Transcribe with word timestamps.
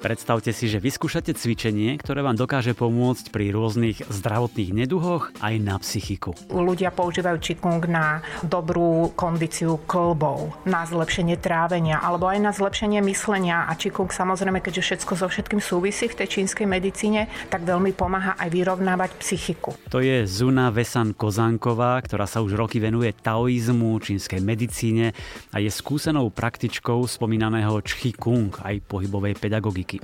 Predstavte 0.00 0.56
si, 0.56 0.64
že 0.64 0.80
vyskúšate 0.80 1.36
cvičenie, 1.36 2.00
ktoré 2.00 2.24
vám 2.24 2.32
dokáže 2.32 2.72
pomôcť 2.72 3.28
pri 3.28 3.52
rôznych 3.52 4.08
zdravotných 4.08 4.72
neduhoch 4.72 5.28
aj 5.44 5.54
na 5.60 5.76
psychiku. 5.76 6.32
Ľudia 6.48 6.88
používajú 6.88 7.36
Qigong 7.36 7.84
na 7.84 8.24
dobrú 8.40 9.12
kondíciu 9.12 9.76
klbov, 9.84 10.56
na 10.64 10.88
zlepšenie 10.88 11.36
trávenia 11.36 12.00
alebo 12.00 12.32
aj 12.32 12.40
na 12.40 12.48
zlepšenie 12.56 13.04
myslenia 13.12 13.68
a 13.68 13.76
Qigong 13.76 14.08
samozrejme, 14.08 14.64
keďže 14.64 15.04
všetko 15.04 15.12
so 15.20 15.28
všetkým 15.28 15.60
súvisí 15.60 16.08
v 16.08 16.16
tej 16.24 16.40
čínskej 16.40 16.64
medicíne, 16.64 17.28
tak 17.52 17.68
veľmi 17.68 17.92
pomáha 17.92 18.40
aj 18.40 18.48
vyrovnávať 18.56 19.20
psychiku. 19.20 19.76
To 19.92 20.00
je 20.00 20.24
Zuna 20.24 20.72
Vesan 20.72 21.12
Kozánková, 21.12 22.00
ktorá 22.00 22.24
sa 22.24 22.40
už 22.40 22.56
roky 22.56 22.80
venuje 22.80 23.12
taoizmu, 23.12 24.00
čínskej 24.00 24.40
medicíne 24.40 25.12
a 25.52 25.60
je 25.60 25.68
skúsenou 25.68 26.32
praktičkou 26.32 27.04
spomínaného 27.04 27.84
Qigong 27.84 28.56
aj 28.64 28.80
pohybovej 28.88 29.36
pedagogiky 29.36 29.89
roky. 29.90 29.98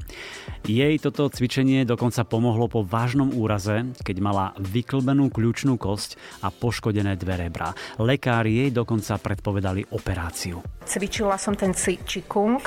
Jej 0.66 0.98
toto 0.98 1.30
cvičenie 1.30 1.86
dokonca 1.86 2.26
pomohlo 2.26 2.66
po 2.66 2.82
vážnom 2.82 3.30
úraze, 3.38 3.86
keď 4.02 4.16
mala 4.18 4.46
vyklbenú 4.58 5.30
kľúčnú 5.30 5.78
kosť 5.78 6.18
a 6.42 6.50
poškodené 6.50 7.14
dve 7.14 7.46
rebra. 7.46 7.70
Lekári 8.02 8.66
jej 8.66 8.70
dokonca 8.74 9.14
predpovedali 9.14 9.94
operáciu. 9.94 10.58
Cvičila 10.82 11.38
som 11.38 11.54
ten 11.54 11.70
čikung 12.02 12.58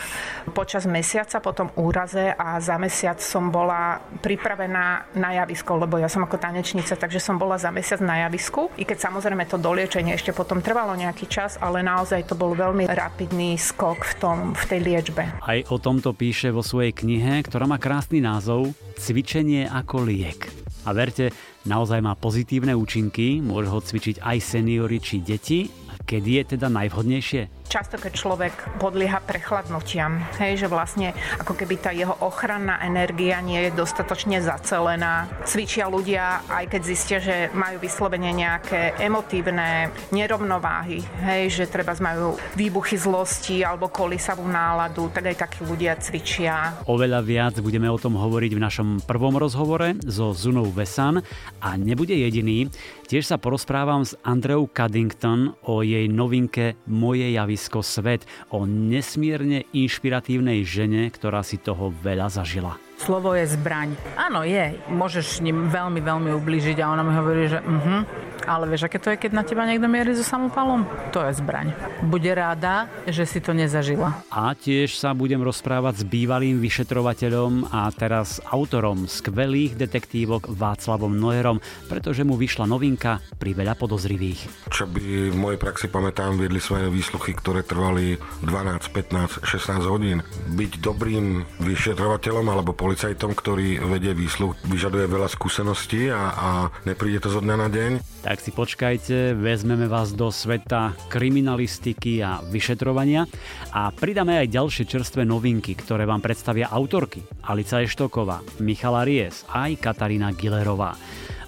počas 0.55 0.87
mesiaca 0.87 1.43
po 1.43 1.51
tom 1.51 1.75
úraze 1.75 2.31
a 2.31 2.55
za 2.63 2.79
mesiac 2.79 3.19
som 3.19 3.51
bola 3.51 3.99
pripravená 4.23 5.11
na 5.19 5.29
javisko, 5.43 5.75
lebo 5.75 5.99
ja 5.99 6.07
som 6.07 6.23
ako 6.23 6.39
tanečnica, 6.39 6.95
takže 6.95 7.19
som 7.19 7.35
bola 7.35 7.59
za 7.59 7.67
mesiac 7.67 7.99
na 7.99 8.27
javisku. 8.27 8.71
I 8.79 8.87
keď 8.87 9.11
samozrejme 9.11 9.43
to 9.43 9.59
doliečenie 9.59 10.15
ešte 10.15 10.31
potom 10.31 10.63
trvalo 10.63 10.95
nejaký 10.95 11.27
čas, 11.27 11.59
ale 11.59 11.83
naozaj 11.83 12.31
to 12.31 12.35
bol 12.39 12.55
veľmi 12.55 12.87
rapidný 12.87 13.59
skok 13.59 14.07
v, 14.07 14.13
tom, 14.23 14.37
v 14.55 14.63
tej 14.71 14.79
liečbe. 14.87 15.23
Aj 15.43 15.59
o 15.67 15.75
tomto 15.75 16.15
píše 16.15 16.51
vo 16.55 16.63
svojej 16.63 16.95
knihe, 16.95 17.08
ktorá 17.17 17.65
má 17.65 17.81
krásny 17.81 18.21
názov 18.21 18.69
Cvičenie 18.93 19.65
ako 19.65 20.05
liek. 20.05 20.45
A 20.85 20.93
verte, 20.93 21.33
naozaj 21.65 22.05
má 22.05 22.13
pozitívne 22.13 22.77
účinky, 22.77 23.41
môže 23.41 23.73
ho 23.73 23.81
cvičiť 23.81 24.21
aj 24.21 24.37
seniori 24.37 25.01
či 25.01 25.25
deti. 25.25 25.65
Kedy 26.05 26.29
je 26.29 26.43
teda 26.53 26.69
najvhodnejšie? 26.69 27.58
Často, 27.69 28.01
keď 28.01 28.11
človek 28.17 28.53
podlieha 28.81 29.21
prechladnutiam, 29.21 30.17
hej, 30.41 30.65
že 30.65 30.67
vlastne 30.67 31.13
ako 31.37 31.53
keby 31.53 31.75
tá 31.77 31.93
jeho 31.93 32.17
ochranná 32.25 32.81
energia 32.81 33.37
nie 33.45 33.69
je 33.69 33.77
dostatočne 33.77 34.41
zacelená. 34.41 35.29
Cvičia 35.45 35.85
ľudia, 35.85 36.41
aj 36.49 36.65
keď 36.65 36.81
zistia, 36.81 37.17
že 37.21 37.53
majú 37.53 37.77
vyslovene 37.77 38.33
nejaké 38.33 38.97
emotívne 38.97 39.93
nerovnováhy, 40.09 41.05
hej, 41.29 41.43
že 41.53 41.69
treba 41.69 41.93
majú 42.01 42.33
výbuchy 42.57 42.97
zlosti 42.97 43.61
alebo 43.61 43.93
kolisavú 43.93 44.49
náladu, 44.49 45.13
tak 45.13 45.29
aj 45.29 45.45
takí 45.45 45.61
ľudia 45.61 45.93
cvičia. 46.01 46.81
Oveľa 46.89 47.21
viac 47.21 47.55
budeme 47.61 47.85
o 47.85 48.01
tom 48.01 48.17
hovoriť 48.17 48.51
v 48.57 48.63
našom 48.65 48.89
prvom 49.05 49.37
rozhovore 49.37 49.93
so 50.09 50.33
Zunou 50.33 50.73
Vesan 50.73 51.21
a 51.61 51.69
nebude 51.77 52.17
jediný. 52.17 52.65
Tiež 53.05 53.29
sa 53.29 53.37
porozprávam 53.37 54.05
s 54.05 54.17
Andreou 54.25 54.69
Cuddington 54.69 55.53
o 55.69 55.81
jej 55.85 56.05
novinke 56.09 56.77
Moje 56.87 57.29
javisky 57.33 57.58
javisko 57.59 57.83
Svet 57.83 58.23
o 58.55 58.63
nesmierne 58.63 59.67
inšpiratívnej 59.75 60.63
žene, 60.63 61.11
ktorá 61.11 61.43
si 61.43 61.59
toho 61.59 61.91
veľa 61.91 62.31
zažila. 62.31 62.79
Slovo 62.95 63.35
je 63.35 63.51
zbraň. 63.51 63.99
Áno, 64.15 64.47
je. 64.47 64.79
Môžeš 64.87 65.43
ním 65.43 65.67
veľmi, 65.67 65.99
veľmi 65.99 66.31
ublížiť 66.39 66.79
a 66.79 66.95
ona 66.95 67.03
mi 67.03 67.11
hovorí, 67.11 67.51
že 67.51 67.59
uh-huh, 67.59 68.07
ale 68.49 68.65
vieš, 68.65 68.89
aké 68.89 68.97
to 68.97 69.13
je, 69.13 69.21
keď 69.21 69.31
na 69.37 69.45
teba 69.45 69.61
niekto 69.69 69.85
mierí 69.85 70.17
so 70.17 70.25
samopalom? 70.25 70.89
To 71.13 71.21
je 71.21 71.37
zbraň. 71.37 71.69
Bude 72.01 72.33
ráda, 72.33 72.89
že 73.05 73.29
si 73.29 73.37
to 73.37 73.53
nezažila. 73.53 74.25
A 74.33 74.57
tiež 74.57 74.97
sa 74.97 75.13
budem 75.13 75.37
rozprávať 75.45 76.01
s 76.01 76.03
bývalým 76.09 76.57
vyšetrovateľom 76.57 77.69
a 77.69 77.85
teraz 77.93 78.41
autorom 78.49 79.05
skvelých 79.05 79.77
detektívok 79.77 80.49
Václavom 80.49 81.13
Noerom, 81.13 81.61
pretože 81.85 82.25
mu 82.25 82.33
vyšla 82.33 82.65
novinka 82.65 83.21
pri 83.37 83.53
veľa 83.53 83.77
podozrivých. 83.77 84.73
Čo 84.73 84.89
by 84.89 85.29
v 85.29 85.37
mojej 85.37 85.61
praxi 85.61 85.85
pamätám, 85.85 86.41
viedli 86.41 86.57
svoje 86.57 86.89
výsluchy, 86.89 87.37
ktoré 87.37 87.61
trvali 87.61 88.17
12, 88.41 89.45
15, 89.45 89.45
16 89.45 89.85
hodín. 89.85 90.25
Byť 90.57 90.81
dobrým 90.81 91.45
vyšetrovateľom 91.61 92.49
alebo 92.49 92.73
policajtom, 92.73 93.37
ktorý 93.37 93.77
vedie 93.85 94.17
výsluh, 94.17 94.57
vyžaduje 94.65 95.05
veľa 95.05 95.29
skúseností 95.29 96.09
a, 96.09 96.33
a 96.33 96.49
nepríde 96.89 97.21
to 97.21 97.29
zo 97.29 97.45
dňa 97.45 97.55
na 97.59 97.69
deň. 97.69 97.91
Tak 98.23 98.38
si 98.39 98.55
počkajte, 98.55 99.35
vezmeme 99.35 99.85
vás 99.91 100.15
do 100.15 100.31
sveta 100.31 100.95
kriminalistiky 101.11 102.23
a 102.23 102.39
vyšetrovania 102.41 103.27
a 103.75 103.91
pridáme 103.91 104.39
aj 104.39 104.55
ďalšie 104.55 104.83
čerstvé 104.87 105.27
novinky, 105.27 105.75
ktoré 105.75 106.07
vám 106.07 106.23
predstavia 106.23 106.71
autorky 106.71 107.19
Alica 107.45 107.83
Eštoková, 107.83 108.39
Michala 108.63 109.03
Ries 109.03 109.43
aj 109.51 109.83
Katarína 109.83 110.31
Gilerová. 110.33 110.95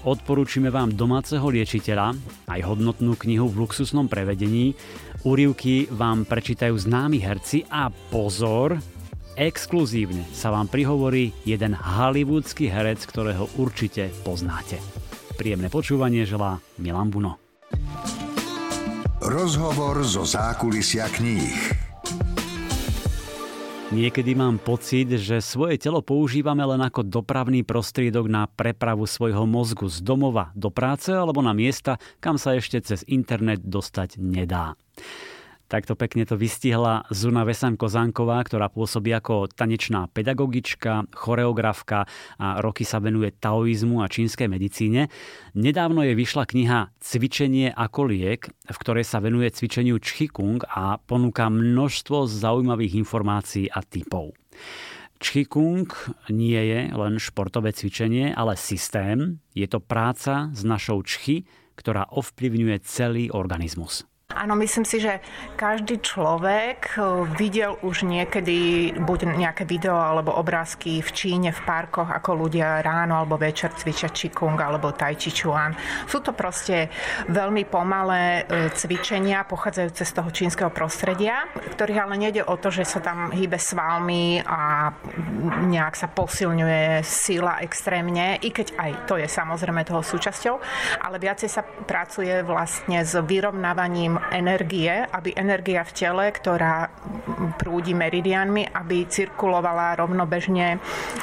Odporúčime 0.03 0.74
vám 0.74 0.94
domáceho 0.94 1.46
liečiteľa, 1.47 2.18
aj 2.51 2.62
hodnotnú 2.66 3.16
knihu 3.16 3.47
v 3.47 3.66
luxusnom 3.66 4.12
prevedení. 4.12 4.74
Úrivky 5.24 5.88
vám 5.91 6.30
prečítajú 6.30 6.78
známi 6.78 7.22
herci 7.22 7.66
a 7.69 7.88
pozor, 7.90 8.78
Exkluzívne 9.40 10.28
sa 10.35 10.51
vám 10.51 10.68
prihovorí 10.68 11.31
jeden 11.47 11.72
hollywoodsky 11.72 12.68
herec, 12.68 13.00
ktorého 13.07 13.47
určite 13.56 14.12
poznáte. 14.28 15.00
Príjemné 15.41 15.74
počúvanie 15.74 16.22
želá 16.22 16.62
Milan 16.78 17.09
Buno. 17.09 17.41
Rozhovor 19.25 20.06
zo 20.06 20.22
zákulisia 20.22 21.09
kníh. 21.09 21.57
Niekedy 23.90 24.38
mám 24.38 24.62
pocit, 24.62 25.09
že 25.18 25.41
svoje 25.41 25.81
telo 25.81 26.06
používame 26.06 26.62
len 26.62 26.85
ako 26.85 27.01
dopravný 27.01 27.66
prostriedok 27.66 28.30
na 28.30 28.46
prepravu 28.46 29.09
svojho 29.09 29.50
mozgu 29.50 29.90
z 29.90 30.06
domova 30.06 30.53
do 30.53 30.69
práce 30.69 31.09
alebo 31.09 31.41
na 31.41 31.57
miesta, 31.57 31.97
kam 32.22 32.38
sa 32.38 32.53
ešte 32.53 32.78
cez 32.85 33.01
internet 33.09 33.66
dostať 33.66 34.22
nedá. 34.22 34.78
Takto 35.71 35.95
pekne 35.95 36.27
to 36.27 36.35
vystihla 36.35 37.07
Zuna 37.15 37.47
Vesan 37.47 37.79
Kozánková, 37.79 38.43
ktorá 38.43 38.67
pôsobí 38.67 39.15
ako 39.15 39.47
tanečná 39.47 40.11
pedagogička, 40.11 41.07
choreografka 41.15 42.03
a 42.35 42.59
roky 42.59 42.83
sa 42.83 42.99
venuje 42.99 43.31
taoizmu 43.31 44.03
a 44.03 44.11
čínskej 44.11 44.51
medicíne. 44.51 45.07
Nedávno 45.55 46.03
je 46.03 46.11
vyšla 46.11 46.43
kniha 46.43 46.91
Cvičenie 46.99 47.71
ako 47.71 48.03
liek, 48.03 48.51
v 48.51 48.77
ktorej 48.83 49.07
sa 49.07 49.23
venuje 49.23 49.47
cvičeniu 49.47 49.95
Qigong 50.03 50.59
a 50.67 50.99
ponúka 50.99 51.47
množstvo 51.47 52.27
zaujímavých 52.27 52.99
informácií 52.99 53.71
a 53.71 53.79
typov. 53.79 54.35
Qigong 55.23 55.88
nie 56.35 56.59
je 56.67 56.91
len 56.91 57.15
športové 57.15 57.71
cvičenie, 57.71 58.35
ale 58.35 58.59
systém. 58.59 59.39
Je 59.55 59.71
to 59.71 59.79
práca 59.79 60.51
s 60.51 60.67
našou 60.67 60.99
čchy, 60.99 61.47
ktorá 61.79 62.11
ovplyvňuje 62.11 62.75
celý 62.83 63.31
organizmus. 63.31 64.10
Áno, 64.36 64.56
myslím 64.56 64.88
si, 64.88 65.03
že 65.03 65.19
každý 65.59 66.00
človek 66.00 66.96
eh, 66.96 67.03
videl 67.36 67.75
už 67.84 68.08
niekedy 68.08 68.92
buď 68.96 69.36
nejaké 69.36 69.64
video 69.68 70.00
alebo 70.00 70.31
obrázky 70.36 71.03
v 71.03 71.09
Číne, 71.12 71.50
v 71.52 71.62
parkoch, 71.68 72.08
ako 72.08 72.47
ľudia 72.47 72.80
ráno 72.80 73.19
alebo 73.19 73.36
večer 73.36 73.75
cvičia 73.75 74.08
Qigong 74.08 74.56
alebo 74.56 74.96
Tai 74.96 75.16
Chi 75.19 75.31
Chuan. 75.31 75.75
Sú 76.08 76.24
to 76.24 76.31
proste 76.31 76.88
veľmi 77.28 77.68
pomalé 77.68 78.47
eh, 78.47 78.69
cvičenia 78.72 79.44
pochádzajúce 79.44 80.03
z 80.08 80.14
toho 80.16 80.30
čínskeho 80.31 80.72
prostredia, 80.72 81.50
ktorých 81.75 82.02
ale 82.08 82.16
nejde 82.16 82.48
o 82.48 82.56
to, 82.56 82.72
že 82.72 82.88
sa 82.88 83.03
tam 83.03 83.36
hýbe 83.36 83.59
svalmi 83.59 84.40
a 84.46 84.92
nejak 85.68 85.96
sa 85.98 86.08
posilňuje 86.08 87.03
sila 87.03 87.59
extrémne, 87.66 88.40
i 88.40 88.50
keď 88.53 88.78
aj 88.78 88.92
to 89.09 89.18
je 89.18 89.28
samozrejme 89.28 89.84
toho 89.84 90.06
súčasťou, 90.06 90.56
ale 91.02 91.18
viacej 91.18 91.50
sa 91.50 91.66
pracuje 91.66 92.45
vlastne 92.45 93.01
s 93.01 93.18
vyrovnávaním 93.18 94.20
energie, 94.29 94.91
aby 95.09 95.33
energia 95.33 95.81
v 95.81 95.91
tele, 95.97 96.25
ktorá 96.29 96.88
prúdi 97.57 97.97
meridianmi, 97.97 98.69
aby 98.71 99.09
cirkulovala 99.09 99.97
rovnobežne, 99.97 100.77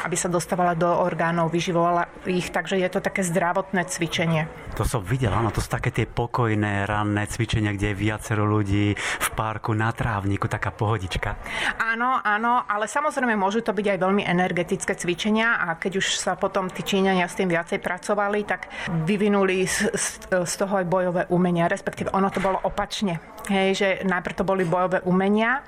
aby 0.04 0.16
sa 0.18 0.26
dostávala 0.26 0.74
do 0.74 0.88
orgánov, 0.88 1.54
vyživovala 1.54 2.26
ich, 2.28 2.50
takže 2.50 2.76
je 2.78 2.88
to 2.90 3.00
také 3.00 3.22
zdravotné 3.22 3.86
cvičenie. 3.86 4.46
To 4.76 4.86
som 4.86 5.02
videl, 5.02 5.34
áno, 5.34 5.50
to 5.50 5.58
sú 5.58 5.70
také 5.72 5.90
tie 5.90 6.06
pokojné 6.06 6.86
ranné 6.86 7.26
cvičenia, 7.26 7.74
kde 7.74 7.94
je 7.94 7.96
viacero 7.98 8.46
ľudí 8.46 8.94
v 8.94 9.28
parku 9.34 9.74
na 9.74 9.90
trávniku, 9.90 10.46
taká 10.46 10.70
pohodička. 10.70 11.34
Áno, 11.82 12.22
áno, 12.22 12.62
ale 12.68 12.86
samozrejme 12.86 13.34
môžu 13.34 13.64
to 13.64 13.74
byť 13.74 13.86
aj 13.96 13.98
veľmi 13.98 14.22
energetické 14.22 14.94
cvičenia 14.94 15.58
a 15.66 15.74
keď 15.78 15.98
už 15.98 16.06
sa 16.20 16.38
potom 16.38 16.70
tí 16.70 16.86
Číňania 16.86 17.26
s 17.26 17.34
tým 17.34 17.50
viacej 17.50 17.82
pracovali, 17.82 18.40
tak 18.46 18.70
vyvinuli 19.08 19.66
z, 19.66 19.90
z, 20.30 20.54
toho 20.54 20.78
aj 20.78 20.86
bojové 20.86 21.22
umenia, 21.30 21.66
respektíve 21.66 22.14
ono 22.14 22.30
to 22.30 22.38
bolo 22.38 22.62
opačne 22.62 22.87
bacznie. 22.88 23.18
Hej, 23.48 23.68
že 23.80 23.88
najprv 24.04 24.36
to 24.36 24.44
boli 24.44 24.68
bojové 24.68 25.00
umenia 25.08 25.64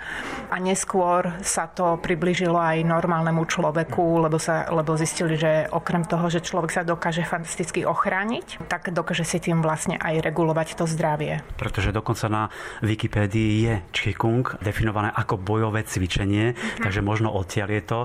a 0.53 0.61
neskôr 0.61 1.41
sa 1.41 1.65
to 1.65 1.97
priblížilo 1.97 2.61
aj 2.61 2.85
normálnemu 2.85 3.41
človeku, 3.49 4.21
lebo, 4.21 4.37
sa, 4.37 4.69
lebo 4.69 5.01
zistili, 5.01 5.41
že 5.41 5.65
okrem 5.73 6.05
toho, 6.05 6.29
že 6.29 6.45
človek 6.45 6.77
sa 6.77 6.85
dokáže 6.85 7.25
fantasticky 7.25 7.89
ochrániť, 7.89 8.69
tak 8.69 8.93
dokáže 8.93 9.25
si 9.25 9.41
tým 9.41 9.65
vlastne 9.65 9.97
aj 9.97 10.21
regulovať 10.21 10.77
to 10.77 10.85
zdravie. 10.85 11.41
Pretože 11.57 11.89
dokonca 11.89 12.29
na 12.29 12.43
Wikipédii 12.85 13.53
je 13.65 13.75
Qigong 13.97 14.61
definované 14.61 15.09
ako 15.17 15.41
bojové 15.41 15.81
cvičenie, 15.89 16.53
mm. 16.53 16.85
takže 16.85 17.01
možno 17.01 17.33
odtiaľ 17.33 17.81
je 17.81 17.83
to. 17.89 18.01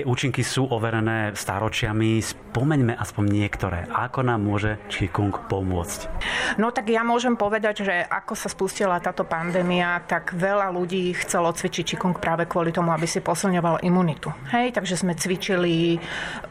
Tie 0.00 0.04
účinky 0.08 0.40
sú 0.40 0.64
overené 0.64 1.36
staročiami. 1.36 2.24
Spomeňme 2.24 2.96
aspoň 2.96 3.24
niektoré. 3.28 3.84
Ako 3.92 4.24
nám 4.24 4.40
môže 4.40 4.80
Qigong 4.88 5.44
pomôcť? 5.44 6.08
No 6.56 6.72
tak 6.72 6.88
ja 6.88 7.04
môžem 7.04 7.36
povedať, 7.36 7.84
že 7.84 8.00
ako 8.08 8.32
sa 8.32 8.48
spustila 8.48 8.96
táto 9.10 9.26
pandémia, 9.26 9.98
tak 10.06 10.38
veľa 10.38 10.70
ľudí 10.70 11.10
chcelo 11.18 11.50
cvičiť 11.50 11.98
Qigong 11.98 12.14
práve 12.14 12.46
kvôli 12.46 12.70
tomu, 12.70 12.94
aby 12.94 13.10
si 13.10 13.18
posilňoval 13.18 13.82
imunitu. 13.82 14.30
Hej, 14.54 14.78
takže 14.78 15.02
sme 15.02 15.18
cvičili 15.18 15.98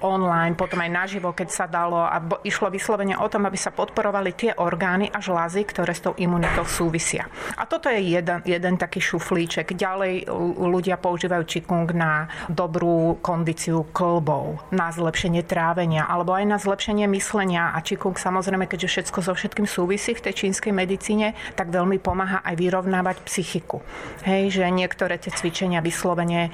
online, 0.04 0.60
potom 0.60 0.84
aj 0.84 0.92
naživo, 0.92 1.32
keď 1.32 1.48
sa 1.48 1.66
dalo 1.72 2.04
a 2.04 2.20
išlo 2.44 2.68
vyslovene 2.68 3.16
o 3.16 3.32
tom, 3.32 3.48
aby 3.48 3.56
sa 3.56 3.72
podporovali 3.72 4.36
tie 4.36 4.52
orgány 4.60 5.08
a 5.08 5.24
žlázy, 5.24 5.64
ktoré 5.64 5.96
s 5.96 6.04
tou 6.04 6.12
imunitou 6.20 6.68
súvisia. 6.68 7.32
A 7.56 7.64
toto 7.64 7.88
je 7.88 8.04
jeden, 8.04 8.44
jeden 8.44 8.76
taký 8.76 9.00
šuflíček. 9.00 9.72
Ďalej 9.80 10.28
ľudia 10.60 11.00
používajú 11.00 11.48
Qigong 11.48 11.96
na 11.96 12.28
dobrú 12.52 13.24
kondíciu 13.24 13.88
klbov, 13.96 14.68
na 14.76 14.92
zlepšenie 14.92 15.48
trávenia 15.48 16.04
alebo 16.12 16.36
aj 16.36 16.44
na 16.44 16.58
zlepšenie 16.60 17.08
myslenia. 17.16 17.72
A 17.72 17.80
Qigong 17.80 18.20
samozrejme, 18.20 18.68
keďže 18.68 19.00
všetko 19.00 19.24
so 19.24 19.32
všetkým 19.32 19.64
súvisí 19.64 20.12
v 20.12 20.28
tej 20.28 20.44
čínskej 20.44 20.76
medicíne, 20.76 21.40
tak 21.56 21.72
veľmi 21.72 22.04
pomáha 22.04 22.39
aj 22.42 22.56
vyrovnávať 22.58 23.22
psychiku. 23.28 23.84
Hej, 24.26 24.60
že 24.60 24.66
niektoré 24.72 25.22
tie 25.22 25.30
cvičenia 25.30 25.84
vyslovene 25.84 26.50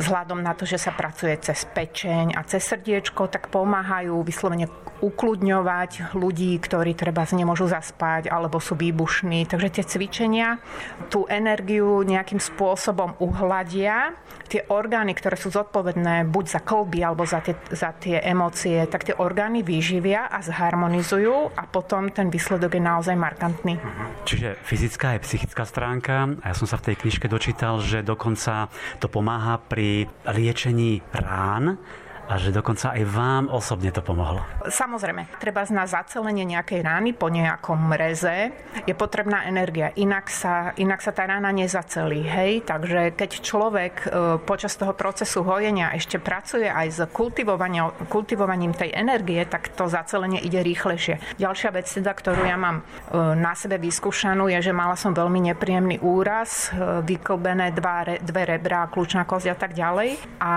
vzhľadom 0.00 0.40
na 0.40 0.56
to, 0.56 0.64
že 0.64 0.80
sa 0.80 0.94
pracuje 0.94 1.36
cez 1.42 1.66
pečeň 1.68 2.38
a 2.38 2.40
cez 2.46 2.64
srdiečko, 2.64 3.28
tak 3.28 3.52
pomáhajú 3.52 4.22
vyslovene 4.24 4.70
ukludňovať 5.04 6.16
ľudí, 6.16 6.56
ktorí 6.56 6.96
treba 6.96 7.26
nemôžu 7.28 7.66
zaspať 7.66 8.30
alebo 8.30 8.62
sú 8.62 8.78
výbušní. 8.78 9.44
Takže 9.44 9.68
tie 9.80 9.84
cvičenia 9.84 10.62
tú 11.10 11.26
energiu 11.26 12.00
nejakým 12.06 12.38
spôsobom 12.38 13.18
uhladia. 13.18 14.14
Tie 14.48 14.62
orgány, 14.70 15.16
ktoré 15.16 15.34
sú 15.34 15.50
zodpovedné 15.50 16.28
buď 16.30 16.44
za 16.46 16.60
kolby 16.62 17.02
alebo 17.02 17.26
za 17.26 17.42
tie, 17.42 17.58
za 17.74 17.96
tie 17.96 18.22
emócie, 18.22 18.86
tak 18.86 19.08
tie 19.08 19.16
orgány 19.16 19.66
vyživia 19.66 20.30
a 20.30 20.40
zharmonizujú 20.44 21.52
a 21.52 21.62
potom 21.66 22.12
ten 22.12 22.30
výsledok 22.30 22.76
je 22.78 22.82
naozaj 22.84 23.16
markantný. 23.18 23.80
Čiže 24.28 24.60
fyzická 24.62 25.16
aj 25.16 25.23
psychická 25.24 25.64
stránka. 25.64 26.28
A 26.44 26.52
ja 26.52 26.54
som 26.54 26.68
sa 26.68 26.76
v 26.76 26.92
tej 26.92 26.96
knižke 27.00 27.26
dočítal, 27.26 27.80
že 27.80 28.04
dokonca 28.04 28.68
to 29.00 29.08
pomáha 29.08 29.56
pri 29.58 30.06
liečení 30.28 31.00
rán 31.10 31.80
a 32.28 32.40
že 32.40 32.50
dokonca 32.54 32.96
aj 32.96 33.02
vám 33.04 33.44
osobne 33.52 33.92
to 33.92 34.00
pomohlo. 34.00 34.40
Samozrejme, 34.64 35.28
treba 35.40 35.64
na 35.68 35.84
zacelenie 35.84 36.44
nejakej 36.48 36.80
rány 36.80 37.10
po 37.12 37.28
nejakom 37.28 37.76
mreze 37.92 38.52
je 38.88 38.94
potrebná 38.96 39.44
energia, 39.48 39.92
inak 39.96 40.28
sa, 40.32 40.72
inak 40.76 41.00
sa 41.04 41.12
tá 41.12 41.28
rána 41.28 41.52
nezacelí. 41.52 42.24
Hej? 42.24 42.64
Takže 42.68 43.12
keď 43.12 43.30
človek 43.40 43.94
e, 44.04 44.06
počas 44.42 44.76
toho 44.76 44.96
procesu 44.96 45.44
hojenia 45.44 45.92
ešte 45.92 46.16
pracuje 46.20 46.68
aj 46.68 46.88
s 46.88 47.00
kultivovaním 48.08 48.72
tej 48.72 48.90
energie, 48.92 49.44
tak 49.44 49.72
to 49.72 49.88
zacelenie 49.88 50.40
ide 50.40 50.60
rýchlejšie. 50.64 51.36
Ďalšia 51.36 51.70
vec, 51.72 51.86
teda, 51.88 52.12
ktorú 52.12 52.44
ja 52.44 52.56
mám 52.56 52.80
e, 52.80 52.82
na 53.36 53.52
sebe 53.52 53.76
vyskúšanú, 53.76 54.48
je, 54.48 54.70
že 54.70 54.72
mala 54.72 54.96
som 54.96 55.12
veľmi 55.12 55.52
nepríjemný 55.52 56.00
úraz, 56.00 56.72
e, 56.72 57.04
vyklbené 57.04 57.72
dva, 57.76 58.16
dve 58.20 58.42
rebra, 58.56 58.88
kľúčná 58.88 59.28
kosť 59.28 59.46
a 59.52 59.56
tak 59.56 59.72
ďalej. 59.76 60.16
A 60.40 60.52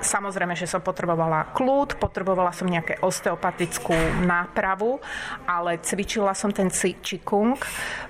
samozrejme, 0.00 0.56
že 0.56 0.68
som 0.68 0.80
potrebovala 0.90 1.54
kľud, 1.54 2.02
potrebovala 2.02 2.50
som 2.50 2.66
nejaké 2.66 2.98
osteopatickú 2.98 4.26
nápravu, 4.26 4.98
ale 5.46 5.78
cvičila 5.78 6.34
som 6.34 6.50
ten 6.50 6.66
čikung 6.74 7.54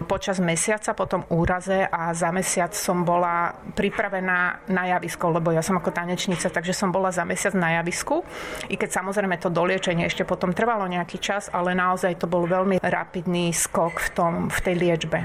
počas 0.09 0.41
mesiaca 0.41 0.97
po 0.97 1.05
tom 1.05 1.29
úraze 1.29 1.85
a 1.85 2.17
za 2.17 2.33
mesiac 2.33 2.73
som 2.73 3.05
bola 3.05 3.53
pripravená 3.77 4.65
na 4.73 4.85
javisko, 4.97 5.29
lebo 5.29 5.53
ja 5.53 5.61
som 5.61 5.77
ako 5.77 5.93
tanečnica, 5.93 6.49
takže 6.49 6.73
som 6.73 6.89
bola 6.89 7.13
za 7.13 7.29
mesiac 7.29 7.53
na 7.53 7.77
javisku. 7.77 8.25
I 8.73 8.81
keď 8.81 9.05
samozrejme 9.05 9.37
to 9.37 9.53
doliečenie 9.53 10.09
ešte 10.09 10.25
potom 10.25 10.57
trvalo 10.57 10.89
nejaký 10.89 11.21
čas, 11.21 11.53
ale 11.53 11.77
naozaj 11.77 12.17
to 12.17 12.25
bol 12.25 12.49
veľmi 12.49 12.81
rapidný 12.81 13.53
skok 13.53 14.01
v, 14.01 14.09
tom, 14.17 14.33
v 14.49 14.59
tej 14.65 14.75
liečbe. 14.81 15.19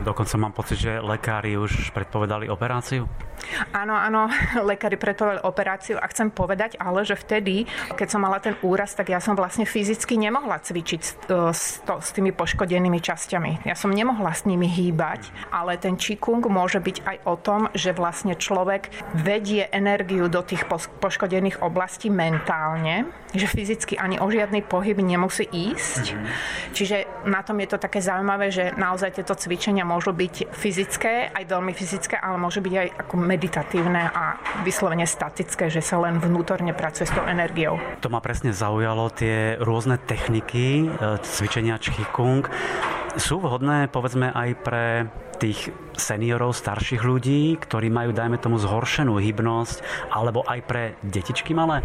Dokonca 0.00 0.34
mám 0.40 0.56
pocit, 0.56 0.80
že 0.80 0.96
lekári 0.96 1.60
už 1.60 1.92
predpovedali 1.92 2.48
operáciu. 2.48 3.04
Áno, 3.72 3.94
áno, 3.94 4.30
lekári 4.70 4.96
predpovedali 4.96 5.42
operáciu 5.44 5.96
a 5.98 6.06
chcem 6.08 6.30
povedať 6.32 6.76
ale, 6.80 7.02
že 7.04 7.18
vtedy, 7.18 7.68
keď 7.94 8.08
som 8.08 8.20
mala 8.22 8.40
ten 8.40 8.56
úraz, 8.64 8.94
tak 8.96 9.12
ja 9.12 9.20
som 9.20 9.36
vlastne 9.36 9.64
fyzicky 9.68 10.16
nemohla 10.16 10.60
cvičiť 10.62 11.00
s, 11.00 11.12
e, 11.28 11.52
s, 11.52 11.64
to, 11.84 11.98
s 12.00 12.10
tými 12.14 12.32
poškodenými 12.32 13.00
časťami. 13.00 13.66
Ja 13.68 13.76
som 13.76 13.92
nemohla 13.92 14.32
s 14.32 14.46
nimi 14.48 14.66
hýbať, 14.68 15.28
ale 15.52 15.76
ten 15.76 15.96
čikung 16.00 16.42
môže 16.46 16.80
byť 16.80 16.96
aj 17.04 17.16
o 17.26 17.34
tom, 17.36 17.60
že 17.76 17.92
vlastne 17.96 18.34
človek 18.36 18.88
vedie 19.12 19.68
energiu 19.70 20.30
do 20.30 20.40
tých 20.40 20.66
poškodených 21.00 21.60
oblastí 21.60 22.08
mentálne, 22.08 23.08
že 23.34 23.46
fyzicky 23.46 23.94
ani 23.94 24.18
o 24.18 24.26
žiadny 24.26 24.62
pohyb 24.66 24.98
nemusí 24.98 25.46
ísť. 25.46 26.04
Mm-hmm. 26.14 26.34
Čiže 26.74 26.96
na 27.30 27.40
tom 27.46 27.58
je 27.62 27.68
to 27.70 27.78
také 27.78 28.02
zaujímavé, 28.02 28.50
že 28.50 28.74
naozaj 28.74 29.22
tieto 29.22 29.34
cvičenia 29.38 29.86
môžu 29.86 30.10
byť 30.10 30.50
fyzické, 30.50 31.30
aj 31.30 31.44
veľmi 31.46 31.72
fyzické, 31.74 32.18
ale 32.18 32.36
môžu 32.38 32.62
byť 32.62 32.74
aj 32.74 32.88
ako 33.06 33.14
meditatívne 33.20 34.02
a 34.10 34.38
vyslovene 34.66 35.06
statické, 35.06 35.70
že 35.70 35.82
sa 35.82 36.02
len 36.02 36.18
vnútorne 36.18 36.74
pracuje 36.74 37.06
s 37.06 37.14
tou 37.14 37.24
energiou. 37.26 37.78
To 38.02 38.10
ma 38.10 38.18
presne 38.18 38.50
zaujalo, 38.50 39.10
tie 39.14 39.58
rôzne 39.62 39.98
techniky 40.02 40.86
e, 40.90 41.18
cvičenia 41.22 41.78
Qigong 41.78 42.46
sú 43.18 43.42
vhodné 43.42 43.90
povedzme 43.90 44.30
aj 44.30 44.50
pre 44.62 44.84
tých 45.40 45.72
seniorov, 45.96 46.52
starších 46.52 47.00
ľudí, 47.00 47.56
ktorí 47.56 47.88
majú, 47.88 48.12
dajme 48.12 48.36
tomu, 48.36 48.60
zhoršenú 48.60 49.16
hybnosť, 49.16 50.08
alebo 50.12 50.44
aj 50.44 50.60
pre 50.68 50.82
detičky 51.00 51.56
malé? 51.56 51.80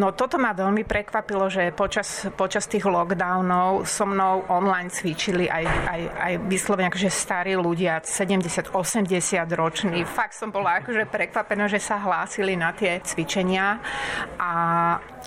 No 0.00 0.16
toto 0.16 0.40
ma 0.40 0.56
veľmi 0.56 0.88
prekvapilo, 0.88 1.52
že 1.52 1.68
počas, 1.76 2.28
počas 2.32 2.64
tých 2.64 2.88
lockdownov 2.88 3.84
so 3.84 4.08
mnou 4.08 4.48
online 4.48 4.88
cvičili 4.88 5.48
aj, 5.52 5.64
aj, 5.68 6.00
aj 6.16 6.32
vyslovene 6.48 6.88
akože 6.88 7.12
starí 7.12 7.52
ľudia, 7.60 8.00
70-80 8.00 8.72
roční. 9.52 10.08
Fakt 10.08 10.32
som 10.32 10.48
bola 10.48 10.80
akože 10.80 11.04
prekvapená, 11.08 11.68
že 11.68 11.80
sa 11.80 12.00
hlásili 12.00 12.56
na 12.56 12.72
tie 12.72 13.04
cvičenia. 13.04 13.80
A 14.40 14.50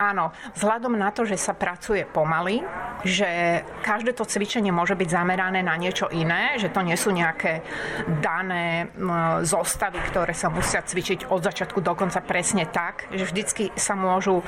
áno, 0.01 0.33
vzhľadom 0.57 0.97
na 0.97 1.13
to, 1.13 1.25
že 1.29 1.37
sa 1.37 1.53
pracuje 1.53 2.05
pomaly, 2.09 2.65
že 3.05 3.61
každé 3.85 4.17
to 4.17 4.25
cvičenie 4.25 4.73
môže 4.73 4.97
byť 4.97 5.09
zamerané 5.09 5.36
na 5.37 5.75
niečo 5.77 6.09
iné, 6.09 6.57
že 6.57 6.73
to 6.73 6.81
nie 6.81 6.97
sú 6.97 7.13
nejaké 7.13 7.61
dané 8.19 8.89
zostavy, 9.45 10.01
ktoré 10.09 10.33
sa 10.33 10.49
musia 10.49 10.81
cvičiť 10.81 11.29
od 11.29 11.45
začiatku 11.45 11.79
do 11.79 11.93
konca 11.93 12.19
presne 12.25 12.65
tak, 12.65 13.07
že 13.13 13.29
vždycky 13.29 13.69
sa 13.77 13.93
môžu 13.93 14.41
e, 14.41 14.43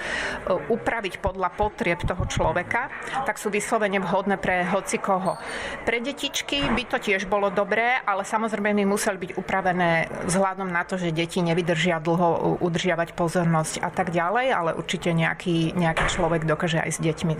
upraviť 0.50 1.22
podľa 1.22 1.54
potrieb 1.54 2.02
toho 2.02 2.26
človeka, 2.26 2.90
tak 3.24 3.38
sú 3.38 3.54
vyslovene 3.54 4.02
vhodné 4.02 4.42
pre 4.42 4.66
hoci 4.66 4.98
koho. 4.98 5.38
Pre 5.86 5.98
detičky 6.02 6.66
by 6.74 6.84
to 6.90 6.98
tiež 6.98 7.30
bolo 7.30 7.54
dobré, 7.54 8.02
ale 8.04 8.26
samozrejme 8.26 8.74
by 8.74 8.86
museli 8.88 9.18
byť 9.20 9.32
upravené 9.38 10.10
vzhľadom 10.26 10.70
na 10.72 10.84
to, 10.88 10.98
že 10.98 11.14
deti 11.14 11.44
nevydržia 11.44 12.02
dlho 12.02 12.60
udržiavať 12.64 13.14
pozornosť 13.14 13.84
a 13.84 13.90
tak 13.92 14.10
ďalej, 14.10 14.48
ale 14.50 14.72
určite 14.74 15.12
nejaký, 15.12 15.76
nejaký 15.76 16.06
človek 16.10 16.48
dokáže 16.48 16.80
aj 16.80 16.92
s 16.96 17.00
deťmi. 17.04 17.34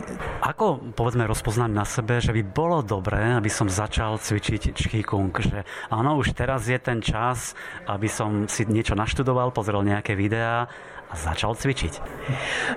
Ako 0.44 0.94
povedzme 0.94 1.24
rozpoznať 1.26 1.72
na 1.72 1.86
sebe, 1.88 2.20
že 2.20 2.36
by 2.36 2.42
bolo 2.44 2.84
dobré, 2.84 3.39
aby 3.40 3.48
som 3.48 3.72
začal 3.72 4.20
cvičiť 4.20 4.76
čkýkung, 4.76 5.32
že 5.40 5.64
áno, 5.88 6.20
už 6.20 6.36
teraz 6.36 6.68
je 6.68 6.76
ten 6.76 7.00
čas, 7.00 7.56
aby 7.88 8.12
som 8.12 8.52
si 8.52 8.68
niečo 8.68 9.00
naštudoval, 9.00 9.56
pozrel 9.56 9.80
nejaké 9.88 10.12
videá 10.20 10.68
a 11.10 11.14
začal 11.18 11.58
cvičiť? 11.58 11.94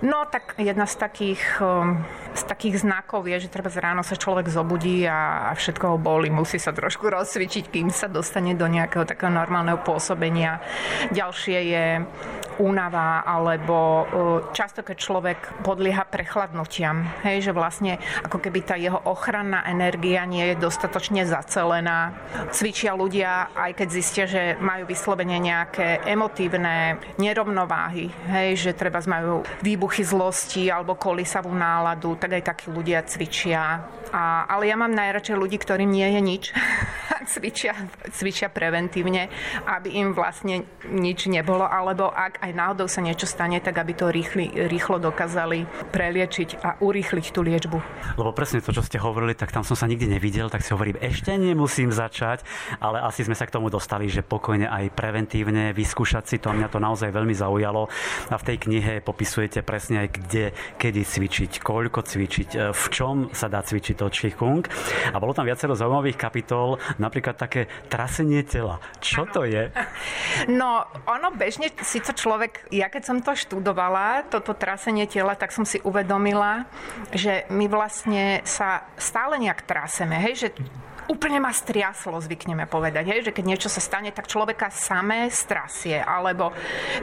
No 0.01 0.25
tak 0.25 0.57
jedna 0.57 0.89
z 0.89 0.97
takých, 0.97 1.61
um, 1.61 2.01
z 2.33 2.43
takých 2.49 2.81
znakov 2.81 3.29
je, 3.29 3.45
že 3.45 3.53
treba 3.53 3.69
ráno 3.69 4.01
sa 4.01 4.17
človek 4.17 4.49
zobudí 4.49 5.05
a, 5.05 5.53
a 5.53 5.53
všetko 5.53 5.85
ho 5.85 5.99
boli. 6.01 6.33
Musí 6.33 6.57
sa 6.57 6.73
trošku 6.73 7.13
rozcvičiť, 7.13 7.69
kým 7.69 7.93
sa 7.93 8.09
dostane 8.09 8.57
do 8.57 8.65
nejakého 8.65 9.05
takého 9.05 9.29
normálneho 9.29 9.85
pôsobenia. 9.85 10.65
Ďalšie 11.13 11.59
je 11.61 11.85
únava 12.57 13.25
alebo 13.25 13.77
uh, 13.77 14.05
často, 14.57 14.81
keď 14.81 14.97
človek 14.97 15.39
podlieha 15.65 16.05
prechladnutiam. 16.09 17.05
Hej, 17.25 17.49
že 17.49 17.53
vlastne 17.53 18.01
ako 18.25 18.41
keby 18.41 18.61
tá 18.65 18.81
jeho 18.81 19.01
ochranná 19.05 19.65
energia 19.69 20.25
nie 20.25 20.53
je 20.53 20.61
dostatočne 20.61 21.29
zacelená. 21.29 22.17
Cvičia 22.53 22.97
ľudia, 22.97 23.53
aj 23.53 23.73
keď 23.77 23.89
zistia, 23.93 24.25
že 24.25 24.57
majú 24.57 24.89
vyslovene 24.89 25.37
nejaké 25.37 26.05
emotívne 26.09 26.97
nerovnováhy, 27.21 28.22
hej, 28.29 28.59
že 28.59 28.71
treba 28.77 29.03
majú 29.03 29.43
výbuchy 29.65 30.07
zlosti 30.07 30.71
alebo 30.71 30.95
kolisavú 30.95 31.51
náladu, 31.51 32.15
tak 32.15 32.39
aj 32.39 32.43
takí 32.55 32.67
ľudia 32.71 33.03
cvičia 33.03 33.83
A, 34.13 34.45
ale 34.45 34.69
ja 34.69 34.77
mám 34.77 34.93
najradšej 34.93 35.37
ľudí, 35.41 35.57
ktorým 35.57 35.89
nie 35.89 36.05
je 36.05 36.21
nič. 36.21 36.45
cvičia, 37.33 37.73
cvičia 38.13 38.49
preventívne, 38.51 39.31
aby 39.65 39.99
im 39.99 40.13
vlastne 40.13 40.67
nič 40.91 41.31
nebolo, 41.31 41.65
alebo 41.65 42.11
ak 42.11 42.43
aj 42.43 42.53
náhodou 42.53 42.87
sa 42.91 43.01
niečo 43.01 43.25
stane, 43.25 43.59
tak 43.63 43.79
aby 43.79 43.93
to 43.95 44.11
rýchli, 44.11 44.69
rýchlo 44.69 44.99
dokázali 44.99 45.65
preliečiť 45.91 46.61
a 46.61 46.77
urýchliť 46.83 47.27
tú 47.33 47.41
liečbu. 47.41 47.79
Lebo 48.19 48.31
presne 48.35 48.61
to, 48.61 48.75
čo 48.75 48.85
ste 48.85 49.01
hovorili, 49.01 49.33
tak 49.33 49.55
tam 49.55 49.65
som 49.65 49.79
sa 49.79 49.89
nikdy 49.89 50.19
nevidel, 50.19 50.51
tak 50.53 50.61
si 50.61 50.75
hovorím, 50.75 51.01
ešte 51.01 51.35
nemusím 51.39 51.89
začať, 51.95 52.45
ale 52.83 53.01
asi 53.01 53.25
sme 53.25 53.39
sa 53.39 53.49
k 53.49 53.55
tomu 53.55 53.73
dostali, 53.73 54.11
že 54.11 54.27
pokojne 54.27 54.69
aj 54.69 54.93
preventívne 54.93 55.73
vyskúšať 55.73 56.25
si 56.29 56.37
to. 56.43 56.53
Mňa 56.53 56.69
to 56.69 56.83
naozaj 56.83 57.09
veľmi 57.09 57.33
zaujalo. 57.33 57.89
A 58.31 58.37
v 58.39 58.47
tej 58.47 58.57
knihe 58.69 59.05
popisujete 59.05 59.61
presne 59.63 60.07
aj 60.07 60.09
kde, 60.17 60.45
kedy 60.79 61.03
cvičiť, 61.03 61.53
koľko 61.61 62.01
cvičiť, 62.05 62.49
e, 62.57 62.59
v 62.73 62.87
čom 62.93 63.29
sa 63.33 63.47
dá 63.51 63.61
cvičiť 63.61 63.97
to 63.99 64.07
Qigong. 64.09 64.65
A 65.13 65.17
bolo 65.19 65.37
tam 65.37 65.49
viacero 65.49 65.77
zaujímavých 65.77 66.19
kapitol, 66.19 66.81
napríklad 66.97 67.37
také 67.37 67.69
trasenie 67.89 68.43
tela. 68.47 68.79
Čo 69.01 69.29
to 69.29 69.45
je? 69.45 69.73
No, 70.49 70.85
ono 71.07 71.35
bežne 71.35 71.71
si 71.83 71.99
to 72.03 72.13
človek, 72.15 72.69
ja 72.75 72.89
keď 72.89 73.03
som 73.03 73.19
to 73.21 73.33
študovala, 73.37 74.27
toto 74.29 74.57
trasenie 74.57 75.07
tela, 75.07 75.37
tak 75.39 75.55
som 75.55 75.67
si 75.67 75.79
uvedomila, 75.83 76.67
že 77.13 77.45
my 77.53 77.67
vlastne 77.69 78.41
sa 78.47 78.87
stále 78.97 79.39
nejak 79.43 79.65
traseme, 79.65 80.19
hej, 80.19 80.35
že 80.37 80.49
úplne 81.09 81.43
ma 81.43 81.51
striaslo, 81.51 82.21
zvykneme 82.21 82.67
povedať, 82.67 83.05
hej, 83.09 83.21
že 83.31 83.35
keď 83.35 83.45
niečo 83.47 83.69
sa 83.73 83.81
stane, 83.83 84.11
tak 84.15 84.31
človeka 84.31 84.71
samé 84.71 85.31
strasie, 85.33 85.99
alebo 85.99 86.53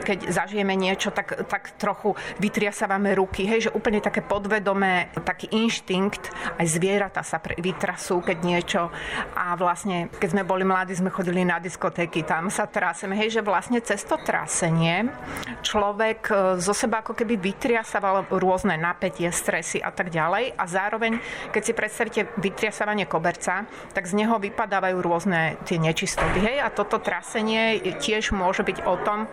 keď 0.04 0.30
zažijeme 0.30 0.76
niečo, 0.76 1.10
tak, 1.10 1.48
tak 1.48 1.76
trochu 1.76 2.14
vytriasávame 2.38 3.12
ruky, 3.16 3.44
hej, 3.44 3.68
že 3.68 3.74
úplne 3.74 4.00
také 4.00 4.24
podvedomé, 4.24 5.12
taký 5.24 5.50
inštinkt, 5.52 6.32
aj 6.56 6.66
zvieratá 6.66 7.20
sa 7.20 7.42
pre, 7.42 7.58
vytrasú, 7.58 8.22
keď 8.24 8.38
niečo. 8.40 8.82
A 9.36 9.56
vlastne, 9.58 10.08
keď 10.08 10.28
sme 10.38 10.42
boli 10.46 10.62
mladí, 10.64 10.96
sme 10.96 11.12
chodili 11.12 11.44
na 11.44 11.60
diskotéky, 11.60 12.24
tam 12.24 12.48
sa 12.48 12.68
traseme, 12.70 13.16
hej, 13.16 13.40
že 13.40 13.42
vlastne 13.44 13.82
cez 13.82 14.04
to 14.06 14.16
trasenie 14.20 15.10
človek 15.60 16.20
e, 16.28 16.34
zo 16.58 16.74
seba 16.74 17.04
ako 17.04 17.14
keby 17.14 17.36
vytriasával 17.38 18.26
rôzne 18.32 18.76
napätie, 18.76 19.28
stresy 19.30 19.78
a 19.78 19.92
tak 19.92 20.10
ďalej. 20.10 20.56
A 20.56 20.64
zároveň, 20.66 21.20
keď 21.52 21.62
si 21.62 21.72
predstavíte 21.72 22.20
vytriasávanie 22.40 23.06
koberca, 23.06 23.64
tak 23.92 24.06
z 24.06 24.24
neho 24.24 24.38
vypadávajú 24.38 24.98
rôzne 25.02 25.60
tie 25.66 25.76
nečistoty. 25.78 26.38
Hej? 26.40 26.56
A 26.62 26.68
toto 26.70 27.02
trasenie 27.02 27.78
tiež 27.98 28.32
môže 28.32 28.62
byť 28.62 28.78
o 28.86 28.94
tom, 29.02 29.26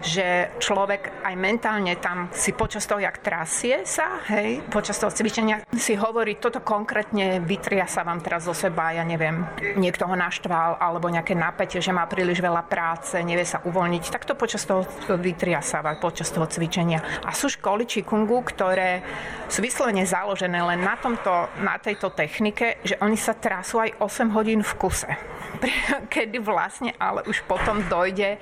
že 0.00 0.54
človek 0.62 1.24
aj 1.26 1.34
mentálne 1.34 1.96
tam 1.98 2.30
si 2.32 2.54
počas 2.54 2.86
toho, 2.86 3.02
jak 3.02 3.20
trasie 3.20 3.82
sa, 3.84 4.22
hej, 4.30 4.64
počas 4.70 4.98
toho 5.00 5.10
cvičenia 5.10 5.64
si 5.74 5.98
hovorí, 5.98 6.38
toto 6.38 6.60
konkrétne 6.62 7.42
vytria 7.42 7.88
sa 7.88 8.06
vám 8.06 8.20
teraz 8.20 8.46
zo 8.46 8.54
seba, 8.54 8.94
ja 8.94 9.02
neviem, 9.02 9.44
niekto 9.76 10.06
ho 10.06 10.14
naštval, 10.14 10.78
alebo 10.78 11.10
nejaké 11.10 11.34
napätie, 11.34 11.80
že 11.82 11.94
má 11.94 12.06
príliš 12.06 12.40
veľa 12.40 12.64
práce, 12.68 13.16
nevie 13.20 13.44
sa 13.44 13.60
uvoľniť, 13.64 14.04
tak 14.12 14.28
to 14.28 14.38
počas 14.38 14.62
toho 14.64 14.86
vytriasáva, 15.08 15.98
počas 15.98 16.30
toho 16.30 16.46
cvičenia. 16.46 17.24
A 17.24 17.32
sú 17.32 17.50
školy 17.50 17.88
Čikungu, 17.88 18.44
ktoré 18.46 19.02
sú 19.48 19.60
vyslovene 19.60 20.04
založené 20.04 20.60
len 20.60 20.80
na, 20.80 20.96
tomto, 20.96 21.50
na 21.60 21.76
tejto 21.80 22.12
technike, 22.12 22.80
že 22.84 22.98
oni 23.00 23.16
sa 23.16 23.36
trasú 23.36 23.80
aj 23.80 24.03
8 24.04 24.36
hodín 24.36 24.60
v 24.60 24.72
kuse. 24.76 25.16
Kedy 26.12 26.38
vlastne 26.42 26.92
ale 27.00 27.24
už 27.24 27.44
potom 27.48 27.80
dojde 27.88 28.36
e, 28.36 28.38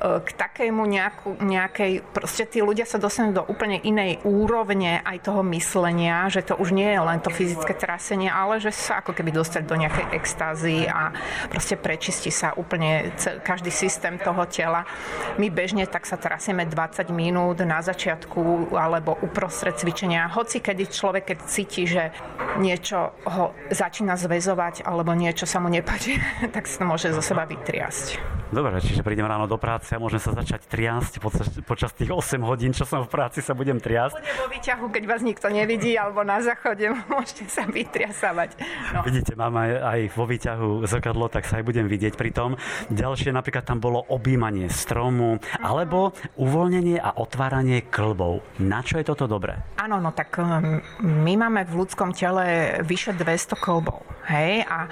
k 0.00 0.28
takému 0.32 0.86
nejakú, 0.86 1.36
nejakej, 1.42 2.00
proste 2.14 2.48
tí 2.48 2.64
ľudia 2.64 2.88
sa 2.88 2.96
dostanú 2.96 3.36
do 3.36 3.44
úplne 3.46 3.80
inej 3.82 4.24
úrovne 4.24 5.04
aj 5.04 5.28
toho 5.28 5.42
myslenia, 5.52 6.28
že 6.30 6.46
to 6.46 6.56
už 6.56 6.72
nie 6.72 6.88
je 6.88 7.00
len 7.00 7.18
to 7.20 7.28
fyzické 7.28 7.74
trasenie, 7.76 8.30
ale 8.30 8.62
že 8.62 8.72
sa 8.72 9.04
ako 9.04 9.12
keby 9.12 9.34
dostať 9.34 9.62
do 9.66 9.76
nejakej 9.76 10.06
extázy 10.14 10.88
a 10.88 11.12
proste 11.50 11.76
prečistí 11.76 12.30
sa 12.32 12.56
úplne 12.56 13.12
každý 13.44 13.68
systém 13.68 14.16
toho 14.16 14.46
tela. 14.48 14.86
My 15.36 15.50
bežne 15.50 15.84
tak 15.84 16.08
sa 16.08 16.16
trasieme 16.16 16.64
20 16.64 17.12
minút 17.12 17.60
na 17.62 17.82
začiatku 17.84 18.72
alebo 18.74 19.18
uprostred 19.20 19.76
cvičenia. 19.76 20.30
Hoci 20.32 20.64
kedy 20.64 20.84
človek, 20.88 21.34
keď 21.34 21.38
cíti, 21.44 21.82
že 21.84 22.14
niečo 22.58 23.12
ho 23.26 23.52
začína 23.68 24.14
zväzovať 24.14 24.86
alebo 24.94 25.10
niečo 25.18 25.44
sa 25.44 25.58
mu 25.58 25.66
nepáči, 25.66 26.14
tak 26.54 26.70
si 26.70 26.78
to 26.78 26.86
môže 26.86 27.10
zo 27.10 27.20
seba 27.20 27.42
vytriasť. 27.42 28.43
Dobre, 28.54 28.78
čiže 28.78 29.02
prídem 29.02 29.26
ráno 29.26 29.50
do 29.50 29.58
práce 29.58 29.90
a 29.90 29.98
môžem 29.98 30.22
sa 30.22 30.30
začať 30.30 30.70
triasť 30.70 31.18
počas, 31.18 31.50
počas 31.66 31.90
tých 31.90 32.14
8 32.14 32.38
hodín, 32.46 32.70
čo 32.70 32.86
som 32.86 33.02
v 33.02 33.10
práci, 33.10 33.42
sa 33.42 33.50
budem 33.50 33.82
triasť. 33.82 34.14
Bude 34.14 34.34
vo 34.38 34.46
výťahu, 34.46 34.84
keď 34.94 35.02
vás 35.10 35.26
nikto 35.26 35.50
nevidí, 35.50 35.98
alebo 35.98 36.22
na 36.22 36.38
záchode 36.38 36.86
môžete 37.10 37.50
sa 37.50 37.66
vytriasávať. 37.66 38.54
No. 38.94 39.02
Vidíte, 39.02 39.34
mám 39.34 39.58
aj, 39.58 39.70
aj 39.74 40.00
vo 40.14 40.24
výťahu 40.30 40.68
zrkadlo, 40.86 41.26
tak 41.26 41.50
sa 41.50 41.58
aj 41.58 41.66
budem 41.66 41.90
vidieť 41.90 42.14
pri 42.14 42.30
tom. 42.30 42.54
Ďalšie 42.94 43.34
napríklad 43.34 43.66
tam 43.66 43.82
bolo 43.82 44.06
objímanie 44.06 44.70
stromu, 44.70 45.42
alebo 45.58 46.14
uvoľnenie 46.38 47.02
a 47.02 47.10
otváranie 47.18 47.82
klbov. 47.90 48.46
Na 48.62 48.86
čo 48.86 49.02
je 49.02 49.04
toto 49.10 49.26
dobré? 49.26 49.58
Áno, 49.82 49.98
no 49.98 50.14
tak 50.14 50.38
um, 50.38 50.78
my 51.02 51.34
máme 51.34 51.66
v 51.66 51.82
ľudskom 51.82 52.14
tele 52.14 52.78
vyše 52.86 53.18
200 53.18 53.58
klbov. 53.58 54.06
Hej? 54.30 54.62
A 54.70 54.86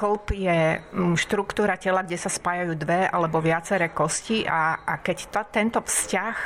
klb 0.00 0.32
je 0.32 0.80
mm, 0.80 1.14
štruktúra 1.20 1.76
tela, 1.76 2.00
kde 2.00 2.16
sa 2.16 2.32
spájajú 2.32 2.72
dve 2.72 2.99
alebo 3.06 3.40
viaceré 3.40 3.92
kosti 3.92 4.44
a, 4.44 4.84
a 4.84 5.00
keď 5.00 5.18
to, 5.32 5.40
tento 5.48 5.80
vzťah, 5.80 6.36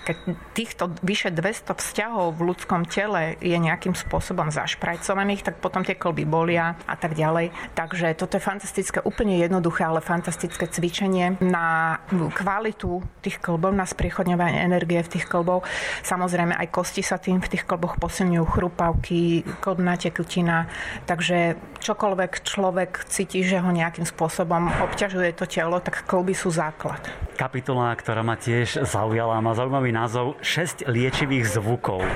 keď 0.00 0.16
týchto 0.56 0.84
vyše 1.04 1.30
200 1.30 1.76
vzťahov 1.76 2.40
v 2.40 2.52
ľudskom 2.52 2.88
tele 2.88 3.36
je 3.38 3.54
nejakým 3.54 3.92
spôsobom 3.92 4.48
zašprajcovaných, 4.48 5.44
tak 5.44 5.60
potom 5.60 5.84
tie 5.84 5.94
klby 5.94 6.24
bolia 6.24 6.74
a 6.88 6.96
tak 6.96 7.12
ďalej. 7.12 7.52
Takže 7.76 8.16
toto 8.16 8.40
je 8.40 8.42
fantastické, 8.42 8.98
úplne 9.04 9.36
jednoduché, 9.36 9.84
ale 9.84 10.00
fantastické 10.00 10.66
cvičenie 10.66 11.36
na 11.44 12.00
kvalitu 12.10 13.04
tých 13.20 13.38
klbov, 13.38 13.76
na 13.76 13.84
spriechodňovanie 13.84 14.64
energie 14.64 15.04
v 15.04 15.12
tých 15.20 15.28
klbov. 15.28 15.68
Samozrejme 16.02 16.56
aj 16.56 16.68
kosti 16.72 17.04
sa 17.04 17.20
tým 17.20 17.44
v 17.44 17.50
tých 17.56 17.68
klboch 17.68 18.00
posilňujú, 18.00 18.44
chrupavky, 18.48 19.44
klbná 19.60 20.00
tekutina, 20.00 20.66
takže 21.04 21.60
čokoľvek 21.80 22.32
človek 22.44 23.04
cíti, 23.08 23.44
že 23.44 23.60
ho 23.60 23.68
nejakým 23.68 24.04
spôsobom 24.04 24.68
obťažuje 24.68 25.36
to 25.36 25.44
telo, 25.48 25.80
tak 25.90 26.06
klby 26.06 26.38
sú 26.38 26.54
základ. 26.54 27.02
Kapitola, 27.34 27.90
ktorá 27.98 28.22
ma 28.22 28.38
tiež 28.38 28.86
zaujala, 28.86 29.42
má 29.42 29.58
zaujímavý 29.58 29.90
názov 29.90 30.38
6 30.38 30.86
liečivých 30.86 31.58
zvukov. 31.58 32.06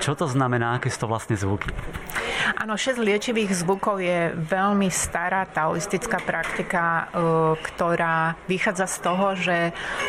Čo 0.00 0.16
to 0.16 0.24
znamená, 0.24 0.80
aké 0.80 0.88
sú 0.88 1.04
to 1.04 1.12
vlastne 1.12 1.36
zvuky? 1.36 1.68
Áno, 2.56 2.80
6 2.80 2.96
liečivých 2.96 3.52
zvukov 3.60 4.00
je 4.00 4.32
veľmi 4.32 4.88
stará 4.88 5.44
taoistická 5.44 6.24
praktika, 6.24 6.82
e, 6.82 7.04
ktorá 7.60 8.40
vychádza 8.48 8.88
z 8.88 8.96
toho, 9.04 9.26
že 9.36 9.56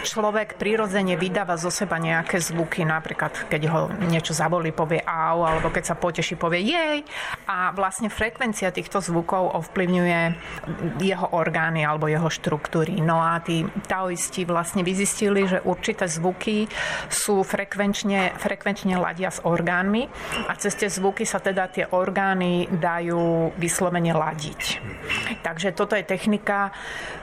človek 0.07 0.55
prirodzene 0.55 1.19
vydáva 1.19 1.59
zo 1.59 1.67
seba 1.67 1.99
nejaké 1.99 2.39
zvuky, 2.39 2.87
napríklad 2.87 3.51
keď 3.51 3.61
ho 3.67 3.81
niečo 4.07 4.31
zabolí, 4.31 4.71
povie 4.71 5.03
au, 5.03 5.43
alebo 5.43 5.67
keď 5.67 5.83
sa 5.91 5.99
poteší, 5.99 6.39
povie 6.39 6.63
jej. 6.63 6.97
A 7.51 7.75
vlastne 7.75 8.07
frekvencia 8.07 8.71
týchto 8.71 9.03
zvukov 9.03 9.51
ovplyvňuje 9.51 10.19
jeho 11.03 11.27
orgány 11.35 11.83
alebo 11.83 12.07
jeho 12.07 12.31
štruktúry. 12.31 13.00
No 13.01 13.17
a 13.17 13.41
tí 13.41 13.65
taoisti 13.89 14.45
vlastne 14.45 14.85
vyzistili, 14.85 15.49
že 15.49 15.59
určité 15.65 16.05
zvuky 16.05 16.69
sú 17.09 17.41
frekvenčne, 17.41 18.37
frekvenčne 18.37 18.95
ladia 19.01 19.33
s 19.33 19.41
orgánmi 19.41 20.05
a 20.47 20.53
cez 20.55 20.77
tie 20.77 20.87
zvuky 20.87 21.25
sa 21.25 21.41
teda 21.41 21.67
tie 21.73 21.85
orgány 21.89 22.69
dajú 22.69 23.51
vyslovene 23.57 24.13
ladiť. 24.13 24.61
Takže 25.41 25.73
toto 25.73 25.97
je 25.97 26.05
technika, 26.05 26.69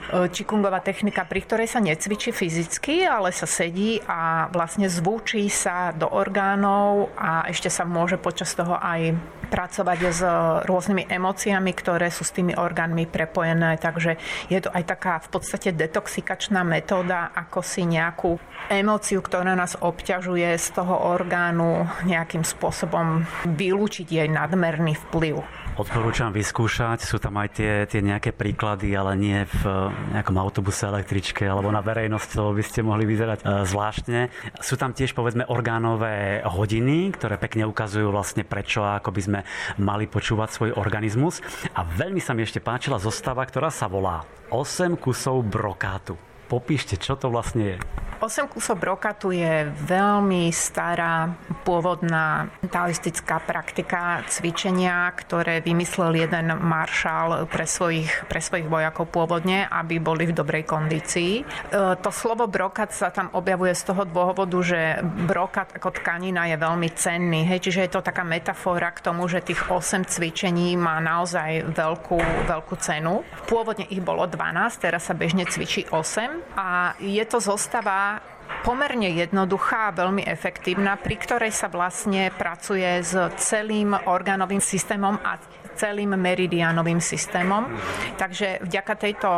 čikungová 0.09 0.83
technika, 0.83 1.23
pri 1.23 1.39
ktorej 1.45 1.67
sa 1.71 1.79
necvičí 1.79 2.35
fyzicky, 2.35 3.07
ale 3.07 3.31
sa 3.31 3.47
sedí 3.47 4.01
a 4.05 4.49
vlastne 4.51 4.91
zvúčí 4.91 5.47
sa 5.47 5.95
do 5.95 6.09
orgánov 6.09 7.13
a 7.15 7.47
ešte 7.47 7.71
sa 7.71 7.87
môže 7.87 8.19
počas 8.19 8.51
toho 8.57 8.75
aj 8.75 9.15
pracovať 9.49 9.99
s 10.13 10.21
rôznymi 10.69 11.09
emóciami, 11.09 11.73
ktoré 11.73 12.13
sú 12.13 12.21
s 12.21 12.33
tými 12.37 12.53
orgánmi 12.53 13.09
prepojené. 13.09 13.81
Takže 13.81 14.21
je 14.45 14.59
to 14.61 14.69
aj 14.69 14.83
taká 14.85 15.17
v 15.25 15.29
podstate 15.33 15.68
detoxikačná 15.73 16.61
metóda, 16.65 17.33
ako 17.35 17.59
si 17.61 17.85
nejakú 17.85 18.37
emóciu, 18.69 19.19
ktorá 19.19 19.57
nás 19.57 19.75
obťažuje 19.79 20.53
z 20.55 20.67
toho 20.75 20.95
orgánu 21.09 21.89
nejakým 22.05 22.45
spôsobom 22.45 23.25
vylúčiť 23.45 24.07
jej 24.07 24.27
nadmerný 24.29 24.97
vplyv 25.09 25.58
odporúčam 25.79 26.35
vyskúšať. 26.35 27.07
Sú 27.07 27.17
tam 27.23 27.39
aj 27.39 27.49
tie, 27.55 27.71
tie 27.87 28.03
nejaké 28.03 28.35
príklady, 28.35 28.91
ale 28.91 29.15
nie 29.15 29.47
v 29.47 29.63
nejakom 30.11 30.35
autobuse, 30.35 30.83
električke 30.85 31.47
alebo 31.47 31.71
na 31.71 31.79
verejnosti, 31.79 32.35
lebo 32.35 32.51
by 32.51 32.63
ste 32.67 32.83
mohli 32.83 33.07
vyzerať 33.07 33.39
e, 33.41 33.45
zvláštne. 33.63 34.21
Sú 34.59 34.75
tam 34.75 34.91
tiež 34.91 35.15
povedzme 35.15 35.47
orgánové 35.47 36.43
hodiny, 36.43 37.15
ktoré 37.15 37.39
pekne 37.39 37.63
ukazujú 37.65 38.11
vlastne 38.11 38.43
prečo 38.43 38.83
a 38.83 38.99
ako 38.99 39.09
by 39.15 39.21
sme 39.23 39.39
mali 39.79 40.05
počúvať 40.05 40.49
svoj 40.51 40.71
organizmus. 40.75 41.39
A 41.73 41.87
veľmi 41.87 42.19
sa 42.19 42.35
mi 42.35 42.43
ešte 42.43 42.59
páčila 42.59 42.99
zostava, 42.99 43.47
ktorá 43.47 43.71
sa 43.71 43.87
volá 43.87 44.27
8 44.51 44.99
kusov 44.99 45.47
brokátu. 45.47 46.28
Popíšte, 46.49 46.97
čo 46.97 47.13
to 47.13 47.29
vlastne 47.29 47.77
je. 47.77 47.79
8 48.19 48.51
kusov 48.51 48.83
brokatu 48.83 49.31
je 49.31 49.71
veľmi 49.87 50.51
stará, 50.51 51.31
pôvodná 51.63 52.51
taoistická 52.67 53.39
praktika 53.39 54.27
cvičenia, 54.27 55.07
ktoré 55.15 55.63
vymyslel 55.63 56.27
jeden 56.27 56.51
maršál 56.59 57.47
pre 57.47 57.63
svojich, 57.63 58.27
pre 58.27 58.43
svojich 58.43 58.67
vojakov 58.67 59.07
pôvodne, 59.07 59.63
aby 59.71 60.03
boli 60.03 60.27
v 60.27 60.35
dobrej 60.35 60.67
kondícii. 60.67 61.31
E, 61.39 61.43
to 61.95 62.11
slovo 62.11 62.51
brokat 62.51 62.91
sa 62.91 63.07
tam 63.07 63.31
objavuje 63.31 63.71
z 63.71 63.87
toho 63.87 64.03
dôvodu, 64.03 64.59
že 64.59 64.99
brokat 65.23 65.79
ako 65.79 65.95
tkanina 66.03 66.51
je 66.51 66.59
veľmi 66.59 66.89
cenný. 66.91 67.47
Hej, 67.47 67.71
čiže 67.71 67.87
je 67.87 67.91
to 67.95 68.03
taká 68.03 68.27
metafora 68.27 68.91
k 68.91 68.99
tomu, 68.99 69.31
že 69.31 69.39
tých 69.39 69.71
8 69.71 70.03
cvičení 70.03 70.75
má 70.75 70.99
naozaj 70.99 71.71
veľkú, 71.71 72.19
veľkú 72.51 72.75
cenu. 72.83 73.23
Pôvodne 73.47 73.87
ich 73.87 74.03
bolo 74.03 74.27
12, 74.27 74.75
teraz 74.83 75.07
sa 75.07 75.15
bežne 75.15 75.47
cvičí 75.47 75.87
8 75.87 76.38
a 76.55 76.95
je 76.99 77.23
to 77.25 77.39
zostava 77.39 78.19
pomerne 78.63 79.07
jednoduchá 79.13 79.89
a 79.89 79.95
veľmi 79.95 80.25
efektívna, 80.25 80.99
pri 80.99 81.15
ktorej 81.15 81.51
sa 81.53 81.71
vlastne 81.71 82.33
pracuje 82.33 82.99
s 82.99 83.15
celým 83.39 83.95
orgánovým 83.95 84.59
systémom 84.59 85.15
a 85.21 85.39
celým 85.79 86.19
meridianovým 86.19 86.99
systémom. 86.99 87.71
Takže 88.19 88.59
vďaka 88.67 88.93
tejto, 88.99 89.31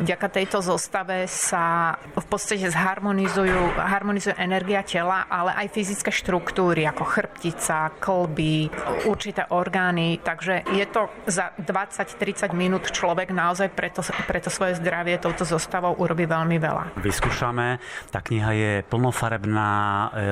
vďaka 0.00 0.28
tejto 0.32 0.64
zostave 0.64 1.28
sa 1.28 1.92
v 2.16 2.26
podstate 2.26 2.72
zharmonizujú, 2.72 3.76
harmonizuje 3.76 4.40
energia 4.40 4.80
tela, 4.80 5.28
ale 5.28 5.52
aj 5.52 5.68
fyzické 5.68 6.08
štruktúry 6.08 6.88
ako 6.88 7.04
chrbtica, 7.04 7.92
klby, 8.00 8.72
určité 9.04 9.44
orgány. 9.52 10.16
Takže 10.24 10.64
je 10.72 10.86
to 10.88 11.12
za 11.28 11.52
20-30 11.60 12.56
minút 12.56 12.88
človek 12.88 13.28
naozaj 13.36 13.68
preto, 13.76 14.00
preto 14.24 14.48
svoje 14.48 14.80
zdravie 14.80 15.20
touto 15.20 15.44
zostavou 15.44 15.92
urobí 16.00 16.24
veľmi 16.24 16.56
veľa. 16.56 16.96
Vyskúšame. 17.04 17.76
Tá 18.08 18.24
kniha 18.24 18.50
je 18.56 18.72
plnofarebná, 18.88 19.70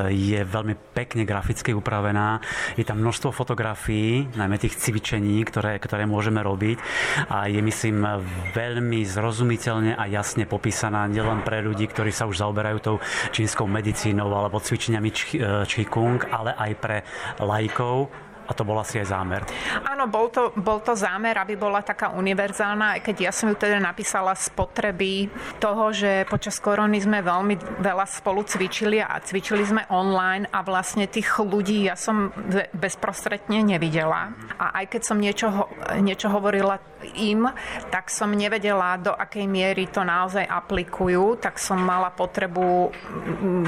je 0.08 0.40
veľmi 0.40 0.74
pekne 0.96 1.28
graficky 1.28 1.76
upravená. 1.76 2.40
Je 2.78 2.86
tam 2.86 3.02
množstvo 3.02 3.34
fotografií, 3.34 4.30
najmä 4.38 4.56
tých 4.56 4.78
cvičení, 4.78 5.42
ktoré, 5.50 5.82
ktoré 5.82 6.06
môžeme 6.06 6.40
robiť. 6.40 6.78
A 7.28 7.50
je 7.50 7.58
myslím 7.58 8.06
veľmi 8.54 9.02
zrozumiteľne 9.02 9.98
a 9.98 10.06
jasne 10.06 10.46
popísaná 10.46 11.10
nielen 11.10 11.42
pre 11.42 11.60
ľudí, 11.60 11.90
ktorí 11.90 12.14
sa 12.14 12.30
už 12.30 12.40
zaoberajú 12.40 12.78
tou 12.78 12.96
čínskou 13.34 13.66
medicínou 13.66 14.30
alebo 14.30 14.62
cvičeniami 14.62 15.10
Qigong, 15.66 16.30
ale 16.30 16.54
aj 16.54 16.72
pre 16.78 16.98
lajkov, 17.42 18.29
a 18.50 18.52
to 18.52 18.66
bol 18.66 18.74
asi 18.82 18.98
aj 18.98 19.14
zámer. 19.14 19.46
Áno, 19.86 20.10
bol 20.10 20.26
to, 20.34 20.50
bol 20.58 20.82
to 20.82 20.98
zámer, 20.98 21.38
aby 21.38 21.54
bola 21.54 21.86
taká 21.86 22.10
univerzálna, 22.18 22.98
aj 22.98 23.00
keď 23.06 23.30
ja 23.30 23.32
som 23.32 23.46
ju 23.46 23.54
teda 23.54 23.78
napísala 23.78 24.34
z 24.34 24.50
potreby 24.50 25.30
toho, 25.62 25.94
že 25.94 26.26
počas 26.26 26.58
korony 26.58 26.98
sme 26.98 27.22
veľmi 27.22 27.78
veľa 27.78 28.06
spolu 28.10 28.42
cvičili 28.42 28.98
a 28.98 29.22
cvičili 29.22 29.62
sme 29.62 29.86
online 29.94 30.50
a 30.50 30.66
vlastne 30.66 31.06
tých 31.06 31.30
ľudí 31.38 31.86
ja 31.86 31.94
som 31.94 32.34
bezprostredne 32.74 33.62
nevidela. 33.62 34.34
A 34.58 34.82
aj 34.82 34.98
keď 34.98 35.02
som 35.06 35.22
niečo, 35.22 35.70
niečo 36.02 36.26
hovorila 36.26 36.89
im, 37.16 37.48
tak 37.88 38.08
som 38.12 38.32
nevedela, 38.32 39.00
do 39.00 39.12
akej 39.14 39.46
miery 39.46 39.88
to 39.88 40.04
naozaj 40.04 40.44
aplikujú, 40.44 41.40
tak 41.40 41.56
som 41.56 41.80
mala 41.80 42.12
potrebu 42.12 42.92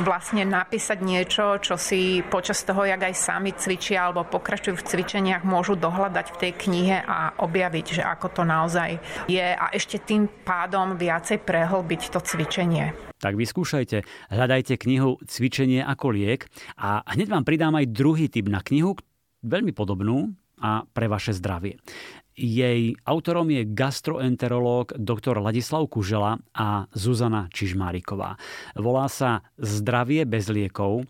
vlastne 0.02 0.44
napísať 0.44 0.98
niečo, 1.00 1.58
čo 1.60 1.80
si 1.80 2.20
počas 2.26 2.62
toho, 2.62 2.84
jak 2.84 3.00
aj 3.00 3.14
sami 3.14 3.50
cvičia 3.56 4.08
alebo 4.08 4.26
pokračujú 4.28 4.78
v 4.78 4.86
cvičeniach 4.86 5.42
môžu 5.42 5.74
dohľadať 5.78 6.26
v 6.32 6.40
tej 6.40 6.52
knihe 6.68 6.96
a 7.02 7.36
objaviť, 7.40 7.86
že 8.00 8.02
ako 8.02 8.26
to 8.30 8.42
naozaj 8.44 8.96
je 9.26 9.42
a 9.42 9.72
ešte 9.74 10.02
tým 10.02 10.28
pádom 10.42 10.96
viacej 10.96 11.42
prehlbiť 11.42 12.12
to 12.12 12.20
cvičenie. 12.20 12.92
Tak 13.22 13.38
vyskúšajte, 13.38 14.02
hľadajte 14.34 14.74
knihu 14.82 15.14
Cvičenie 15.22 15.86
ako 15.86 16.10
liek 16.10 16.50
a 16.74 17.06
hneď 17.06 17.30
vám 17.30 17.46
pridám 17.46 17.78
aj 17.78 17.94
druhý 17.94 18.26
typ 18.26 18.50
na 18.50 18.58
knihu, 18.66 18.98
veľmi 19.46 19.70
podobnú 19.70 20.34
a 20.58 20.82
pre 20.86 21.06
vaše 21.06 21.30
zdravie. 21.30 21.78
Jej 22.32 22.96
autorom 23.04 23.52
je 23.52 23.68
gastroenterológ 23.68 24.96
dr. 24.96 25.36
Ladislav 25.36 25.84
Kužela 25.92 26.40
a 26.56 26.88
Zuzana 26.96 27.52
Čižmáriková. 27.52 28.40
Volá 28.80 29.04
sa 29.12 29.44
Zdravie 29.60 30.24
bez 30.24 30.48
liekov 30.48 31.04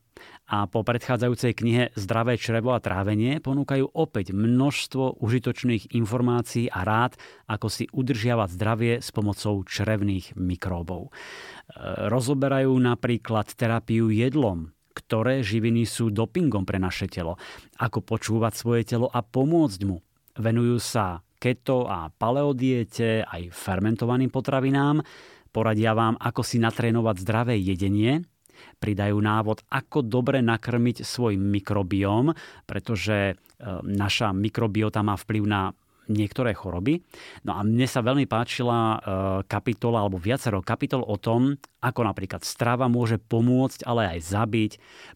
a 0.51 0.67
po 0.67 0.83
predchádzajúcej 0.83 1.53
knihe 1.55 1.83
Zdravé 1.95 2.35
črevo 2.43 2.75
a 2.75 2.83
trávenie 2.83 3.39
ponúkajú 3.39 3.95
opäť 3.95 4.35
množstvo 4.35 5.23
užitočných 5.23 5.95
informácií 5.95 6.67
a 6.67 6.83
rád, 6.83 7.15
ako 7.47 7.71
si 7.71 7.87
udržiavať 7.87 8.49
zdravie 8.51 8.95
s 8.99 9.15
pomocou 9.15 9.63
črevných 9.63 10.35
mikróbov. 10.35 11.15
Rozoberajú 12.11 12.75
napríklad 12.83 13.47
terapiu 13.55 14.11
jedlom, 14.11 14.75
ktoré 14.93 15.47
živiny 15.47 15.87
sú 15.87 16.11
dopingom 16.11 16.67
pre 16.67 16.83
naše 16.83 17.07
telo, 17.07 17.39
ako 17.79 18.03
počúvať 18.03 18.53
svoje 18.59 18.83
telo 18.85 19.07
a 19.07 19.23
pomôcť 19.23 19.81
mu. 19.87 20.03
Venujú 20.39 20.81
sa 20.81 21.21
keto 21.43 21.91
a 21.91 22.07
paleodiete, 22.09 23.27
aj 23.27 23.51
fermentovaným 23.51 24.31
potravinám, 24.31 25.03
poradia 25.51 25.93
vám, 25.93 26.15
ako 26.17 26.47
si 26.47 26.63
natrénovať 26.63 27.17
zdravé 27.19 27.59
jedenie. 27.59 28.23
Pridajú 28.79 29.19
návod, 29.19 29.67
ako 29.67 30.07
dobre 30.07 30.39
nakrmiť 30.39 31.03
svoj 31.03 31.35
mikrobióm, 31.35 32.31
pretože 32.63 33.19
e, 33.31 33.35
naša 33.83 34.31
mikrobiota 34.31 35.03
má 35.03 35.19
vplyv 35.19 35.43
na 35.43 35.75
niektoré 36.11 36.57
choroby. 36.57 37.03
No 37.47 37.55
a 37.59 37.63
mne 37.63 37.87
sa 37.87 38.03
veľmi 38.03 38.27
páčila 38.27 38.79
e, 38.79 38.99
kapitola 39.47 40.03
alebo 40.03 40.19
viacero 40.19 40.65
kapitol 40.65 41.07
o 41.07 41.19
tom, 41.19 41.59
ako 41.83 42.01
napríklad 42.07 42.43
strava 42.43 42.87
môže 42.87 43.19
pomôcť, 43.19 43.87
ale 43.87 44.19
aj 44.19 44.21
zabiť, 44.23 44.73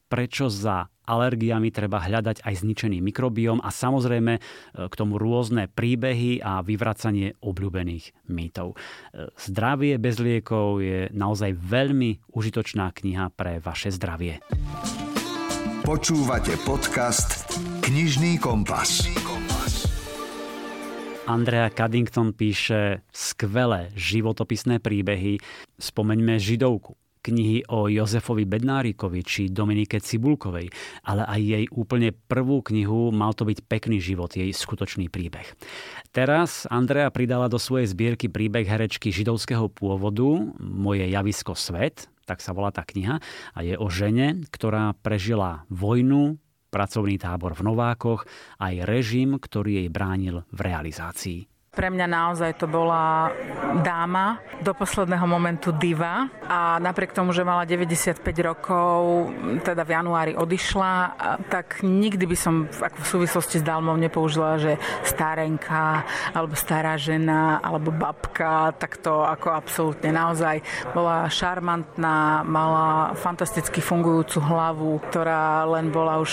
prečo 0.06 0.50
za 0.50 0.90
alergiami 1.06 1.70
treba 1.70 2.02
hľadať 2.02 2.42
aj 2.42 2.54
zničený 2.66 2.98
mikrobióm 2.98 3.62
a 3.62 3.70
samozrejme 3.70 4.32
e, 4.36 4.40
k 4.90 4.94
tomu 4.98 5.16
rôzne 5.16 5.70
príbehy 5.70 6.42
a 6.42 6.60
vyvracanie 6.60 7.38
obľúbených 7.40 8.26
mýtov. 8.26 8.74
E, 8.74 9.30
Zdravie 9.38 9.96
bez 10.02 10.18
liekov 10.18 10.82
je 10.82 11.06
naozaj 11.14 11.54
veľmi 11.54 12.34
užitočná 12.34 12.90
kniha 12.90 13.30
pre 13.32 13.62
vaše 13.62 13.94
zdravie. 13.94 14.42
Počúvate 15.86 16.58
podcast 16.66 17.46
Knižný 17.86 18.42
kompas. 18.42 19.06
Andrea 21.26 21.66
Caddington 21.74 22.30
píše 22.30 23.02
skvelé 23.10 23.90
životopisné 23.98 24.78
príbehy. 24.78 25.42
Spomeňme 25.74 26.38
Židovku, 26.38 26.94
knihy 27.26 27.66
o 27.66 27.90
Jozefovi 27.90 28.46
Bednárikovi 28.46 29.26
či 29.26 29.50
Dominike 29.50 29.98
Cibulkovej, 29.98 30.70
ale 31.02 31.26
aj 31.26 31.40
jej 31.42 31.64
úplne 31.74 32.14
prvú 32.14 32.62
knihu 32.70 33.10
Mal 33.10 33.34
to 33.34 33.42
byť 33.42 33.58
pekný 33.66 33.98
život, 33.98 34.38
jej 34.38 34.54
skutočný 34.54 35.10
príbeh. 35.10 35.50
Teraz 36.14 36.62
Andrea 36.70 37.10
pridala 37.10 37.50
do 37.50 37.58
svojej 37.58 37.90
zbierky 37.90 38.30
príbeh 38.30 38.62
herečky 38.62 39.10
židovského 39.10 39.66
pôvodu 39.66 40.30
Moje 40.62 41.10
javisko 41.10 41.58
svet, 41.58 42.06
tak 42.22 42.38
sa 42.38 42.54
volá 42.54 42.70
tá 42.70 42.86
kniha, 42.86 43.18
a 43.50 43.58
je 43.66 43.74
o 43.74 43.90
žene, 43.90 44.46
ktorá 44.54 44.94
prežila 45.02 45.66
vojnu, 45.74 46.38
pracovný 46.76 47.16
tábor 47.16 47.56
v 47.56 47.72
Novákoch, 47.72 48.28
aj 48.60 48.84
režim, 48.84 49.40
ktorý 49.40 49.80
jej 49.80 49.88
bránil 49.88 50.44
v 50.52 50.60
realizácii. 50.60 51.55
Pre 51.76 51.88
mňa 51.92 52.06
naozaj 52.08 52.56
to 52.56 52.64
bola 52.64 53.28
dáma, 53.84 54.40
do 54.60 54.72
posledného 54.72 55.26
momentu 55.28 55.68
diva 55.72 56.32
a 56.48 56.80
napriek 56.80 57.12
tomu, 57.12 57.32
že 57.36 57.44
mala 57.44 57.68
95 57.68 58.24
rokov, 58.40 59.28
teda 59.60 59.84
v 59.84 59.90
januári 59.92 60.32
odišla, 60.32 60.92
tak 61.52 61.84
nikdy 61.84 62.24
by 62.24 62.36
som 62.38 62.54
ako 62.70 62.96
v 62.96 63.08
súvislosti 63.08 63.60
s 63.60 63.64
Dalmou 63.66 63.98
nepoužila, 64.00 64.56
že 64.56 64.80
starenka, 65.04 66.06
alebo 66.32 66.56
stará 66.56 66.96
žena, 66.96 67.60
alebo 67.60 67.92
babka, 67.92 68.72
tak 68.80 69.02
to 69.02 69.26
ako 69.26 69.52
absolútne 69.52 70.14
naozaj 70.14 70.64
bola 70.96 71.28
šarmantná, 71.28 72.46
mala 72.46 73.12
fantasticky 73.18 73.84
fungujúcu 73.84 74.38
hlavu, 74.40 75.04
ktorá 75.10 75.68
len 75.68 75.92
bola 75.92 76.22
už 76.22 76.32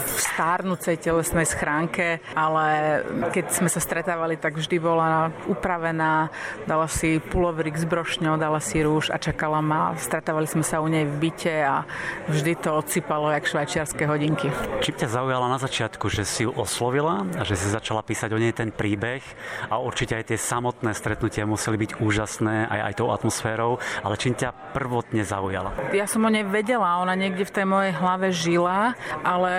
v 0.00 0.18
stárnucej 0.20 1.00
telesnej 1.00 1.46
schránke, 1.48 2.20
ale 2.36 3.00
keď 3.32 3.44
sme 3.54 3.70
sa 3.72 3.80
stretávali, 3.80 4.36
tak 4.36 4.49
tak 4.50 4.58
vždy 4.66 4.82
bola 4.82 5.30
upravená, 5.46 6.26
dala 6.66 6.90
si 6.90 7.22
pulovrik 7.22 7.78
s 7.78 7.86
brošňou, 7.86 8.34
dala 8.34 8.58
si 8.58 8.82
rúž 8.82 9.14
a 9.14 9.16
čakala 9.22 9.62
ma. 9.62 9.94
Stretávali 9.94 10.50
sme 10.50 10.66
sa 10.66 10.82
u 10.82 10.90
nej 10.90 11.06
v 11.06 11.14
byte 11.22 11.54
a 11.62 11.86
vždy 12.26 12.58
to 12.58 12.74
odsypalo 12.74 13.30
jak 13.30 13.46
švajčiarske 13.46 14.10
hodinky. 14.10 14.50
Čím 14.82 15.06
ťa 15.06 15.06
zaujala 15.06 15.46
na 15.46 15.62
začiatku, 15.62 16.10
že 16.10 16.26
si 16.26 16.42
ju 16.42 16.50
oslovila 16.50 17.22
a 17.38 17.46
že 17.46 17.54
si 17.54 17.70
začala 17.70 18.02
písať 18.02 18.34
o 18.34 18.42
nej 18.42 18.50
ten 18.50 18.74
príbeh 18.74 19.22
a 19.70 19.78
určite 19.78 20.18
aj 20.18 20.34
tie 20.34 20.38
samotné 20.42 20.98
stretnutia 20.98 21.46
museli 21.46 21.78
byť 21.86 22.02
úžasné 22.02 22.66
aj, 22.66 22.80
aj 22.90 22.94
tou 22.98 23.14
atmosférou, 23.14 23.78
ale 24.02 24.18
čím 24.18 24.34
ťa 24.34 24.74
prvotne 24.74 25.22
zaujala? 25.22 25.94
Ja 25.94 26.10
som 26.10 26.26
o 26.26 26.30
nej 26.34 26.42
vedela, 26.42 26.98
ona 26.98 27.14
niekde 27.14 27.46
v 27.46 27.54
tej 27.54 27.66
mojej 27.70 27.94
hlave 27.94 28.34
žila, 28.34 28.98
ale 29.22 29.54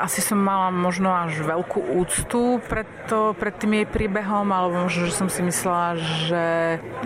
asi 0.00 0.24
som 0.24 0.40
mala 0.40 0.72
možno 0.72 1.12
až 1.12 1.44
veľkú 1.44 1.92
úctu 2.00 2.56
pred, 2.64 2.88
to, 3.04 3.36
pred 3.36 3.52
tým 3.60 3.84
jej 3.84 3.86
príbehom 3.88 4.13
príbehom, 4.14 4.46
alebo 4.54 4.86
možno, 4.86 5.10
že 5.10 5.18
som 5.18 5.26
si 5.26 5.42
myslela, 5.42 5.98
že 5.98 6.44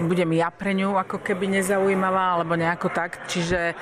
budem 0.04 0.28
ja 0.36 0.52
pre 0.52 0.76
ňu 0.76 0.92
ako 0.92 1.24
keby 1.24 1.56
nezaujímavá, 1.56 2.36
alebo 2.36 2.52
nejako 2.52 2.92
tak. 2.92 3.24
Čiže 3.24 3.72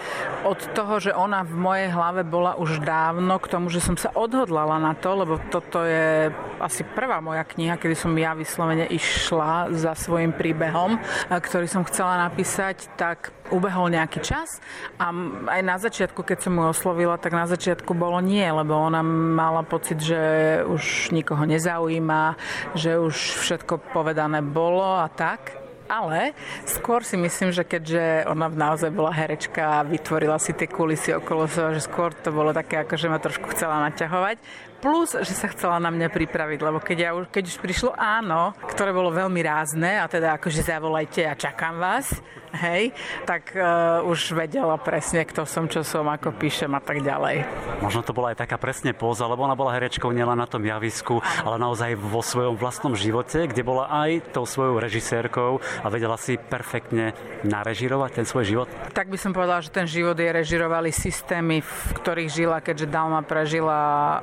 od 0.46 0.62
toho, 0.70 1.02
že 1.02 1.10
ona 1.10 1.42
v 1.42 1.58
mojej 1.58 1.88
hlave 1.90 2.22
bola 2.22 2.54
už 2.54 2.86
dávno 2.86 3.42
k 3.42 3.50
tomu, 3.50 3.66
že 3.66 3.82
som 3.82 3.98
sa 3.98 4.14
odhodlala 4.14 4.78
na 4.78 4.94
to, 4.94 5.10
lebo 5.26 5.42
toto 5.50 5.82
je 5.82 6.30
asi 6.62 6.86
prvá 6.86 7.18
moja 7.18 7.42
kniha, 7.42 7.74
kedy 7.74 7.98
som 7.98 8.14
ja 8.14 8.30
vyslovene 8.30 8.86
išla 8.86 9.74
za 9.74 9.98
svojim 9.98 10.30
príbehom, 10.30 11.02
ktorý 11.26 11.66
som 11.66 11.82
chcela 11.82 12.30
napísať, 12.30 12.94
tak 12.94 13.34
ubehol 13.50 13.90
nejaký 13.94 14.22
čas 14.22 14.58
a 14.98 15.14
aj 15.50 15.60
na 15.62 15.76
začiatku, 15.78 16.18
keď 16.26 16.38
som 16.46 16.58
mu 16.58 16.66
oslovila, 16.66 17.14
tak 17.14 17.30
na 17.30 17.46
začiatku 17.46 17.94
bolo 17.94 18.18
nie, 18.18 18.42
lebo 18.42 18.74
ona 18.74 19.02
mala 19.06 19.62
pocit, 19.62 20.02
že 20.02 20.18
už 20.66 21.14
nikoho 21.14 21.46
nezaujíma, 21.46 22.34
že 22.74 22.98
už 22.98 23.15
všetko 23.16 23.92
povedané 23.96 24.44
bolo 24.44 24.84
a 24.84 25.08
tak. 25.08 25.66
Ale 25.86 26.34
skôr 26.66 27.06
si 27.06 27.14
myslím, 27.14 27.54
že 27.54 27.62
keďže 27.62 28.26
ona 28.26 28.50
naozaj 28.50 28.90
bola 28.90 29.14
herečka 29.14 29.78
a 29.78 29.86
vytvorila 29.86 30.34
si 30.42 30.50
tie 30.50 30.66
kulisy 30.66 31.14
okolo 31.14 31.46
seba, 31.46 31.70
že 31.70 31.86
skôr 31.86 32.10
to 32.10 32.34
bolo 32.34 32.50
také, 32.50 32.82
ako 32.82 32.98
že 32.98 33.06
ma 33.06 33.22
trošku 33.22 33.54
chcela 33.54 33.78
naťahovať. 33.86 34.42
Plus, 34.86 35.18
že 35.18 35.34
sa 35.34 35.50
chcela 35.50 35.82
na 35.82 35.90
mňa 35.90 36.14
pripraviť, 36.14 36.62
lebo 36.62 36.78
keď, 36.78 36.98
ja 37.02 37.10
už, 37.18 37.26
keď 37.34 37.44
už 37.50 37.58
prišlo 37.58 37.90
áno, 37.98 38.54
ktoré 38.70 38.94
bolo 38.94 39.10
veľmi 39.10 39.42
rázne, 39.42 39.98
a 39.98 40.06
teda 40.06 40.38
akože 40.38 40.62
zavolajte 40.62 41.26
a 41.26 41.34
čakám 41.34 41.74
vás, 41.74 42.14
hej, 42.54 42.94
tak 43.26 43.50
uh, 43.52 44.06
už 44.06 44.38
vedela 44.38 44.78
presne, 44.78 45.26
kto 45.26 45.42
som, 45.42 45.66
čo 45.66 45.82
som, 45.82 46.06
ako 46.06 46.38
píšem 46.38 46.70
a 46.70 46.78
tak 46.78 47.02
ďalej. 47.02 47.42
Možno 47.82 48.06
to 48.06 48.14
bola 48.14 48.30
aj 48.30 48.46
taká 48.46 48.56
presne 48.56 48.94
póza, 48.94 49.26
lebo 49.26 49.42
ona 49.42 49.58
bola 49.58 49.74
herečkou 49.74 50.14
nielen 50.14 50.38
na 50.38 50.46
tom 50.46 50.62
javisku, 50.62 51.18
ale 51.42 51.58
naozaj 51.58 51.98
vo 51.98 52.22
svojom 52.24 52.54
vlastnom 52.54 52.94
živote, 52.94 53.50
kde 53.50 53.66
bola 53.66 53.90
aj 53.90 54.32
tou 54.32 54.46
svojou 54.46 54.78
režisérkou 54.78 55.58
a 55.82 55.86
vedela 55.90 56.14
si 56.14 56.38
perfektne 56.38 57.12
narežirovať 57.42 58.22
ten 58.22 58.26
svoj 58.26 58.44
život. 58.46 58.68
Tak 58.94 59.10
by 59.10 59.18
som 59.18 59.34
povedala, 59.34 59.60
že 59.60 59.74
ten 59.74 59.90
život 59.90 60.16
je 60.16 60.30
režirovali 60.30 60.94
systémy, 60.94 61.60
v 61.60 61.74
ktorých 61.98 62.30
žila, 62.30 62.62
keďže 62.62 62.86
Dalma 62.88 63.20
prežila 63.26 64.22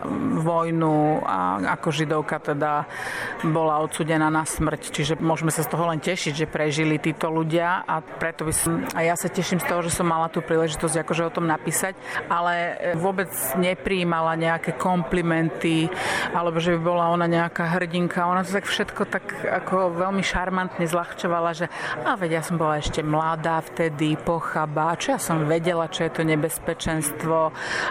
vojnu 0.54 1.26
a 1.26 1.38
ako 1.80 1.90
židovka 1.90 2.38
teda 2.38 2.86
bola 3.50 3.82
odsudená 3.82 4.30
na 4.30 4.46
smrť. 4.46 4.94
Čiže 4.94 5.14
môžeme 5.18 5.50
sa 5.50 5.66
z 5.66 5.72
toho 5.74 5.90
len 5.90 5.98
tešiť, 5.98 6.34
že 6.34 6.46
prežili 6.46 7.02
títo 7.02 7.34
ľudia 7.34 7.82
a 7.84 8.00
preto 8.00 8.46
by 8.46 8.54
som, 8.54 8.86
a 8.94 9.02
ja 9.02 9.18
sa 9.18 9.28
teším 9.28 9.58
z 9.58 9.68
toho, 9.68 9.82
že 9.82 9.92
som 9.92 10.06
mala 10.06 10.30
tú 10.30 10.46
príležitosť 10.46 11.02
akože 11.02 11.24
o 11.26 11.34
tom 11.34 11.50
napísať, 11.50 11.98
ale 12.30 12.78
vôbec 13.00 13.30
nepríjmala 13.58 14.38
nejaké 14.38 14.78
komplimenty 14.78 15.90
alebo 16.32 16.62
že 16.62 16.78
by 16.78 16.80
bola 16.84 17.10
ona 17.10 17.26
nejaká 17.26 17.74
hrdinka. 17.74 18.30
Ona 18.30 18.46
to 18.46 18.54
tak 18.54 18.70
všetko 18.70 19.02
tak 19.10 19.26
ako 19.44 19.98
veľmi 19.98 20.22
šarmantne 20.22 20.86
zľahčovala, 20.86 21.56
že 21.58 21.66
a 22.04 22.14
veď 22.14 22.40
ja 22.40 22.44
som 22.46 22.60
bola 22.60 22.78
ešte 22.78 23.02
mladá 23.02 23.64
vtedy, 23.64 24.16
pochaba, 24.20 24.94
čo 25.00 25.16
ja 25.16 25.20
som 25.20 25.48
vedela, 25.48 25.90
čo 25.90 26.06
je 26.06 26.12
to 26.14 26.22
nebezpečenstvo 26.28 27.38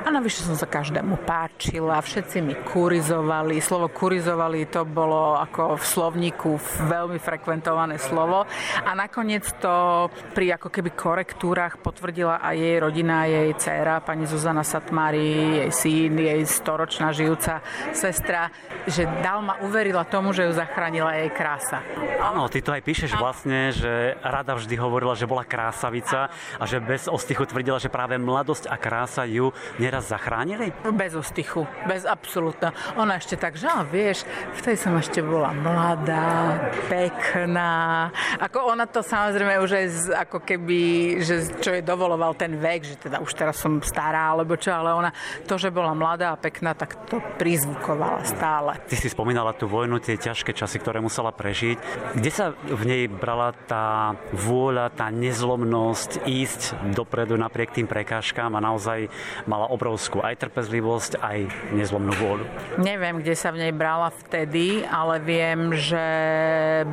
a 0.05 0.09
navyše 0.09 0.45
som 0.45 0.55
sa 0.55 0.69
každému 0.69 1.25
páčila, 1.25 2.03
všetci 2.03 2.42
mi 2.43 2.55
kurizovali. 2.59 3.63
Slovo 3.63 3.87
kurizovali 3.87 4.67
to 4.67 4.83
bolo 4.83 5.39
ako 5.39 5.79
v 5.79 5.85
slovníku 5.87 6.51
veľmi 6.91 7.23
frekventované 7.23 7.97
slovo. 8.03 8.45
A 8.83 8.91
nakoniec 8.99 9.47
to 9.63 10.07
pri 10.35 10.59
ako 10.59 10.69
keby 10.69 10.91
korektúrach 10.93 11.79
potvrdila 11.79 12.43
aj 12.43 12.57
jej 12.59 12.77
rodina, 12.83 13.31
jej 13.31 13.55
dcéra, 13.55 14.03
pani 14.03 14.27
Zuzana 14.27 14.67
Satmári, 14.67 15.63
jej 15.67 15.71
syn, 15.71 16.19
jej 16.19 16.43
storočná 16.43 17.15
žijúca 17.15 17.63
sestra, 17.95 18.51
že 18.91 19.07
Dalma 19.23 19.63
uverila 19.63 20.03
tomu, 20.03 20.35
že 20.35 20.51
ju 20.51 20.53
zachránila 20.53 21.15
jej 21.15 21.31
krása. 21.31 21.81
Áno, 22.19 22.51
ty 22.51 22.59
to 22.59 22.75
aj 22.75 22.83
píšeš 22.83 23.15
vlastne, 23.15 23.71
že 23.71 24.19
rada 24.23 24.59
vždy 24.59 24.75
hovorila, 24.79 25.15
že 25.15 25.31
bola 25.31 25.47
krásavica 25.47 26.31
a 26.59 26.65
že 26.67 26.83
bez 26.83 27.07
ostychu 27.07 27.47
tvrdila, 27.47 27.79
že 27.79 27.93
práve 27.93 28.19
mladosť 28.19 28.67
a 28.67 28.77
krása 28.79 29.23
ju 29.27 29.55
neraz 29.79 30.11
zachránili? 30.11 30.75
Bez 30.95 31.15
ostychu, 31.15 31.67
bez 31.87 32.03
absolútna. 32.33 32.73
Ona 32.97 33.21
ešte 33.21 33.37
tak, 33.37 33.61
že 33.61 33.69
vieš, 33.93 34.25
vtedy 34.57 34.81
som 34.81 34.97
ešte 34.97 35.21
bola 35.21 35.53
mladá, 35.53 36.57
pekná. 36.89 38.09
Ako 38.41 38.73
ona 38.73 38.89
to 38.89 39.05
samozrejme 39.05 39.61
už 39.61 39.71
aj 39.77 39.87
z, 39.93 40.03
ako 40.17 40.41
keby, 40.41 40.81
že 41.21 41.45
čo 41.61 41.77
jej 41.77 41.85
dovoloval 41.85 42.33
ten 42.33 42.57
vek, 42.57 42.89
že 42.89 42.97
teda 42.97 43.21
už 43.21 43.37
teraz 43.37 43.61
som 43.61 43.85
stará, 43.85 44.33
alebo 44.33 44.57
čo, 44.57 44.73
ale 44.73 44.97
ona 44.97 45.13
to, 45.45 45.61
že 45.61 45.69
bola 45.69 45.93
mladá 45.93 46.33
a 46.33 46.41
pekná, 46.41 46.73
tak 46.73 47.05
to 47.05 47.21
prizvukovala 47.37 48.25
stále. 48.25 48.81
Ty 48.89 48.97
si 48.97 49.13
spomínala 49.13 49.53
tú 49.53 49.69
vojnu, 49.69 50.01
tie 50.01 50.17
ťažké 50.17 50.57
časy, 50.57 50.81
ktoré 50.81 51.05
musela 51.05 51.37
prežiť. 51.37 51.77
Kde 52.17 52.31
sa 52.33 52.57
v 52.57 52.83
nej 52.89 53.03
brala 53.13 53.53
tá 53.69 54.17
vôľa, 54.33 54.89
tá 54.97 55.13
nezlomnosť 55.13 56.25
ísť 56.25 56.81
dopredu 56.97 57.37
napriek 57.37 57.77
tým 57.77 57.85
prekážkám 57.85 58.57
a 58.57 58.65
naozaj 58.65 59.13
mala 59.45 59.69
obrovskú 59.69 60.25
aj 60.25 60.49
trpezlivosť, 60.49 61.21
aj 61.21 61.39
nezlomnú 61.77 62.22
vôľu? 62.23 62.45
Neviem, 62.79 63.21
kde 63.21 63.35
sa 63.35 63.51
v 63.51 63.69
nej 63.69 63.73
brala 63.75 64.09
vtedy, 64.09 64.87
ale 64.87 65.19
viem, 65.21 65.75
že 65.75 66.07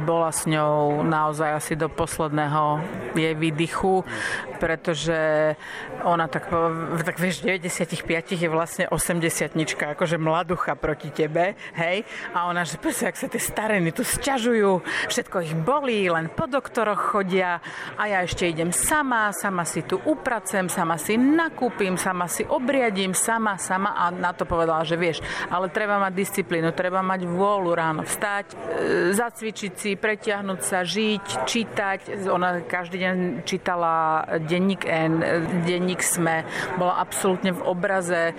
bola 0.04 0.34
s 0.34 0.50
ňou 0.50 1.06
naozaj 1.06 1.50
asi 1.56 1.74
do 1.78 1.88
posledného 1.88 2.84
jej 3.16 3.36
výdychu, 3.38 4.04
pretože 4.60 5.56
ona 6.04 6.28
tak, 6.28 6.52
tak 7.06 7.16
vieš, 7.22 7.46
95 7.46 8.36
je 8.36 8.50
vlastne 8.52 8.86
80 8.92 9.56
akože 9.80 10.18
mladucha 10.20 10.76
proti 10.76 11.14
tebe, 11.14 11.56
hej, 11.78 12.04
a 12.36 12.50
ona, 12.52 12.68
že 12.68 12.82
proste, 12.82 13.08
ak 13.08 13.16
sa 13.16 13.32
tie 13.32 13.40
stareny 13.40 13.94
tu 13.96 14.04
sťažujú, 14.04 14.82
všetko 15.08 15.36
ich 15.46 15.56
bolí, 15.56 16.10
len 16.12 16.28
po 16.28 16.50
doktoroch 16.50 17.16
chodia 17.16 17.62
a 17.96 18.04
ja 18.10 18.20
ešte 18.24 18.48
idem 18.50 18.74
sama, 18.76 19.32
sama 19.32 19.64
si 19.64 19.84
tu 19.86 20.00
upracem, 20.04 20.68
sama 20.68 20.96
si 21.00 21.16
nakúpim, 21.16 21.96
sama 21.96 22.28
si 22.28 22.44
obriadím, 22.48 23.12
sama, 23.16 23.56
sama 23.60 23.96
a 23.96 24.12
na 24.12 24.32
to 24.36 24.44
povedala 24.48 24.82
že 24.90 24.96
vieš, 24.96 25.19
ale 25.50 25.70
treba 25.70 26.00
mať 26.00 26.14
disciplínu, 26.16 26.72
treba 26.74 27.04
mať 27.04 27.28
vôľu 27.28 27.72
ráno 27.76 28.02
vstať, 28.04 28.46
e, 28.52 28.56
zacvičiť 29.14 29.74
si, 29.76 29.92
pretiahnuť 29.96 30.60
sa, 30.62 30.82
žiť, 30.84 31.26
čítať. 31.46 32.00
Ona 32.30 32.64
každý 32.66 32.98
deň 33.04 33.18
čítala 33.44 34.26
denník 34.44 34.86
N, 34.86 35.22
denník 35.64 36.02
SME, 36.02 36.46
bola 36.76 37.02
absolútne 37.02 37.54
v 37.56 37.62
obraze, 37.64 38.34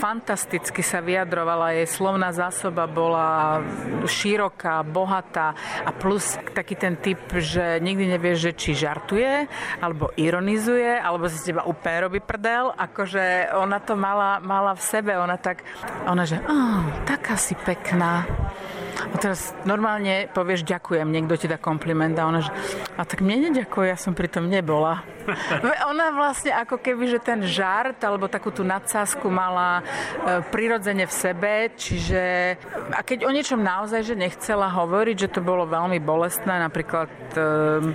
fantasticky 0.00 0.80
sa 0.80 1.00
vyjadrovala, 1.00 1.76
jej 1.76 1.88
slovná 1.88 2.30
zásoba 2.30 2.86
bola 2.86 3.60
široká, 4.06 4.82
bohatá 4.86 5.54
a 5.84 5.90
plus 5.90 6.36
taký 6.52 6.74
ten 6.76 6.96
typ, 6.96 7.20
že 7.36 7.78
nikdy 7.80 8.16
nevieš, 8.16 8.38
že 8.50 8.52
či 8.56 8.70
žartuje, 8.76 9.46
alebo 9.80 10.12
ironizuje, 10.16 10.98
alebo 10.98 11.28
si 11.28 11.40
teba 11.40 11.66
úplne 11.66 12.08
robí 12.08 12.20
prdel, 12.20 12.72
akože 12.74 13.54
ona 13.56 13.78
to 13.82 13.94
mala, 13.94 14.38
mala 14.42 14.72
v 14.76 14.82
sebe, 14.82 15.12
ona 15.16 15.36
tak 15.36 15.62
ona, 16.10 16.26
že 16.26 16.42
oh, 16.42 16.82
taká 17.06 17.38
si 17.38 17.54
pekná. 17.54 18.26
A 19.00 19.16
teraz 19.16 19.56
normálne 19.64 20.28
povieš 20.28 20.66
ďakujem, 20.66 21.08
niekto 21.08 21.38
ti 21.40 21.48
dá 21.48 21.56
kompliment 21.56 22.12
a 22.20 22.28
ona, 22.28 22.44
že 22.44 22.52
a 23.00 23.02
tak 23.08 23.24
mne 23.24 23.48
neďakuje, 23.48 23.86
ja 23.88 23.96
som 23.96 24.12
pri 24.12 24.28
tom 24.28 24.52
nebola. 24.52 25.00
Ona 25.90 26.12
vlastne 26.12 26.52
ako 26.52 26.76
keby, 26.76 27.08
že 27.08 27.18
ten 27.22 27.40
žart 27.46 27.96
alebo 28.04 28.28
takú 28.28 28.52
tú 28.52 28.60
nadsázku 28.60 29.32
mala 29.32 29.80
e, 29.80 29.82
prirodzene 30.52 31.08
v 31.08 31.14
sebe, 31.14 31.52
čiže 31.74 32.56
a 32.92 33.00
keď 33.00 33.24
o 33.24 33.32
niečom 33.32 33.62
naozaj, 33.62 34.04
že 34.04 34.18
nechcela 34.18 34.68
hovoriť, 34.68 35.16
že 35.16 35.32
to 35.32 35.40
bolo 35.40 35.64
veľmi 35.64 35.96
bolestné, 36.02 36.60
napríklad 36.60 37.08
e, 37.08 37.40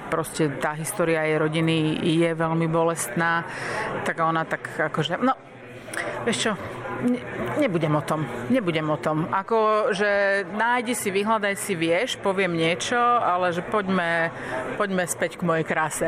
proste 0.10 0.49
tá 0.58 0.73
história 0.73 1.21
jej 1.28 1.38
rodiny 1.38 2.01
je 2.01 2.30
veľmi 2.34 2.65
bolestná, 2.71 3.45
tak 4.08 4.23
ona 4.23 4.41
tak 4.47 4.67
akože, 4.73 5.21
no, 5.21 5.38
vieš 6.25 6.49
čo, 6.49 6.54
Ne, 7.04 7.20
nebudem 7.60 7.92
o 7.92 8.04
tom. 8.04 8.24
Nebudem 8.48 8.88
o 8.88 8.96
tom. 8.96 9.28
Ako, 9.28 9.92
že 9.92 10.44
nájdi 10.56 10.96
si, 10.96 11.12
vyhľadaj 11.12 11.56
si, 11.60 11.76
vieš, 11.76 12.16
poviem 12.24 12.56
niečo, 12.56 12.96
ale 13.00 13.52
že 13.52 13.60
poďme, 13.60 14.32
poďme 14.80 15.04
späť 15.04 15.36
k 15.36 15.44
mojej 15.44 15.66
kráse. 15.68 16.08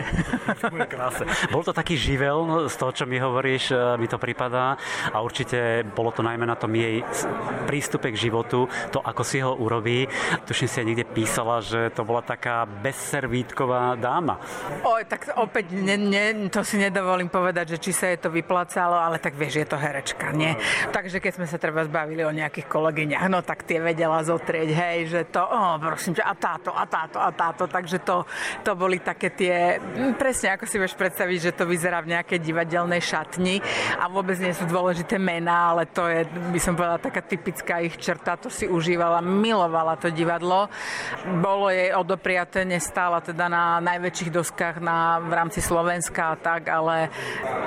kráse. 0.88 1.24
Bol 1.52 1.68
to 1.68 1.76
taký 1.76 2.00
živel 2.00 2.48
no, 2.48 2.56
z 2.72 2.76
toho, 2.80 2.92
čo 2.96 3.04
mi 3.04 3.20
hovoríš, 3.20 3.76
e, 3.76 4.00
mi 4.00 4.08
to 4.08 4.16
pripadá 4.16 4.80
a 5.12 5.20
určite 5.20 5.84
bolo 5.92 6.16
to 6.16 6.24
najmä 6.24 6.48
na 6.48 6.56
tom 6.56 6.72
jej 6.72 7.04
prístupe 7.68 8.16
k 8.16 8.18
životu, 8.18 8.72
to, 8.94 9.04
ako 9.04 9.22
si 9.28 9.44
ho 9.44 9.52
urobí. 9.60 10.08
Tuším 10.48 10.70
si 10.72 10.78
aj 10.80 10.88
niekde 10.88 11.06
písala, 11.08 11.60
že 11.60 11.92
to 11.92 12.08
bola 12.08 12.24
taká 12.24 12.64
bezservítková 12.64 14.00
dáma. 14.00 14.40
Oj, 14.88 15.04
tak 15.10 15.36
opäť 15.36 15.76
ne, 15.76 16.00
ne, 16.00 16.48
to 16.48 16.64
si 16.64 16.80
nedovolím 16.80 17.28
povedať, 17.28 17.76
že 17.76 17.82
či 17.84 17.92
sa 17.92 18.08
je 18.14 18.24
to 18.24 18.30
vyplácalo, 18.32 18.96
ale 18.96 19.20
tak 19.20 19.36
vieš, 19.36 19.64
je 19.64 19.68
to 19.68 19.78
herečka, 19.78 20.32
nie? 20.32 20.56
Takže 20.94 21.20
keď 21.20 21.32
sme 21.38 21.48
sa 21.50 21.58
treba 21.60 21.84
zbavili 21.84 22.24
o 22.24 22.32
nejakých 22.32 22.68
kolegyňach, 22.70 23.28
no 23.30 23.42
tak 23.42 23.64
tie 23.68 23.82
vedela 23.82 24.22
zotrieť, 24.24 24.70
hej, 24.72 24.98
že 25.10 25.22
to, 25.30 25.42
oh, 25.42 25.76
prosím 25.80 26.18
ťa, 26.18 26.26
a 26.26 26.34
táto, 26.36 26.72
a 26.74 26.84
táto, 26.86 27.18
a 27.20 27.30
táto. 27.32 27.64
Takže 27.68 28.04
to, 28.04 28.24
to 28.64 28.72
boli 28.78 29.00
také 29.02 29.34
tie, 29.34 29.82
presne 30.16 30.54
ako 30.56 30.66
si 30.70 30.78
vieš 30.80 30.96
predstaviť, 30.96 31.52
že 31.52 31.56
to 31.56 31.64
vyzerá 31.68 32.02
v 32.04 32.18
nejakej 32.18 32.40
divadelnej 32.42 33.02
šatni 33.02 33.60
a 33.98 34.08
vôbec 34.08 34.38
nie 34.40 34.54
sú 34.54 34.66
dôležité 34.70 35.18
mená, 35.18 35.76
ale 35.76 35.90
to 35.90 36.06
je, 36.08 36.26
by 36.54 36.60
som 36.60 36.74
povedala, 36.78 37.02
taká 37.02 37.22
typická 37.24 37.80
ich 37.82 37.96
črta, 37.98 38.38
to 38.38 38.52
si 38.52 38.70
užívala, 38.70 39.24
milovala 39.24 39.98
to 39.98 40.12
divadlo. 40.12 40.70
Bolo 41.42 41.72
jej 41.72 41.92
odopriaté, 41.94 42.64
nestála 42.68 43.20
teda 43.24 43.48
na 43.48 43.80
najväčších 43.82 44.32
doskách 44.32 44.76
na, 44.84 45.20
v 45.24 45.32
rámci 45.34 45.60
Slovenska 45.64 46.34
a 46.34 46.36
tak, 46.36 46.70
ale 46.70 47.10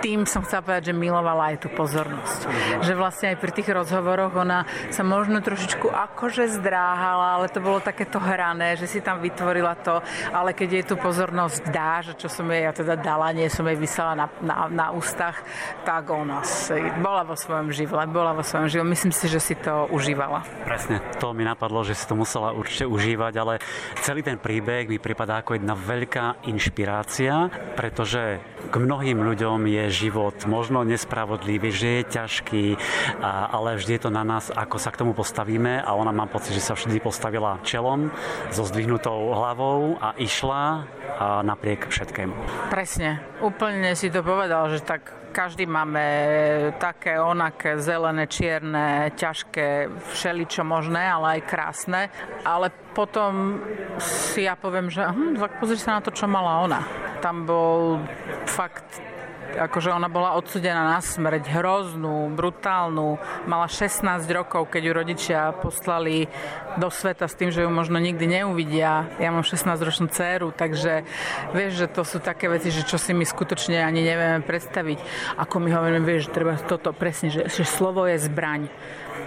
tým 0.01 0.25
som 0.25 0.45
chcela 0.45 0.65
povedať, 0.65 0.93
že 0.93 0.95
milovala 0.97 1.55
aj 1.55 1.57
tú 1.65 1.69
pozornosť. 1.73 2.41
Že 2.85 2.93
vlastne 3.01 3.33
aj 3.33 3.41
pri 3.41 3.53
tých 3.57 3.73
rozhovoroch 3.73 4.37
ona 4.37 4.69
sa 4.93 5.01
možno 5.01 5.41
trošičku 5.41 5.89
akože 5.89 6.53
zdráhala, 6.61 7.41
ale 7.41 7.49
to 7.49 7.65
bolo 7.65 7.81
takéto 7.81 8.21
hrané, 8.21 8.77
že 8.77 8.85
si 8.85 9.01
tam 9.01 9.25
vytvorila 9.25 9.73
to, 9.81 10.05
ale 10.37 10.53
keď 10.53 10.69
jej 10.69 10.85
tú 10.85 10.95
pozornosť 11.01 11.73
dá, 11.73 12.05
že 12.05 12.13
čo 12.21 12.29
som 12.29 12.45
jej 12.53 12.69
ja 12.69 12.77
teda 12.77 13.01
dala, 13.01 13.33
nie 13.33 13.49
som 13.49 13.65
jej 13.65 13.81
vysela 13.81 14.13
na, 14.13 14.27
na, 14.45 14.57
na 14.69 14.87
ústach, 14.93 15.41
tak 15.89 16.13
ona 16.13 16.45
si 16.45 16.77
bola 17.01 17.25
vo 17.25 17.33
svojom 17.33 17.73
živle, 17.73 18.05
bola 18.11 18.37
vo 18.37 18.45
svojom 18.45 18.69
živle. 18.69 18.93
Myslím 18.93 19.17
si, 19.17 19.27
že 19.33 19.41
si 19.41 19.57
to 19.57 19.89
užívala. 19.89 20.45
Presne, 20.69 21.01
to 21.17 21.33
mi 21.33 21.47
napadlo, 21.47 21.81
že 21.87 21.97
si 21.97 22.05
to 22.05 22.19
musela 22.19 22.53
určite 22.53 22.85
užívať, 22.85 23.33
ale 23.41 23.55
celý 24.05 24.21
ten 24.21 24.37
príbeh 24.37 24.91
mi 24.91 25.01
pripadá 25.01 25.41
ako 25.41 25.57
jedna 25.57 25.73
veľká 25.73 26.45
inšpirácia, 26.51 27.49
pretože 27.79 28.43
k 28.69 28.75
mnohým 28.77 29.23
ľuďom 29.25 29.65
je 29.65 29.85
život 29.89 30.37
možno 30.45 30.85
nespravodlivý, 30.85 31.71
že 31.73 31.89
je 31.89 32.03
ťažký, 32.11 32.65
ale 33.25 33.77
vždy 33.79 33.97
je 33.97 34.03
to 34.07 34.11
na 34.11 34.23
nás, 34.27 34.53
ako 34.53 34.77
sa 34.79 34.91
k 34.93 35.01
tomu 35.01 35.13
postavíme 35.13 35.83
a 35.83 35.91
ona 35.95 36.13
mám 36.15 36.29
pocit, 36.29 36.55
že 36.57 36.63
sa 36.65 36.75
vždy 36.75 37.01
postavila 37.03 37.63
čelom 37.67 38.11
so 38.51 38.63
zdvihnutou 38.67 39.35
hlavou 39.35 39.99
a 39.99 40.15
išla 40.17 40.87
a 41.21 41.45
napriek 41.45 41.93
všetkému. 41.93 42.33
Presne, 42.73 43.21
úplne 43.45 43.93
si 43.93 44.09
to 44.09 44.25
povedal, 44.25 44.73
že 44.73 44.81
tak 44.81 45.21
každý 45.31 45.65
máme 45.65 46.03
také, 46.83 47.23
onaké, 47.23 47.79
zelené, 47.79 48.27
čierne, 48.27 49.15
ťažké, 49.15 49.89
všeličo 50.17 50.67
možné, 50.67 51.07
ale 51.07 51.39
aj 51.39 51.41
krásne. 51.47 52.01
Ale 52.43 52.75
potom 52.93 53.63
si 54.03 54.45
ja 54.45 54.59
poviem, 54.59 54.91
že 54.91 55.07
hm, 55.07 55.39
tak 55.39 55.63
pozri 55.63 55.79
sa 55.79 55.99
na 55.99 56.05
to, 56.05 56.11
čo 56.11 56.27
mala 56.27 56.67
ona. 56.67 56.81
Tam 57.23 57.47
bol 57.47 58.03
fakt 58.49 59.10
akože 59.57 59.91
ona 59.91 60.07
bola 60.07 60.37
odsudená 60.39 60.95
na 60.97 61.01
smrť, 61.03 61.51
hroznú, 61.51 62.31
brutálnu. 62.35 63.19
Mala 63.51 63.67
16 63.67 64.23
rokov, 64.31 64.71
keď 64.71 64.83
ju 64.83 64.93
rodičia 64.93 65.41
poslali 65.57 66.31
do 66.79 66.89
sveta 66.89 67.27
s 67.27 67.35
tým, 67.35 67.51
že 67.51 67.67
ju 67.67 67.71
možno 67.71 67.99
nikdy 67.99 68.41
neuvidia. 68.41 69.11
Ja 69.19 69.35
mám 69.35 69.43
16-ročnú 69.43 70.11
dceru, 70.13 70.55
takže 70.55 71.03
vieš, 71.57 71.85
že 71.85 71.87
to 71.91 72.03
sú 72.07 72.23
také 72.23 72.47
veci, 72.47 72.71
že 72.71 72.87
čo 72.87 73.01
si 73.01 73.11
my 73.11 73.27
skutočne 73.27 73.83
ani 73.83 74.07
nevieme 74.07 74.41
predstaviť. 74.45 74.99
Ako 75.41 75.59
my 75.59 75.71
hovoríme, 75.75 76.05
vieš, 76.07 76.31
že 76.31 76.35
treba 76.43 76.55
toto 76.61 76.95
presne, 76.95 77.33
že, 77.33 77.51
že 77.51 77.65
slovo 77.67 78.07
je 78.07 78.21
zbraň. 78.21 78.71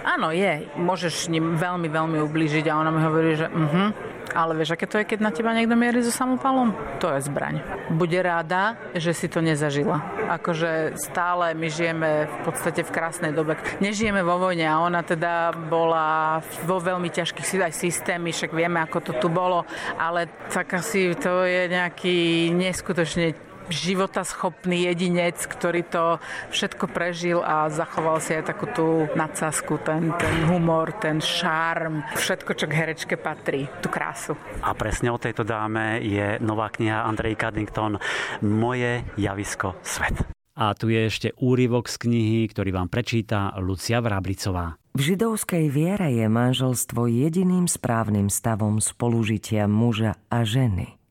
Áno, 0.04 0.36
je. 0.36 0.68
Môžeš 0.76 1.32
ním 1.32 1.56
veľmi, 1.56 1.88
veľmi 1.88 2.20
ublížiť 2.28 2.68
a 2.68 2.76
ona 2.76 2.92
mi 2.92 3.00
hovorí, 3.00 3.40
že 3.40 3.48
uh-huh, 3.48 3.88
ale 4.34 4.58
vieš, 4.58 4.76
aké 4.76 4.86
to 4.90 4.98
je, 5.00 5.06
keď 5.06 5.20
na 5.22 5.32
teba 5.32 5.54
niekto 5.54 5.78
mierí 5.78 6.02
so 6.02 6.12
samopalom? 6.12 6.74
To 7.00 7.14
je 7.14 7.26
zbraň. 7.26 7.62
Bude 7.94 8.18
rada, 8.20 8.76
že 8.98 9.14
si 9.14 9.30
to 9.30 9.40
nezažila. 9.40 10.02
Akože 10.34 10.98
stále 10.98 11.54
my 11.54 11.68
žijeme 11.70 12.26
v 12.26 12.38
podstate 12.44 12.82
v 12.82 12.92
krásnej 12.92 13.32
dobe. 13.32 13.56
Nežijeme 13.80 14.26
vo 14.26 14.42
vojne 14.42 14.66
a 14.66 14.82
ona 14.82 15.06
teda 15.06 15.54
bola 15.54 16.42
vo 16.66 16.78
veľmi 16.82 17.14
ťažkých 17.14 17.64
aj 17.64 17.74
systémy, 17.78 18.34
však 18.34 18.52
vieme, 18.52 18.82
ako 18.82 18.98
to 19.00 19.14
tu 19.22 19.28
bolo, 19.30 19.64
ale 19.96 20.28
tak 20.50 20.74
asi 20.76 21.14
to 21.16 21.46
je 21.46 21.70
nejaký 21.70 22.50
neskutočne 22.52 23.53
životaschopný 23.70 24.90
jedinec, 24.92 25.38
ktorý 25.40 25.82
to 25.88 26.18
všetko 26.52 26.90
prežil 26.90 27.40
a 27.44 27.70
zachoval 27.72 28.20
si 28.20 28.36
aj 28.36 28.50
takú 28.50 28.66
tú 28.72 28.88
nadsázku, 29.14 29.80
ten, 29.84 30.12
ten 30.18 30.36
humor, 30.50 30.96
ten 30.98 31.20
šarm, 31.20 32.04
všetko, 32.16 32.52
čo 32.58 32.66
k 32.68 32.74
herečke 32.74 33.16
patrí, 33.16 33.68
tú 33.80 33.88
krásu. 33.88 34.34
A 34.64 34.74
presne 34.76 35.14
o 35.14 35.22
tejto 35.22 35.48
dáme 35.48 36.04
je 36.04 36.40
nová 36.40 36.72
kniha 36.72 37.06
Andrej 37.06 37.40
Caddington 37.40 38.00
Moje 38.44 39.06
javisko 39.16 39.78
svet. 39.84 40.26
A 40.54 40.78
tu 40.78 40.94
je 40.94 41.10
ešte 41.10 41.34
úryvok 41.42 41.90
z 41.90 41.98
knihy, 41.98 42.46
ktorý 42.46 42.78
vám 42.78 42.86
prečíta 42.86 43.58
Lucia 43.58 43.98
Vráblicová. 43.98 44.78
V 44.94 45.02
židovskej 45.02 45.74
viere 45.74 46.14
je 46.14 46.30
manželstvo 46.30 47.10
jediným 47.10 47.66
správnym 47.66 48.30
stavom 48.30 48.78
spolužitia 48.78 49.66
muža 49.66 50.14
a 50.30 50.46
ženy– 50.46 50.94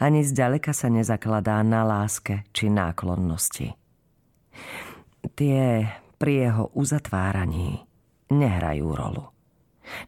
ani 0.00 0.24
zďaleka 0.24 0.72
sa 0.72 0.88
nezakladá 0.88 1.60
na 1.62 1.84
láske 1.84 2.44
či 2.52 2.72
náklonnosti. 2.72 3.76
Tie 5.36 5.64
pri 6.16 6.32
jeho 6.48 6.72
uzatváraní 6.72 7.84
nehrajú 8.32 8.88
rolu. 8.96 9.24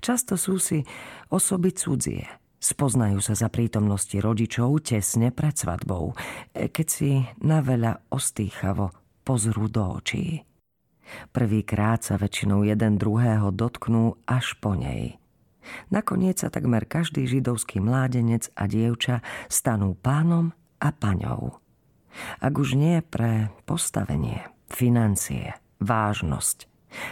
Často 0.03 0.35
sú 0.35 0.59
si 0.59 0.83
osoby 1.31 1.71
cudzie. 1.77 2.27
Spoznajú 2.59 3.23
sa 3.23 3.39
za 3.39 3.47
prítomnosti 3.47 4.19
rodičov 4.19 4.83
tesne 4.83 5.31
pred 5.31 5.55
svadbou, 5.55 6.11
keď 6.51 6.87
si 6.91 7.23
na 7.47 7.63
veľa 7.63 8.11
ostýchavo 8.11 8.91
pozrú 9.23 9.71
do 9.71 10.03
očí. 10.03 10.43
Prvýkrát 11.31 12.03
sa 12.03 12.19
väčšinou 12.19 12.67
jeden 12.67 12.99
druhého 12.99 13.55
dotknú 13.55 14.19
až 14.27 14.59
po 14.59 14.75
nej– 14.75 15.15
Nakoniec 15.93 16.41
sa 16.41 16.49
takmer 16.49 16.85
každý 16.85 17.29
židovský 17.29 17.81
mládenec 17.83 18.49
a 18.57 18.69
dievča 18.69 19.25
stanú 19.49 19.97
pánom 19.99 20.53
a 20.79 20.89
paňou. 20.95 21.59
Ak 22.43 22.55
už 22.59 22.75
nie 22.75 22.99
pre 23.05 23.53
postavenie, 23.69 24.49
financie, 24.69 25.55
vážnosť, 25.79 26.67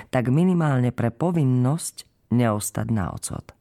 tak 0.08 0.32
minimálne 0.32 0.90
pre 0.90 1.12
povinnosť 1.12 2.30
neostať 2.32 2.86
na 2.90 3.12
ocot. 3.12 3.52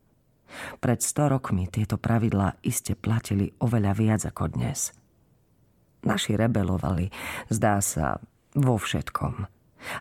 Pred 0.80 1.00
100 1.04 1.34
rokmi 1.36 1.68
tieto 1.68 2.00
pravidlá 2.00 2.64
iste 2.64 2.96
platili 2.96 3.52
oveľa 3.60 3.92
viac 3.94 4.22
ako 4.24 4.56
dnes. 4.56 4.96
Naši 6.06 6.38
rebelovali, 6.38 7.12
zdá 7.52 7.82
sa, 7.82 8.22
vo 8.56 8.80
všetkom. 8.80 9.52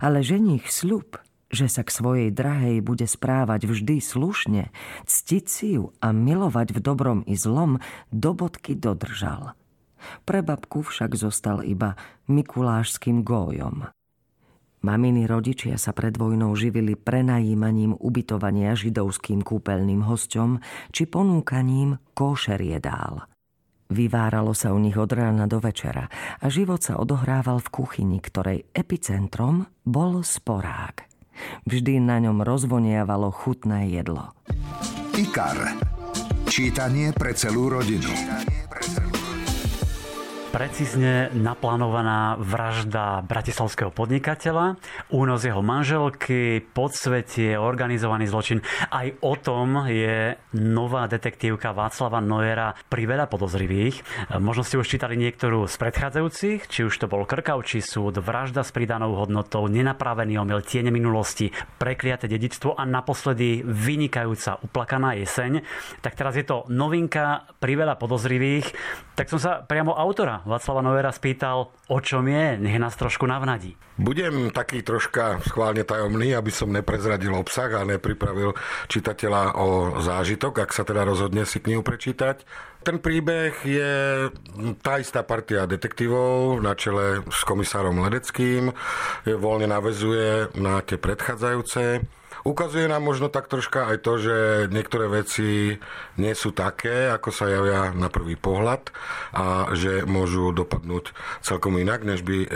Ale 0.00 0.22
ženich 0.22 0.70
sľub 0.70 1.18
že 1.54 1.70
sa 1.70 1.86
k 1.86 1.94
svojej 1.94 2.28
drahej 2.34 2.82
bude 2.82 3.06
správať 3.06 3.70
vždy 3.70 4.02
slušne, 4.02 4.74
ctiť 5.06 5.44
si 5.46 5.78
ju 5.78 5.94
a 6.02 6.10
milovať 6.10 6.74
v 6.74 6.78
dobrom 6.82 7.20
i 7.24 7.38
zlom, 7.38 7.78
do 8.10 8.34
bodky 8.34 8.74
dodržal. 8.74 9.54
Pre 10.28 10.44
babku 10.44 10.84
však 10.84 11.16
zostal 11.16 11.64
iba 11.64 11.96
mikulášským 12.28 13.24
gójom. 13.24 13.88
Maminy 14.84 15.24
rodičia 15.24 15.80
sa 15.80 15.96
pred 15.96 16.12
vojnou 16.12 16.52
živili 16.52 16.92
prenajímaním 16.92 17.96
ubytovania 17.96 18.76
židovským 18.76 19.40
kúpeľným 19.40 20.04
hosťom 20.04 20.60
či 20.92 21.08
ponúkaním 21.08 21.96
kóšer 22.12 22.60
jedál. 22.60 23.24
Vyváralo 23.88 24.52
sa 24.52 24.76
u 24.76 24.78
nich 24.80 24.96
od 24.96 25.08
rána 25.08 25.48
do 25.48 25.56
večera 25.56 26.04
a 26.36 26.46
život 26.52 26.84
sa 26.84 27.00
odohrával 27.00 27.64
v 27.64 27.72
kuchyni, 27.72 28.20
ktorej 28.20 28.68
epicentrom 28.76 29.64
bol 29.88 30.20
sporák. 30.20 31.13
Vždy 31.64 32.00
na 32.00 32.20
ňom 32.20 32.42
rozvoniavalo 32.44 33.30
chutné 33.32 33.88
jedlo. 33.90 34.34
IKAR. 35.14 35.78
Čítanie 36.50 37.10
pre 37.14 37.34
celú 37.34 37.72
rodinu. 37.72 38.12
Precízne 40.54 41.34
naplánovaná 41.34 42.38
vražda 42.38 43.26
bratislavského 43.26 43.90
podnikateľa, 43.90 44.78
únos 45.10 45.42
jeho 45.42 45.66
manželky, 45.66 46.62
podsvetie, 46.62 47.58
organizovaný 47.58 48.30
zločin. 48.30 48.62
Aj 48.86 49.10
o 49.18 49.34
tom 49.34 49.82
je 49.90 50.38
nová 50.54 51.10
detektívka 51.10 51.74
Václava 51.74 52.22
Noera 52.22 52.70
pri 52.86 53.02
veľa 53.02 53.26
podozrivých. 53.26 54.06
Možno 54.38 54.62
ste 54.62 54.78
už 54.78 54.86
čítali 54.86 55.18
niektorú 55.18 55.66
z 55.66 55.74
predchádzajúcich, 55.74 56.70
či 56.70 56.86
už 56.86 57.02
to 57.02 57.10
bol 57.10 57.26
Krkavčí 57.26 57.82
súd, 57.82 58.22
vražda 58.22 58.62
s 58.62 58.70
pridanou 58.70 59.18
hodnotou, 59.18 59.66
nenapravený 59.66 60.38
omyl, 60.38 60.62
tiene 60.62 60.94
minulosti, 60.94 61.50
prekliaté 61.82 62.30
dedictvo 62.30 62.78
a 62.78 62.86
naposledy 62.86 63.66
vynikajúca 63.66 64.62
uplakaná 64.62 65.18
jeseň. 65.18 65.66
Tak 65.98 66.14
teraz 66.14 66.38
je 66.38 66.46
to 66.46 66.62
novinka 66.70 67.42
pri 67.58 67.74
veľa 67.74 67.98
podozrivých. 67.98 68.70
Tak 69.18 69.34
som 69.34 69.42
sa 69.42 69.58
priamo 69.66 69.98
autora 69.98 70.43
Václava 70.44 70.84
Novera 70.84 71.08
spýtal, 71.08 71.72
o 71.72 71.98
čom 72.04 72.28
je, 72.28 72.60
nech 72.60 72.76
nás 72.76 72.92
trošku 72.94 73.24
navnadí. 73.24 73.76
Budem 73.96 74.52
taký 74.52 74.84
troška 74.84 75.40
schválne 75.46 75.86
tajomný, 75.86 76.36
aby 76.36 76.52
som 76.52 76.68
neprezradil 76.68 77.32
obsah 77.32 77.72
a 77.80 77.88
nepripravil 77.88 78.52
čitateľa 78.92 79.56
o 79.56 79.98
zážitok, 80.04 80.66
ak 80.66 80.70
sa 80.74 80.82
teda 80.84 81.06
rozhodne 81.06 81.46
si 81.48 81.62
knihu 81.62 81.80
prečítať. 81.80 82.42
Ten 82.84 83.00
príbeh 83.00 83.56
je 83.64 83.92
tá 84.84 85.00
istá 85.00 85.24
partia 85.24 85.64
detektívov 85.64 86.60
na 86.60 86.76
čele 86.76 87.24
s 87.32 87.40
komisárom 87.48 87.96
Ledeckým. 88.04 88.76
Voľne 89.24 89.72
navezuje 89.72 90.52
na 90.60 90.84
tie 90.84 91.00
predchádzajúce. 91.00 92.04
Ukazuje 92.44 92.84
nám 92.92 93.00
možno 93.00 93.32
tak 93.32 93.48
troška 93.48 93.88
aj 93.88 94.04
to, 94.04 94.20
že 94.20 94.36
niektoré 94.68 95.08
veci 95.08 95.80
nie 96.20 96.34
sú 96.36 96.52
také, 96.52 97.08
ako 97.08 97.32
sa 97.32 97.48
javia 97.48 97.96
na 97.96 98.12
prvý 98.12 98.36
pohľad 98.36 98.92
a 99.32 99.72
že 99.72 100.04
môžu 100.04 100.52
dopadnúť 100.52 101.16
celkom 101.40 101.80
inak, 101.80 102.04
než 102.04 102.20
by 102.20 102.38
e, 102.44 102.48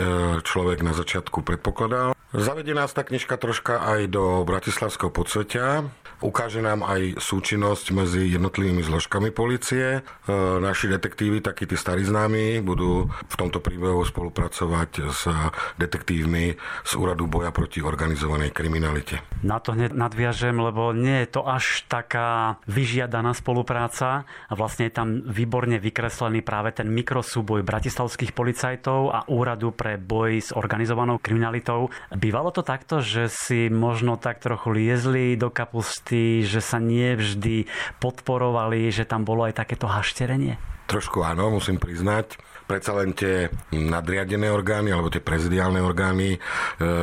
človek 0.44 0.85
na 0.85 0.92
začiatku 0.92 1.40
predpokladal. 1.40 2.17
Zavedie 2.29 2.77
nás 2.77 2.93
tá 2.93 3.09
knižka 3.09 3.41
troška 3.41 3.81
aj 3.81 4.12
do 4.12 4.45
Bratislavského 4.45 5.09
podsvetia. 5.09 5.88
Ukáže 6.19 6.61
nám 6.61 6.83
aj 6.83 7.23
súčinnosť 7.23 7.95
medzi 7.95 8.29
jednotlivými 8.35 8.85
zložkami 8.85 9.31
policie. 9.33 10.03
E, 10.03 10.31
naši 10.61 10.93
detektívy, 10.93 11.41
takí 11.41 11.64
tí 11.64 11.79
starí 11.79 12.03
známi, 12.05 12.59
budú 12.59 13.07
v 13.07 13.35
tomto 13.38 13.62
príbehu 13.62 14.03
spolupracovať 14.03 15.09
s 15.09 15.31
detektívmi 15.79 16.59
z 16.85 16.93
Úradu 16.99 17.31
boja 17.31 17.55
proti 17.55 17.81
organizovanej 17.81 18.51
kriminalite. 18.51 19.25
Na 19.47 19.62
to 19.62 19.73
hneď 19.79 19.95
nadviažem, 19.95 20.59
lebo 20.59 20.91
nie 20.91 21.23
je 21.25 21.38
to 21.38 21.47
až 21.47 21.87
taká 21.87 22.61
vyžiadaná 22.67 23.33
spolupráca 23.33 24.27
a 24.27 24.53
vlastne 24.59 24.91
je 24.91 24.99
tam 24.99 25.23
výborne 25.23 25.81
vykreslený 25.81 26.43
práve 26.43 26.75
ten 26.75 26.91
mikrosúboj 26.93 27.62
bratislavských 27.64 28.35
policajtov 28.35 29.17
a 29.17 29.25
Úradu 29.31 29.71
pre 29.71 29.97
boj 29.97 30.45
s 30.45 30.51
organizovanou 30.51 31.23
kriminalitou. 31.23 31.95
Bývalo 32.18 32.50
to 32.50 32.66
takto, 32.66 32.98
že 32.98 33.31
si 33.31 33.70
možno 33.70 34.18
tak 34.18 34.42
trochu 34.42 34.74
liezli 34.74 35.38
do 35.38 35.54
kapusty 35.54 36.42
že 36.42 36.59
sa 36.59 36.83
nie 36.83 37.14
vždy 37.14 37.70
podporovali, 38.02 38.90
že 38.90 39.07
tam 39.07 39.22
bolo 39.22 39.46
aj 39.46 39.54
takéto 39.54 39.87
hašterenie? 39.87 40.59
Trošku 40.90 41.22
áno, 41.22 41.52
musím 41.52 41.78
priznať. 41.78 42.40
Predsa 42.64 42.92
len 43.00 43.16
tie 43.16 43.48
nadriadené 43.72 44.50
orgány 44.50 44.92
alebo 44.92 45.09
tie 45.09 45.24
prezidiálne 45.24 45.81
orgány 45.81 46.37
e, 46.37 46.38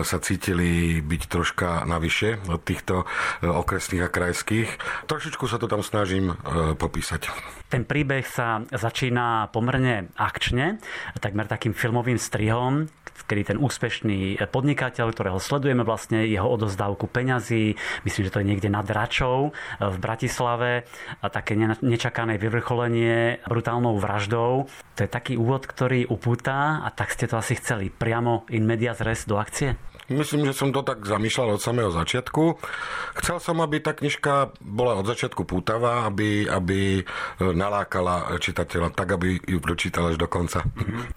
sa 0.06 0.18
cítili 0.22 1.02
byť 1.02 1.22
troška 1.26 1.90
navyše 1.90 2.38
od 2.50 2.62
týchto 2.62 3.02
e, 3.02 3.50
okresných 3.50 4.06
a 4.06 4.14
krajských. 4.14 4.70
Trošičku 5.10 5.46
sa 5.50 5.58
to 5.58 5.66
tam 5.66 5.82
snažím 5.82 6.34
e, 6.34 6.76
popísať. 6.78 7.30
Ten 7.70 7.86
príbeh 7.86 8.26
sa 8.26 8.62
začína 8.70 9.50
pomerne 9.50 10.14
akčne, 10.18 10.78
takmer 11.18 11.50
takým 11.50 11.74
filmovým 11.74 12.22
strihom, 12.22 12.86
kedy 13.26 13.56
ten 13.56 13.58
úspešný 13.58 14.38
podnikateľ, 14.50 15.12
ktorého 15.14 15.40
sledujeme 15.42 15.82
vlastne 15.82 16.26
jeho 16.26 16.46
odozdávku 16.46 17.10
peňazí, 17.10 17.78
myslím, 18.06 18.24
že 18.26 18.34
to 18.34 18.42
je 18.42 18.50
niekde 18.50 18.70
nad 18.70 18.86
Račou 18.86 19.52
v 19.82 19.98
Bratislave, 19.98 20.88
a 21.22 21.28
také 21.30 21.58
nečakané 21.82 22.38
vyvrcholenie 22.38 23.42
brutálnou 23.48 23.98
vraždou. 23.98 24.70
To 24.70 25.00
je 25.02 25.10
taký 25.10 25.36
úvod, 25.36 25.66
ktorý 25.68 26.08
upúta 26.08 26.86
a 26.86 26.90
tak 26.94 27.12
ste 27.12 27.28
to 27.28 27.40
asi 27.40 27.58
chceli 27.60 27.92
priamo 27.92 28.48
in 28.54 28.64
medias 28.64 29.02
res 29.02 29.26
do 29.28 29.42
akcie? 29.42 29.95
Myslím, 30.06 30.46
že 30.46 30.54
som 30.54 30.70
to 30.70 30.86
tak 30.86 31.02
zamýšľal 31.02 31.58
od 31.58 31.62
samého 31.62 31.90
začiatku. 31.90 32.62
Chcel 33.18 33.38
som, 33.42 33.58
aby 33.66 33.82
tá 33.82 33.98
knižka 33.98 34.54
bola 34.62 35.02
od 35.02 35.10
začiatku 35.10 35.50
pútavá, 35.50 36.06
aby, 36.06 36.46
aby 36.46 37.02
e, 37.02 37.04
nalákala 37.42 38.38
čitateľa 38.38 38.94
tak, 38.94 39.18
aby 39.18 39.42
ju 39.42 39.58
prečítal 39.58 40.14
až 40.14 40.22
do 40.22 40.30
konca. 40.30 40.62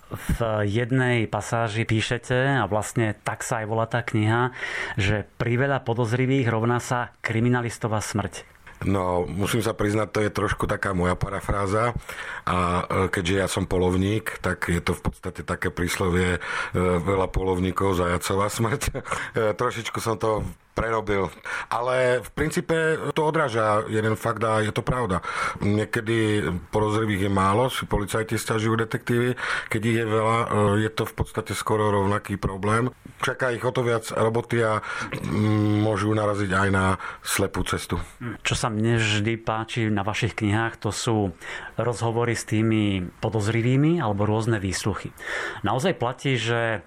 V 0.08 0.40
jednej 0.64 1.28
pasáži 1.28 1.84
píšete, 1.84 2.60
a 2.60 2.64
vlastne 2.64 3.12
tak 3.12 3.44
sa 3.44 3.60
aj 3.60 3.66
volá 3.68 3.84
tá 3.84 4.00
kniha, 4.00 4.56
že 4.96 5.28
priveľa 5.36 5.84
podozrivých 5.84 6.48
rovná 6.48 6.80
sa 6.80 7.12
kriminalistová 7.20 8.00
smrť. 8.00 8.57
No, 8.86 9.26
musím 9.26 9.58
sa 9.58 9.74
priznať, 9.74 10.08
to 10.14 10.20
je 10.22 10.30
trošku 10.30 10.70
taká 10.70 10.94
moja 10.94 11.18
parafráza 11.18 11.98
a 12.46 12.56
e, 12.58 12.82
keďže 13.10 13.34
ja 13.34 13.46
som 13.50 13.66
polovník, 13.66 14.38
tak 14.38 14.70
je 14.70 14.78
to 14.78 14.94
v 14.94 15.02
podstate 15.10 15.42
také 15.42 15.74
príslovie 15.74 16.38
e, 16.38 16.40
veľa 16.78 17.26
polovníkov, 17.34 17.98
zajacová 17.98 18.46
smrť. 18.46 18.82
E, 19.38 19.52
trošičku 19.54 20.00
som 20.00 20.16
to 20.16 20.42
prerobil. 20.78 21.26
Ale 21.74 22.22
v 22.22 22.30
princípe 22.30 22.76
to 23.10 23.26
odráža 23.26 23.82
jeden 23.90 24.14
fakt 24.14 24.38
a 24.46 24.62
je 24.62 24.70
to 24.70 24.86
pravda. 24.86 25.26
Niekedy 25.58 26.46
porozrivých 26.70 27.26
je 27.26 27.30
málo, 27.34 27.66
si 27.66 27.82
policajti 27.82 28.38
stiažujú 28.38 28.78
detektívy, 28.86 29.34
keď 29.66 29.80
ich 29.82 29.96
je 29.98 30.06
veľa, 30.06 30.38
je 30.78 30.90
to 30.94 31.02
v 31.02 31.14
podstate 31.18 31.52
skoro 31.58 31.90
rovnaký 31.90 32.38
problém. 32.38 32.94
Čaká 33.18 33.50
ich 33.50 33.66
o 33.66 33.74
to 33.74 33.82
viac 33.82 34.06
roboty 34.14 34.62
a 34.62 34.78
mm, 34.78 35.82
môžu 35.82 36.14
naraziť 36.14 36.50
aj 36.54 36.68
na 36.70 36.94
slepú 37.26 37.66
cestu. 37.66 37.98
Čo 38.46 38.54
sa 38.54 38.70
mne 38.70 39.02
vždy 39.02 39.34
páči 39.42 39.90
na 39.90 40.06
vašich 40.06 40.38
knihách, 40.38 40.78
to 40.78 40.94
sú 40.94 41.34
rozhovory 41.74 42.38
s 42.38 42.46
tými 42.46 43.10
podozrivými 43.18 43.98
alebo 43.98 44.22
rôzne 44.22 44.62
výsluchy. 44.62 45.10
Naozaj 45.66 45.98
platí, 45.98 46.38
že 46.38 46.86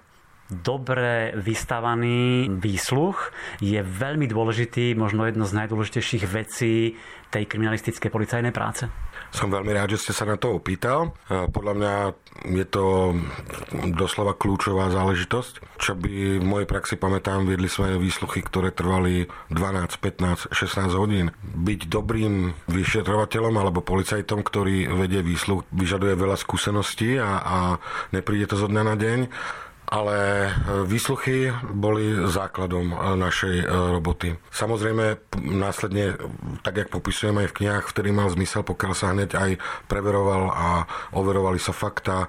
dobre 0.60 1.32
vystavaný 1.40 2.52
výsluch 2.52 3.32
je 3.64 3.80
veľmi 3.80 4.28
dôležitý, 4.28 4.92
možno 4.92 5.24
jedno 5.24 5.48
z 5.48 5.56
najdôležitejších 5.56 6.24
vecí 6.28 7.00
tej 7.32 7.48
kriminalistickej 7.48 8.12
policajnej 8.12 8.52
práce? 8.52 8.92
Som 9.32 9.48
veľmi 9.48 9.72
rád, 9.72 9.96
že 9.96 10.04
ste 10.04 10.12
sa 10.12 10.28
na 10.28 10.36
to 10.36 10.60
opýtal. 10.60 11.16
Podľa 11.32 11.72
mňa 11.72 11.94
je 12.52 12.66
to 12.68 13.16
doslova 13.96 14.36
kľúčová 14.36 14.92
záležitosť. 14.92 15.80
Čo 15.80 15.96
by 15.96 16.36
v 16.36 16.44
mojej 16.44 16.68
praxi 16.68 17.00
pamätám, 17.00 17.48
viedli 17.48 17.72
sme 17.72 17.96
výsluchy, 17.96 18.44
ktoré 18.44 18.76
trvali 18.76 19.24
12, 19.48 20.52
15, 20.52 20.52
16 20.52 21.00
hodín. 21.00 21.32
Byť 21.40 21.88
dobrým 21.88 22.52
vyšetrovateľom 22.68 23.56
alebo 23.56 23.80
policajtom, 23.80 24.44
ktorý 24.44 24.92
vedie 24.92 25.24
výsluch, 25.24 25.64
vyžaduje 25.72 26.12
veľa 26.12 26.36
skúseností 26.36 27.16
a, 27.16 27.40
a 27.40 27.58
nepríde 28.12 28.52
to 28.52 28.60
zo 28.60 28.68
dňa 28.68 28.82
na 28.84 28.94
deň 29.00 29.18
ale 29.92 30.16
e, 30.16 30.50
výsluchy 30.88 31.52
boli 31.68 32.16
základom 32.24 32.96
e, 32.96 32.96
našej 33.20 33.56
e, 33.60 33.66
roboty. 33.68 34.32
Samozrejme, 34.48 35.20
následne, 35.52 36.16
tak 36.64 36.80
jak 36.80 36.88
popisujem 36.88 37.36
aj 37.44 37.52
v 37.52 37.56
knihách, 37.60 37.92
vtedy 37.92 38.08
mal 38.08 38.32
zmysel, 38.32 38.64
pokiaľ 38.64 38.92
sa 38.96 39.12
hneď 39.12 39.36
aj 39.36 39.50
preveroval 39.92 40.48
a 40.48 40.68
overovali 41.12 41.60
sa 41.60 41.76
fakta. 41.76 42.24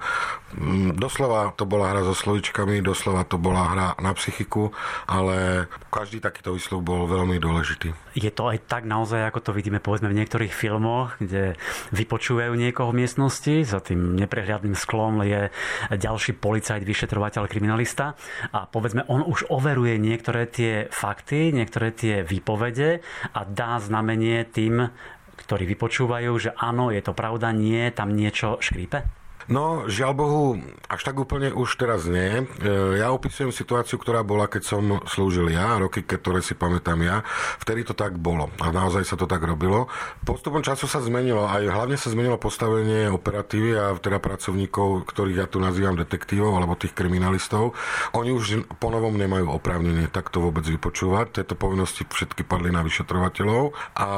Mm, 0.54 1.00
doslova 1.00 1.56
to 1.56 1.64
bola 1.64 1.90
hra 1.90 2.04
so 2.04 2.12
slovičkami, 2.12 2.84
doslova 2.84 3.24
to 3.24 3.40
bola 3.40 3.72
hra 3.72 3.88
na 3.96 4.12
psychiku, 4.12 4.70
ale 5.08 5.66
každý 5.88 6.20
takýto 6.20 6.52
výsluch 6.52 6.84
bol 6.84 7.08
veľmi 7.08 7.40
dôležitý. 7.40 7.96
Je 8.14 8.30
to 8.30 8.52
aj 8.52 8.62
tak 8.68 8.84
naozaj, 8.84 9.24
ako 9.24 9.40
to 9.40 9.50
vidíme 9.56 9.80
povedzme 9.80 10.12
v 10.12 10.18
niektorých 10.20 10.52
filmoch, 10.52 11.16
kde 11.18 11.56
vypočúvajú 11.96 12.54
niekoho 12.54 12.92
v 12.92 13.02
miestnosti, 13.02 13.54
za 13.66 13.80
tým 13.82 14.14
neprehľadným 14.20 14.76
sklom 14.78 15.26
je 15.26 15.48
ďalší 15.90 16.38
policajt, 16.38 16.86
vyšetrovateľ, 16.86 17.50
kriminalista 17.54 18.18
a 18.50 18.66
povedzme, 18.66 19.06
on 19.06 19.22
už 19.22 19.46
overuje 19.48 19.96
niektoré 20.02 20.50
tie 20.50 20.90
fakty, 20.90 21.54
niektoré 21.54 21.94
tie 21.94 22.26
výpovede 22.26 23.00
a 23.30 23.40
dá 23.46 23.78
znamenie 23.78 24.42
tým, 24.50 24.90
ktorí 25.38 25.64
vypočúvajú, 25.70 26.32
že 26.38 26.50
áno, 26.58 26.90
je 26.90 27.02
to 27.02 27.14
pravda, 27.14 27.54
nie, 27.54 27.90
tam 27.94 28.12
niečo 28.12 28.58
škrípe? 28.58 29.23
No, 29.44 29.84
žiaľ 29.84 30.12
Bohu, 30.16 30.42
až 30.88 31.04
tak 31.04 31.20
úplne 31.20 31.52
už 31.52 31.76
teraz 31.76 32.08
nie. 32.08 32.48
E, 32.64 32.72
ja 32.96 33.12
opisujem 33.12 33.52
situáciu, 33.52 34.00
ktorá 34.00 34.24
bola, 34.24 34.48
keď 34.48 34.62
som 34.64 34.82
slúžil 35.04 35.52
ja, 35.52 35.76
roky, 35.76 36.00
ktoré 36.00 36.40
si 36.40 36.56
pamätám 36.56 36.96
ja. 37.04 37.20
Vtedy 37.60 37.84
to 37.84 37.92
tak 37.92 38.16
bolo 38.16 38.48
a 38.56 38.72
naozaj 38.72 39.04
sa 39.04 39.20
to 39.20 39.28
tak 39.28 39.44
robilo. 39.44 39.92
Postupom 40.24 40.64
času 40.64 40.88
sa 40.88 41.04
zmenilo, 41.04 41.44
aj 41.44 41.68
hlavne 41.68 42.00
sa 42.00 42.08
zmenilo 42.08 42.40
postavenie 42.40 43.12
operatívy 43.12 43.70
a 43.76 43.92
teda 44.00 44.16
pracovníkov, 44.16 45.04
ktorých 45.12 45.44
ja 45.44 45.46
tu 45.50 45.60
nazývam 45.60 46.00
detektívov 46.00 46.56
alebo 46.56 46.80
tých 46.80 46.96
kriminalistov. 46.96 47.76
Oni 48.16 48.32
už 48.32 48.64
ponovom 48.80 49.12
nemajú 49.20 49.52
oprávnenie 49.52 50.08
takto 50.08 50.40
vôbec 50.40 50.64
vypočúvať. 50.64 51.44
Tieto 51.44 51.52
povinnosti 51.52 52.08
všetky 52.08 52.48
padli 52.48 52.72
na 52.72 52.80
vyšetrovateľov 52.80 53.76
a 53.92 54.08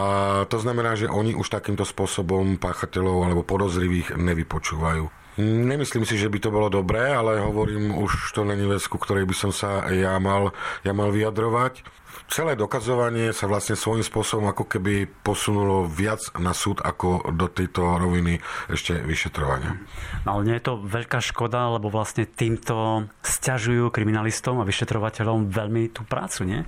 to 0.47 0.59
znamená, 0.62 0.95
že 0.95 1.11
oni 1.11 1.35
už 1.35 1.51
takýmto 1.51 1.83
spôsobom 1.83 2.62
páchateľov 2.62 3.27
alebo 3.27 3.43
podozrivých 3.43 4.15
nevypočúvajú. 4.15 5.15
Nemyslím 5.37 6.09
si, 6.09 6.16
že 6.16 6.33
by 6.33 6.38
to 6.40 6.49
bolo 6.49 6.72
dobré, 6.72 7.12
ale 7.12 7.44
hovorím, 7.44 7.92
už 7.92 8.33
to 8.33 8.44
není 8.44 8.64
vec, 8.64 8.81
ku 8.88 8.96
ktorej 8.96 9.29
by 9.29 9.37
som 9.37 9.53
sa 9.53 9.85
ja 9.92 10.16
mal, 10.16 10.57
ja 10.81 10.96
mal 10.96 11.12
vyjadrovať 11.12 11.85
celé 12.27 12.59
dokazovanie 12.59 13.31
sa 13.31 13.46
vlastne 13.46 13.79
svojím 13.79 14.03
spôsobom 14.03 14.51
ako 14.51 14.66
keby 14.66 15.07
posunulo 15.07 15.87
viac 15.87 16.22
na 16.38 16.51
súd 16.51 16.83
ako 16.83 17.31
do 17.35 17.46
tejto 17.46 17.99
roviny 18.03 18.42
ešte 18.70 18.99
vyšetrovania. 18.99 19.79
No, 20.27 20.38
ale 20.38 20.42
nie 20.46 20.57
je 20.59 20.66
to 20.66 20.75
veľká 20.83 21.22
škoda, 21.22 21.70
lebo 21.79 21.90
vlastne 21.90 22.27
týmto 22.27 23.07
stiažujú 23.22 23.94
kriminalistom 23.94 24.59
a 24.59 24.68
vyšetrovateľom 24.68 25.51
veľmi 25.51 25.94
tú 25.94 26.03
prácu, 26.03 26.40
nie? 26.46 26.61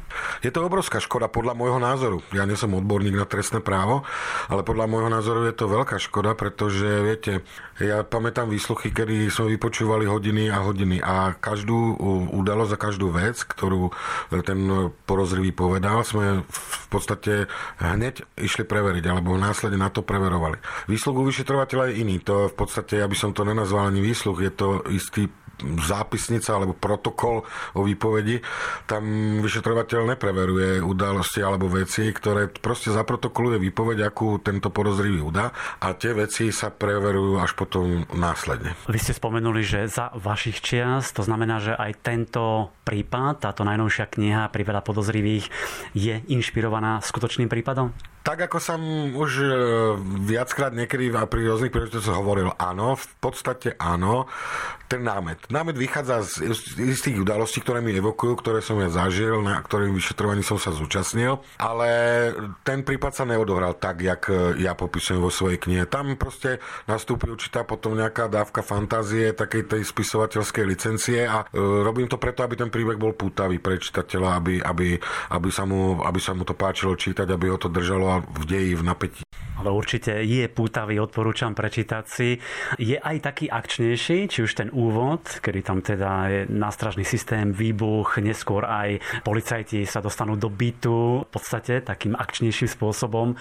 Je 0.47 0.55
to 0.55 0.63
obrovská 0.63 1.03
škoda 1.03 1.27
podľa 1.27 1.59
môjho 1.59 1.83
názoru. 1.83 2.23
Ja 2.31 2.47
nie 2.47 2.55
som 2.55 2.79
odborník 2.79 3.19
na 3.19 3.27
trestné 3.27 3.59
právo, 3.59 4.07
ale 4.47 4.63
podľa 4.63 4.87
môjho 4.87 5.11
názoru 5.11 5.47
je 5.51 5.55
to 5.59 5.67
veľká 5.67 5.99
škoda, 5.99 6.39
pretože 6.39 6.87
viete, 7.03 7.43
ja 7.79 8.03
pamätám 8.03 8.51
výsluchy, 8.51 8.91
kedy 8.91 9.31
sme 9.31 9.55
vypočúvali 9.55 10.11
hodiny 10.11 10.51
a 10.51 10.67
hodiny 10.67 10.99
a 10.99 11.39
každú 11.39 11.95
udalosť 12.35 12.73
a 12.75 12.83
každú 12.83 13.15
vec, 13.15 13.39
ktorú 13.47 13.95
ten 14.43 14.91
porozrivý 15.07 15.55
povedal, 15.55 16.03
sme 16.03 16.43
v 16.43 16.87
podstate 16.91 17.47
hneď 17.79 18.27
išli 18.35 18.67
preveriť, 18.67 19.05
alebo 19.07 19.39
následne 19.39 19.79
na 19.79 19.95
to 19.95 20.03
preverovali. 20.03 20.59
Výsluh 20.91 21.15
u 21.15 21.23
vyšetrovateľa 21.23 21.95
je 21.95 21.99
iný. 22.03 22.17
To 22.27 22.51
v 22.51 22.55
podstate, 22.59 22.99
aby 22.99 23.15
som 23.15 23.31
to 23.31 23.47
nenazval 23.47 23.87
ani 23.87 24.03
výsluh, 24.03 24.37
je 24.43 24.53
to 24.53 24.83
istý 24.91 25.31
zápisnica 25.63 26.55
alebo 26.55 26.75
protokol 26.75 27.43
o 27.75 27.81
výpovedi, 27.83 28.39
tam 28.87 29.03
vyšetrovateľ 29.43 30.15
nepreveruje 30.15 30.79
udalosti 30.83 31.43
alebo 31.43 31.67
veci, 31.67 32.09
ktoré 32.15 32.49
proste 32.49 32.95
zaprotokoluje 32.95 33.59
výpoveď, 33.59 34.07
akú 34.07 34.39
tento 34.39 34.71
porozrivý 34.71 35.19
udá 35.23 35.51
a 35.83 35.95
tie 35.99 36.15
veci 36.15 36.55
sa 36.55 36.71
preverujú 36.71 37.43
až 37.43 37.53
potom 37.59 38.07
následne. 38.15 38.79
Vy 38.87 38.99
ste 39.03 39.15
spomenuli, 39.15 39.67
že 39.67 39.91
za 39.91 40.15
vašich 40.15 40.63
čias, 40.63 41.11
to 41.11 41.27
znamená, 41.27 41.59
že 41.59 41.75
aj 41.75 41.93
tento 42.01 42.71
prípad, 42.87 43.43
táto 43.43 43.67
najnovšia 43.67 44.07
kniha 44.09 44.51
pri 44.55 44.63
veľa 44.63 44.83
podozrivých 44.87 45.51
je 45.93 46.23
inšpirovaná 46.31 47.03
skutočným 47.03 47.51
prípadom? 47.51 47.91
Tak 48.29 48.53
ako 48.53 48.61
som 48.61 48.81
už 49.17 49.41
e, 49.41 49.49
viackrát 50.29 50.69
niekedy 50.77 51.09
pri 51.09 51.49
rôznych 51.49 51.73
príležitostiach 51.73 52.21
hovoril, 52.21 52.53
áno, 52.61 52.93
v 52.93 53.09
podstate 53.25 53.73
áno, 53.81 54.29
ten 54.85 55.01
námet. 55.01 55.49
Námet 55.49 55.73
vychádza 55.73 56.29
z 56.45 56.61
istých 56.77 57.25
udalostí, 57.25 57.65
ktoré 57.65 57.81
mi 57.81 57.97
evokujú, 57.97 58.37
ktoré 58.37 58.61
som 58.61 58.77
ja 58.85 58.93
zažil, 58.93 59.41
na 59.41 59.57
ktorým 59.65 59.97
vyšetrovaní 59.97 60.45
som 60.45 60.61
sa 60.61 60.77
zúčastnil, 60.77 61.41
ale 61.57 61.89
ten 62.69 62.85
prípad 62.85 63.17
sa 63.17 63.25
neodohral 63.25 63.81
tak, 63.81 64.05
jak 64.05 64.29
e, 64.29 64.61
ja 64.61 64.77
popisujem 64.77 65.25
vo 65.25 65.33
svojej 65.33 65.57
knihe. 65.57 65.89
Tam 65.89 66.13
proste 66.21 66.61
nastúpi 66.85 67.33
určitá 67.33 67.65
potom 67.65 67.97
nejaká 67.97 68.29
dávka 68.29 68.61
fantázie, 68.61 69.33
takej 69.33 69.73
tej 69.73 69.83
spisovateľskej 69.89 70.65
licencie 70.69 71.25
a 71.25 71.49
e, 71.49 71.57
robím 71.57 72.13
to 72.13 72.21
preto, 72.21 72.45
aby 72.45 72.61
ten 72.61 72.69
príbeh 72.69 73.01
bol 73.01 73.17
pútavý 73.17 73.57
pre 73.57 73.81
čitateľa, 73.81 74.29
aby, 74.37 74.61
aby, 74.61 75.01
aby, 75.33 75.49
sa 75.49 75.65
mu, 75.65 76.05
aby 76.05 76.21
sa 76.21 76.37
mu 76.37 76.45
to 76.45 76.53
páčilo 76.53 76.93
čítať, 76.93 77.25
aby 77.25 77.49
ho 77.49 77.57
to 77.57 77.73
držalo 77.73 78.18
v 78.23 78.43
deji, 78.47 78.73
v 78.75 78.83
napätí. 78.83 79.23
Ale 79.59 79.75
určite 79.75 80.23
je 80.23 80.47
pútavý, 80.47 81.03
odporúčam 81.03 81.51
prečítať 81.51 82.05
si. 82.07 82.39
Je 82.79 82.95
aj 82.95 83.17
taký 83.27 83.51
akčnejší, 83.51 84.31
či 84.31 84.39
už 84.47 84.53
ten 84.55 84.71
úvod, 84.71 85.27
kedy 85.43 85.61
tam 85.67 85.83
teda 85.83 86.11
je 86.31 86.41
nástražný 86.47 87.03
systém, 87.03 87.51
výbuch, 87.51 88.23
neskôr 88.23 88.63
aj 88.63 89.03
policajti 89.27 89.83
sa 89.83 89.99
dostanú 89.99 90.39
do 90.39 90.47
bytu, 90.47 91.27
v 91.27 91.31
podstate 91.31 91.83
takým 91.83 92.15
akčnejším 92.15 92.71
spôsobom. 92.71 93.35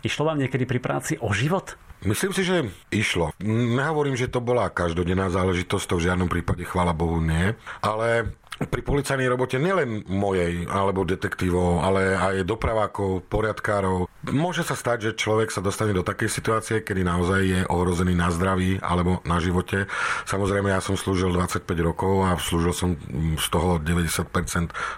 Išlo 0.00 0.32
vám 0.32 0.40
niekedy 0.40 0.64
pri 0.64 0.80
práci 0.80 1.20
o 1.20 1.28
život? 1.36 1.76
Myslím 2.00 2.32
si, 2.32 2.48
že 2.48 2.64
išlo. 2.88 3.36
Nehovorím, 3.44 4.16
že 4.16 4.32
to 4.32 4.40
bola 4.40 4.72
každodenná 4.72 5.28
záležitosť, 5.28 5.84
to 5.84 6.00
v 6.00 6.06
žiadnom 6.08 6.32
prípade, 6.32 6.64
chvála 6.64 6.96
Bohu, 6.96 7.20
nie. 7.20 7.52
Ale 7.84 8.32
pri 8.60 8.84
policajnej 8.84 9.24
robote 9.24 9.56
nielen 9.56 10.04
mojej 10.04 10.68
alebo 10.68 11.08
detektívov, 11.08 11.80
ale 11.80 12.12
aj 12.12 12.44
dopravákov, 12.44 13.24
poriadkárov. 13.32 14.04
Môže 14.28 14.68
sa 14.68 14.76
stať, 14.76 14.98
že 15.10 15.16
človek 15.16 15.48
sa 15.48 15.64
dostane 15.64 15.96
do 15.96 16.04
takej 16.04 16.28
situácie, 16.28 16.76
kedy 16.84 17.00
naozaj 17.00 17.40
je 17.40 17.60
ohrozený 17.72 18.12
na 18.12 18.28
zdraví 18.28 18.76
alebo 18.84 19.24
na 19.24 19.40
živote. 19.40 19.88
Samozrejme, 20.28 20.68
ja 20.68 20.84
som 20.84 21.00
slúžil 21.00 21.32
25 21.32 21.64
rokov 21.80 22.28
a 22.28 22.36
slúžil 22.36 22.76
som 22.76 23.00
z 23.40 23.46
toho 23.48 23.80
90% 23.80 24.28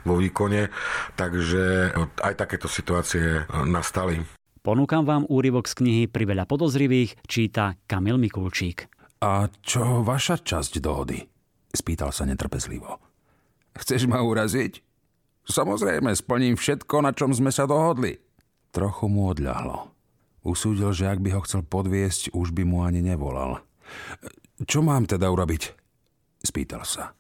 vo 0.02 0.14
výkone, 0.18 0.66
takže 1.14 1.94
aj 2.18 2.34
takéto 2.34 2.66
situácie 2.66 3.46
nastali. 3.62 4.26
Ponúkam 4.62 5.02
vám 5.02 5.26
úryvok 5.26 5.66
z 5.66 5.74
knihy 5.78 6.02
Priveľa 6.10 6.46
podozrivých, 6.46 7.18
číta 7.26 7.78
Kamil 7.86 8.18
Mikulčík. 8.18 8.86
A 9.22 9.46
čo 9.62 10.02
vaša 10.02 10.38
časť 10.42 10.82
dohody? 10.82 11.18
Spýtal 11.70 12.10
sa 12.10 12.26
netrpezlivo. 12.26 13.11
Chceš 13.76 14.04
ma 14.08 14.20
uraziť? 14.20 14.84
Samozrejme, 15.48 16.14
splním 16.14 16.54
všetko, 16.54 17.02
na 17.02 17.10
čom 17.10 17.34
sme 17.34 17.50
sa 17.50 17.66
dohodli. 17.66 18.20
Trochu 18.70 19.10
mu 19.10 19.32
odľahlo. 19.32 19.90
Usúdil, 20.42 20.90
že 20.94 21.06
ak 21.06 21.22
by 21.22 21.38
ho 21.38 21.40
chcel 21.46 21.62
podviesť, 21.62 22.34
už 22.34 22.50
by 22.54 22.62
mu 22.66 22.82
ani 22.82 23.02
nevolal. 23.02 23.62
Čo 24.62 24.82
mám 24.82 25.06
teda 25.06 25.30
urobiť? 25.30 25.74
Spýtal 26.42 26.82
sa. 26.82 27.14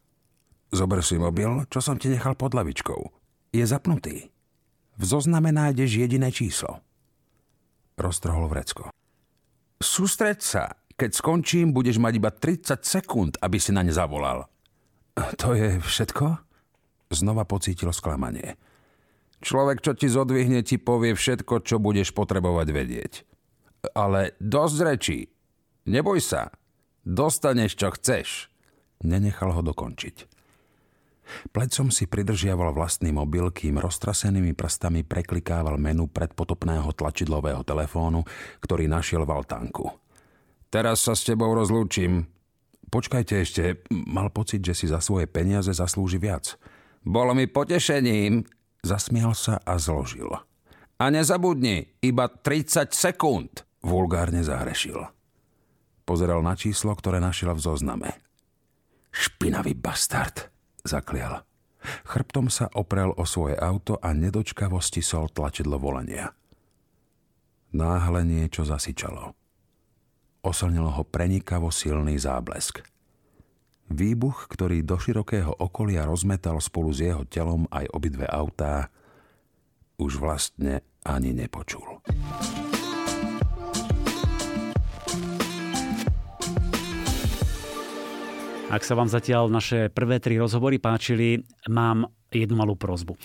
Zober 0.72 1.04
si 1.04 1.20
mobil, 1.20 1.68
čo 1.68 1.78
som 1.84 2.00
ti 2.00 2.10
nechal 2.10 2.34
pod 2.34 2.56
lavičkou. 2.56 3.00
Je 3.52 3.62
zapnutý. 3.62 4.32
V 4.96 5.02
zozname 5.04 5.52
nájdeš 5.52 6.00
jediné 6.00 6.32
číslo. 6.32 6.80
Roztrhol 8.00 8.48
vrecko. 8.48 8.88
Sústreď 9.78 10.38
sa. 10.40 10.64
Keď 10.96 11.10
skončím, 11.18 11.74
budeš 11.74 11.98
mať 11.98 12.12
iba 12.16 12.30
30 12.30 12.84
sekúnd, 12.84 13.32
aby 13.40 13.58
si 13.58 13.74
na 13.74 13.82
ne 13.82 13.92
zavolal. 13.92 14.46
To 15.14 15.52
je 15.52 15.76
všetko? 15.80 16.40
Znova 17.12 17.44
pocítil 17.44 17.92
sklamanie. 17.92 18.56
Človek, 19.42 19.82
čo 19.82 19.92
ti 19.92 20.06
zodvihne, 20.08 20.62
ti 20.62 20.78
povie 20.78 21.12
všetko, 21.12 21.66
čo 21.66 21.82
budeš 21.82 22.14
potrebovať 22.14 22.68
vedieť. 22.70 23.12
Ale 23.92 24.38
dosť 24.38 24.78
rečí. 24.86 25.18
Neboj 25.90 26.22
sa. 26.22 26.54
Dostaneš, 27.02 27.74
čo 27.74 27.90
chceš. 27.90 28.48
Nenechal 29.02 29.50
ho 29.50 29.62
dokončiť. 29.66 30.30
Plecom 31.50 31.90
si 31.90 32.06
pridržiaval 32.06 32.70
vlastný 32.70 33.10
mobil, 33.10 33.50
kým 33.50 33.82
roztrasenými 33.82 34.54
prstami 34.54 35.02
preklikával 35.02 35.74
menu 35.78 36.06
predpotopného 36.06 36.92
tlačidlového 36.94 37.66
telefónu, 37.66 38.22
ktorý 38.62 38.86
našiel 38.86 39.26
v 39.26 39.34
altánku. 39.42 39.90
Teraz 40.70 41.04
sa 41.04 41.12
s 41.18 41.26
tebou 41.26 41.52
rozlúčim, 41.52 42.30
Počkajte 42.92 43.34
ešte, 43.40 43.64
mal 43.88 44.28
pocit, 44.28 44.60
že 44.60 44.76
si 44.76 44.84
za 44.84 45.00
svoje 45.00 45.24
peniaze 45.24 45.72
zaslúži 45.72 46.20
viac. 46.20 46.60
Bolo 47.00 47.32
mi 47.32 47.48
potešením, 47.48 48.44
zasmial 48.84 49.32
sa 49.32 49.56
a 49.64 49.80
zložil. 49.80 50.28
A 51.00 51.04
nezabudni, 51.08 51.88
iba 52.04 52.28
30 52.28 52.92
sekúnd, 52.92 53.64
vulgárne 53.80 54.44
zahrešil. 54.44 55.08
Pozeral 56.04 56.44
na 56.44 56.52
číslo, 56.52 56.92
ktoré 56.92 57.16
našiel 57.16 57.56
v 57.56 57.64
zozname. 57.64 58.10
Špinavý 59.08 59.72
bastard, 59.72 60.52
zaklial. 60.84 61.48
Chrbtom 62.04 62.52
sa 62.52 62.68
oprel 62.76 63.08
o 63.16 63.24
svoje 63.24 63.56
auto 63.56 63.96
a 64.04 64.12
nedočkavo 64.12 64.84
stisol 64.84 65.32
tlačidlo 65.32 65.80
volania. 65.80 66.28
Náhle 67.72 68.20
niečo 68.28 68.68
zasičalo 68.68 69.41
oslnil 70.42 70.90
ho 70.90 71.02
prenikavo 71.06 71.70
silný 71.70 72.18
záblesk. 72.18 72.82
Výbuch, 73.92 74.50
ktorý 74.50 74.82
do 74.82 74.98
širokého 74.98 75.54
okolia 75.58 76.06
rozmetal 76.06 76.58
spolu 76.58 76.90
s 76.90 77.02
jeho 77.02 77.22
telom 77.28 77.70
aj 77.70 77.86
obidve 77.94 78.26
autá, 78.26 78.90
už 80.00 80.18
vlastne 80.18 80.82
ani 81.06 81.30
nepočul. 81.30 82.02
Ak 88.72 88.88
sa 88.88 88.96
vám 88.96 89.12
zatiaľ 89.12 89.52
naše 89.52 89.92
prvé 89.92 90.16
tri 90.16 90.40
rozhovory 90.40 90.80
páčili, 90.80 91.44
mám 91.68 92.08
jednu 92.32 92.56
malú 92.56 92.72
prozbu. 92.72 93.20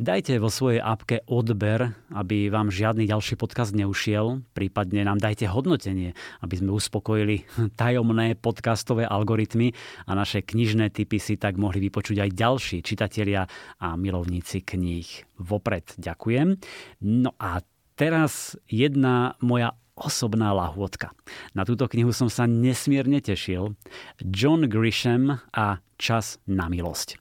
Dajte 0.00 0.40
vo 0.40 0.48
svojej 0.48 0.80
apke 0.80 1.20
odber, 1.28 1.92
aby 2.16 2.48
vám 2.48 2.72
žiadny 2.72 3.04
ďalší 3.04 3.36
podcast 3.36 3.76
neušiel. 3.76 4.40
Prípadne 4.56 5.04
nám 5.04 5.20
dajte 5.20 5.44
hodnotenie, 5.44 6.16
aby 6.40 6.54
sme 6.56 6.72
uspokojili 6.72 7.44
tajomné 7.76 8.32
podcastové 8.40 9.04
algoritmy 9.04 9.76
a 10.08 10.16
naše 10.16 10.40
knižné 10.40 10.88
typy 10.88 11.20
si 11.20 11.36
tak 11.36 11.60
mohli 11.60 11.84
vypočuť 11.84 12.16
aj 12.16 12.30
ďalší 12.32 12.76
čitatelia 12.80 13.44
a 13.76 13.92
milovníci 14.00 14.64
kníh. 14.64 15.36
Vopred 15.36 15.92
ďakujem. 16.00 16.56
No 17.04 17.36
a 17.36 17.60
teraz 17.92 18.56
jedna 18.72 19.36
moja 19.44 19.76
osobná 20.00 20.56
lahôdka. 20.56 21.12
Na 21.52 21.68
túto 21.68 21.84
knihu 21.92 22.16
som 22.16 22.32
sa 22.32 22.48
nesmierne 22.48 23.20
tešil. 23.20 23.76
John 24.24 24.64
Grisham 24.64 25.44
a 25.52 25.84
Čas 26.00 26.40
na 26.48 26.72
milosť. 26.72 27.20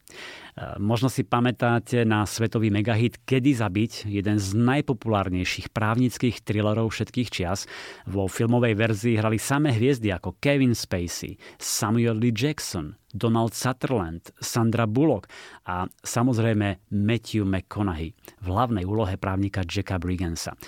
Možno 0.76 1.08
si 1.08 1.24
pamätáte 1.24 2.04
na 2.04 2.28
svetový 2.28 2.68
megahit 2.68 3.24
Kedy 3.24 3.64
zabiť, 3.64 4.12
jeden 4.12 4.36
z 4.44 4.60
najpopulárnejších 4.60 5.72
právnických 5.72 6.44
thrillerov 6.44 6.92
všetkých 6.92 7.30
čias. 7.32 7.64
Vo 8.04 8.28
filmovej 8.28 8.76
verzii 8.76 9.16
hrali 9.16 9.40
samé 9.40 9.72
hviezdy 9.72 10.12
ako 10.12 10.36
Kevin 10.44 10.76
Spacey, 10.76 11.40
Samuel 11.56 12.20
L. 12.20 12.36
Jackson, 12.36 13.00
Donald 13.16 13.56
Sutherland, 13.56 14.36
Sandra 14.44 14.84
Bullock 14.84 15.32
a 15.64 15.88
samozrejme 16.04 16.92
Matthew 16.92 17.48
McConaughey 17.48 18.12
v 18.44 18.46
hlavnej 18.52 18.84
úlohe 18.84 19.16
právnika 19.16 19.64
Jacka 19.64 19.96
Briggensa. 19.96 20.60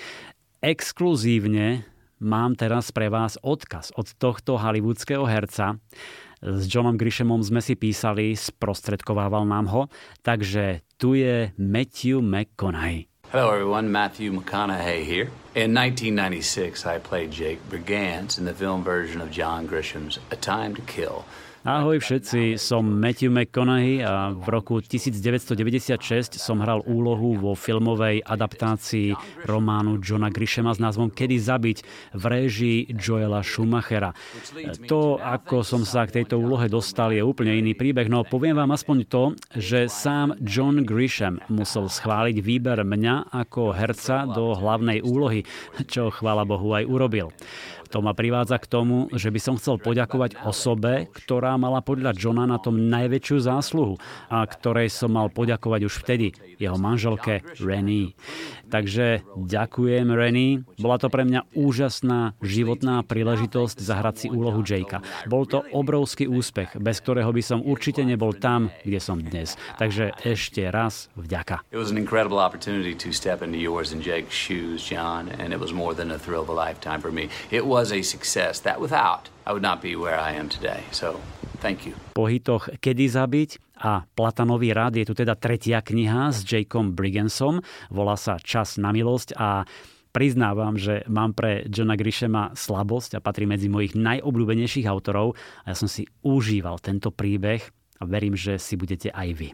Exkluzívne 0.64 1.84
mám 2.24 2.56
teraz 2.56 2.96
pre 2.96 3.12
vás 3.12 3.36
odkaz 3.44 3.92
od 4.00 4.08
tohto 4.16 4.56
hollywoodského 4.56 5.28
herca, 5.28 5.76
s 6.42 6.66
Johnom 6.66 6.98
Grishamom 6.98 7.46
sme 7.46 7.62
si 7.62 7.78
písali, 7.78 8.34
sprostredkovával 8.34 9.46
nám 9.46 9.70
ho, 9.70 9.82
takže 10.26 10.82
tu 10.98 11.14
je 11.14 11.54
Matthew 11.58 12.22
McConaughey. 12.26 13.06
Hello, 13.32 13.48
everyone. 13.54 13.94
Matthew 13.94 14.34
McConaughey 14.34 15.08
here. 15.08 15.32
In 15.56 15.72
1996, 15.72 16.84
I 16.84 17.00
played 17.00 17.32
Jake 17.32 17.64
Brigance 17.72 18.36
in 18.36 18.44
the 18.44 18.52
film 18.52 18.84
version 18.84 19.22
of 19.22 19.32
John 19.32 19.70
Grisham's 19.70 20.20
A 20.32 20.36
Time 20.36 20.76
to 20.76 20.84
Kill. 20.84 21.24
Ahoj 21.62 22.02
všetci, 22.02 22.58
som 22.58 22.82
Matthew 22.82 23.30
McConaughey 23.30 24.02
a 24.02 24.34
v 24.34 24.48
roku 24.50 24.82
1996 24.82 26.42
som 26.42 26.58
hral 26.58 26.82
úlohu 26.90 27.38
vo 27.38 27.54
filmovej 27.54 28.26
adaptácii 28.26 29.14
románu 29.46 30.02
Johna 30.02 30.34
Grishama 30.34 30.74
s 30.74 30.82
názvom 30.82 31.14
Kedy 31.14 31.38
zabiť 31.38 31.78
v 32.18 32.24
réžii 32.26 32.98
Joela 32.98 33.46
Schumachera. 33.46 34.10
To, 34.90 35.22
ako 35.22 35.62
som 35.62 35.86
sa 35.86 36.10
k 36.10 36.26
tejto 36.26 36.42
úlohe 36.42 36.66
dostal, 36.66 37.14
je 37.14 37.22
úplne 37.22 37.54
iný 37.54 37.78
príbeh, 37.78 38.10
no 38.10 38.26
poviem 38.26 38.58
vám 38.58 38.74
aspoň 38.74 38.98
to, 39.06 39.24
že 39.54 39.86
sám 39.86 40.34
John 40.42 40.82
Grisham 40.82 41.46
musel 41.46 41.94
schváliť 41.94 42.42
výber 42.42 42.82
mňa 42.82 43.30
ako 43.38 43.70
herca 43.70 44.26
do 44.26 44.58
hlavnej 44.58 45.06
úlohy, 45.06 45.46
čo 45.86 46.10
chvála 46.10 46.42
Bohu 46.42 46.74
aj 46.74 46.90
urobil. 46.90 47.30
To 47.92 48.00
ma 48.00 48.16
privádza 48.16 48.56
k 48.56 48.72
tomu, 48.72 49.12
že 49.12 49.28
by 49.28 49.40
som 49.44 49.60
chcel 49.60 49.76
poďakovať 49.76 50.40
osobe, 50.48 51.12
ktorá 51.12 51.60
mala 51.60 51.84
podľa 51.84 52.16
Johna 52.16 52.48
na 52.48 52.56
tom 52.56 52.80
najväčšiu 52.88 53.38
zásluhu 53.44 54.00
a 54.32 54.48
ktorej 54.48 54.88
som 54.88 55.12
mal 55.12 55.28
poďakovať 55.28 55.82
už 55.92 55.94
vtedy, 56.00 56.32
jeho 56.56 56.80
manželke 56.80 57.44
Rennie. 57.60 58.16
Takže 58.72 59.28
ďakujem 59.36 60.08
Rennie. 60.16 60.64
Bola 60.80 60.96
to 60.96 61.12
pre 61.12 61.28
mňa 61.28 61.52
úžasná 61.52 62.40
životná 62.40 63.04
príležitosť 63.04 63.84
zahrať 63.84 64.16
si 64.16 64.28
úlohu 64.32 64.64
Jakea. 64.64 65.04
Bol 65.28 65.44
to 65.44 65.68
obrovský 65.76 66.32
úspech, 66.32 66.80
bez 66.80 67.04
ktorého 67.04 67.36
by 67.36 67.44
som 67.44 67.60
určite 67.60 68.08
nebol 68.08 68.32
tam, 68.32 68.72
kde 68.88 69.00
som 69.04 69.20
dnes. 69.20 69.60
Takže 69.76 70.16
ešte 70.24 70.64
raz 70.72 71.12
vďaka. 71.20 71.68
It 71.76 71.78
was 71.78 71.92
an 71.92 72.00
incredible 72.00 72.40
opportunity 72.40 72.96
to 72.96 73.12
step 73.12 73.44
into 73.44 73.60
yours 73.60 73.92
and 73.92 74.00
Jake's 74.00 74.32
shoes, 74.32 74.80
John, 74.80 75.28
and 75.36 75.52
it 75.52 75.60
was 75.60 75.76
more 75.76 75.92
than 75.92 76.08
a 76.08 76.18
thrill 76.18 76.48
of 76.48 76.50
a 76.50 76.56
lifetime 76.56 77.04
for 77.04 77.12
me. 77.12 77.28
It 77.52 77.68
was 77.68 77.92
a 77.92 78.00
success 78.02 78.64
that 78.64 78.80
without 78.80 79.28
I 79.46 79.52
would 79.52 79.66
not 79.66 79.82
be 79.82 80.00
where 80.00 80.16
I 80.16 80.32
am 80.38 80.48
today. 80.48 80.86
So 80.96 81.20
thank 81.60 81.84
you. 81.84 81.98
Po 82.14 82.30
hitoch 82.30 82.70
Kedy 82.78 83.10
zabiť 83.10 83.71
a 83.82 84.06
Platanový 84.14 84.78
rád 84.78 85.02
je 85.02 85.10
tu 85.10 85.18
teda 85.18 85.34
tretia 85.34 85.82
kniha 85.82 86.30
s 86.30 86.46
Jakeom 86.46 86.94
Briggensom. 86.94 87.66
Volá 87.90 88.14
sa 88.14 88.38
Čas 88.38 88.78
na 88.78 88.94
milosť 88.94 89.34
a 89.34 89.66
priznávam, 90.14 90.78
že 90.78 91.02
mám 91.10 91.34
pre 91.34 91.66
Johna 91.66 91.98
Grishama 91.98 92.54
slabosť 92.54 93.18
a 93.18 93.24
patrí 93.24 93.50
medzi 93.50 93.74
mojich 93.74 93.98
najobľúbenejších 93.98 94.86
autorov 94.86 95.34
a 95.66 95.74
ja 95.74 95.76
som 95.76 95.90
si 95.90 96.06
užíval 96.22 96.78
tento 96.78 97.10
príbeh 97.10 97.66
a 97.98 98.04
verím, 98.06 98.38
že 98.38 98.62
si 98.62 98.78
budete 98.78 99.10
aj 99.10 99.30
vy. 99.34 99.50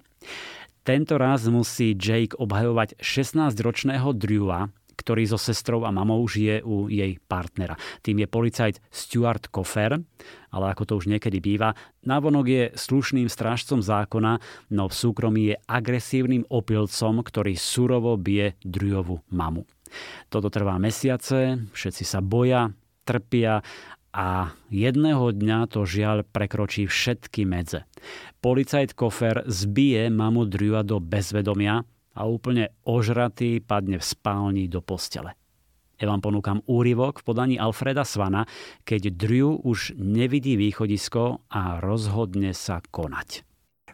Tento 0.84 1.20
raz 1.20 1.44
musí 1.48 1.96
Jake 1.96 2.36
obhajovať 2.36 3.00
16-ročného 3.04 4.12
Drewa, 4.16 4.72
ktorý 4.98 5.30
so 5.30 5.40
sestrou 5.40 5.86
a 5.86 5.94
mamou 5.94 6.26
žije 6.26 6.66
u 6.66 6.90
jej 6.90 7.22
partnera. 7.30 7.78
Tým 8.02 8.26
je 8.26 8.28
policajt 8.28 8.76
Stuart 8.90 9.48
Koffer, 9.54 9.96
ale 10.52 10.66
ako 10.74 10.84
to 10.84 10.94
už 10.98 11.08
niekedy 11.08 11.38
býva, 11.38 11.78
návonok 12.04 12.46
je 12.50 12.64
slušným 12.74 13.30
strážcom 13.30 13.80
zákona, 13.80 14.42
no 14.74 14.90
v 14.90 14.94
súkromí 14.98 15.42
je 15.54 15.56
agresívnym 15.70 16.50
opilcom, 16.50 17.22
ktorý 17.22 17.54
surovo 17.56 18.18
bije 18.18 18.58
Drujovu 18.66 19.22
mamu. 19.30 19.64
Toto 20.28 20.52
trvá 20.52 20.76
mesiace, 20.82 21.62
všetci 21.72 22.04
sa 22.04 22.20
boja, 22.20 22.76
trpia 23.08 23.64
a 24.12 24.52
jedného 24.74 25.32
dňa 25.32 25.70
to 25.72 25.86
žiaľ 25.86 26.26
prekročí 26.28 26.90
všetky 26.90 27.46
medze. 27.46 27.86
Policajt 28.42 28.98
Kofer 28.98 29.46
zbije 29.48 30.10
mamu 30.12 30.50
Drua 30.50 30.82
do 30.82 30.98
bezvedomia 30.98 31.86
a 32.18 32.26
úplne 32.26 32.74
ožratý 32.84 33.62
padne 33.62 34.02
v 34.02 34.06
spálni 34.06 34.66
do 34.66 34.82
postele. 34.82 35.38
Ja 35.98 36.14
vám 36.14 36.22
ponúkam 36.22 36.62
úryvok 36.70 37.22
v 37.22 37.26
podaní 37.26 37.56
Alfreda 37.58 38.06
Svana, 38.06 38.46
keď 38.86 39.14
Drew 39.18 39.58
už 39.58 39.98
nevidí 39.98 40.54
východisko 40.54 41.42
a 41.50 41.82
rozhodne 41.82 42.54
sa 42.54 42.82
konať. 42.86 43.42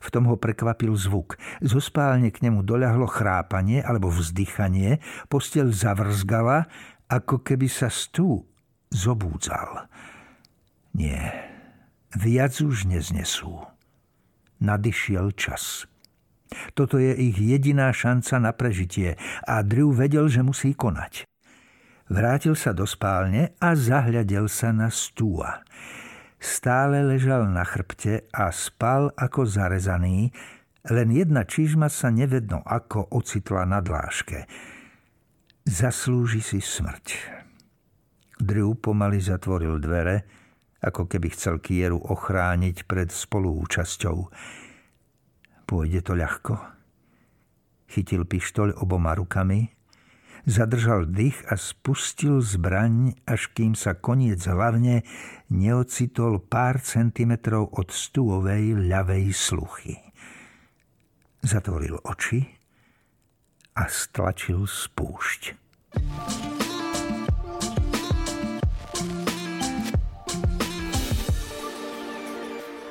V 0.04 0.12
tom 0.12 0.28
ho 0.28 0.36
prekvapil 0.36 0.92
zvuk. 1.00 1.40
Zo 1.64 1.80
spálne 1.80 2.28
k 2.28 2.44
nemu 2.44 2.68
doľahlo 2.68 3.08
chrápanie 3.08 3.80
alebo 3.80 4.12
vzdychanie, 4.12 5.00
postel 5.32 5.72
zavrzgala, 5.72 6.68
ako 7.08 7.40
keby 7.40 7.72
sa 7.72 7.88
stú 7.88 8.44
zobúdzal. 8.92 9.88
Nie, 10.92 11.32
viac 12.12 12.60
už 12.60 12.84
neznesú. 12.84 13.64
Nadišiel 14.60 15.32
čas. 15.40 15.88
Toto 16.74 17.02
je 17.02 17.14
ich 17.14 17.38
jediná 17.38 17.90
šanca 17.94 18.40
na 18.40 18.52
prežitie 18.52 19.20
a 19.46 19.62
Drew 19.62 19.94
vedel, 19.94 20.30
že 20.30 20.46
musí 20.46 20.74
konať. 20.74 21.26
Vrátil 22.12 22.54
sa 22.54 22.76
do 22.76 22.84
spálne 22.84 23.56
a 23.58 23.74
zahľadel 23.74 24.52
sa 24.52 24.76
na 24.76 24.92
stúa. 24.92 25.64
Stále 26.44 27.00
ležal 27.08 27.48
na 27.48 27.64
chrbte 27.64 28.28
a 28.36 28.52
spal 28.52 29.16
ako 29.16 29.48
zarezaný, 29.48 30.36
len 30.92 31.08
jedna 31.16 31.48
čižma 31.48 31.88
sa 31.88 32.12
nevedno 32.12 32.60
ako 32.68 33.08
ocitla 33.16 33.64
na 33.64 33.80
dláške. 33.80 34.44
Zaslúži 35.64 36.44
si 36.44 36.60
smrť. 36.60 37.40
Drew 38.44 38.76
pomaly 38.76 39.24
zatvoril 39.24 39.80
dvere, 39.80 40.28
ako 40.84 41.08
keby 41.08 41.32
chcel 41.32 41.64
Kieru 41.64 42.04
ochrániť 42.04 42.84
pred 42.84 43.08
spoluúčasťou. 43.08 44.18
Pôjde 45.64 46.04
to 46.04 46.14
ľahko. 46.14 46.60
Chytil 47.88 48.26
pištoľ 48.26 48.82
oboma 48.82 49.14
rukami, 49.14 49.70
zadržal 50.44 51.08
dých 51.08 51.40
a 51.48 51.56
spustil 51.56 52.44
zbraň, 52.44 53.16
až 53.24 53.52
kým 53.56 53.78
sa 53.78 53.96
koniec 53.96 54.44
hlavne 54.44 55.08
neocitol 55.48 56.44
pár 56.44 56.84
centimetrov 56.84 57.72
od 57.72 57.94
stúovej 57.94 58.76
ľavej 58.90 59.26
sluchy. 59.32 59.96
Zatvoril 61.44 62.00
oči 62.04 62.44
a 63.76 63.84
stlačil 63.90 64.64
spúšť. 64.64 65.42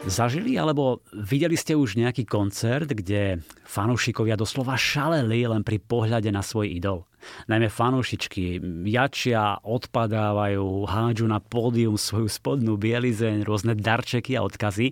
Zažili 0.03 0.59
alebo 0.59 0.99
videli 1.15 1.55
ste 1.55 1.79
už 1.79 1.95
nejaký 1.95 2.27
koncert, 2.27 2.91
kde 2.91 3.39
fanúšikovia 3.63 4.35
doslova 4.35 4.75
šaleli 4.75 5.47
len 5.47 5.63
pri 5.63 5.79
pohľade 5.79 6.27
na 6.35 6.43
svoj 6.43 6.75
idol? 6.75 7.07
Najmä 7.47 7.71
fanúšičky 7.71 8.59
jačia, 8.91 9.63
odpadávajú, 9.63 10.91
hádžu 10.91 11.31
na 11.31 11.39
pódium 11.39 11.95
svoju 11.95 12.27
spodnú 12.27 12.75
bielizeň, 12.75 13.47
rôzne 13.47 13.79
darčeky 13.79 14.35
a 14.35 14.43
odkazy. 14.43 14.91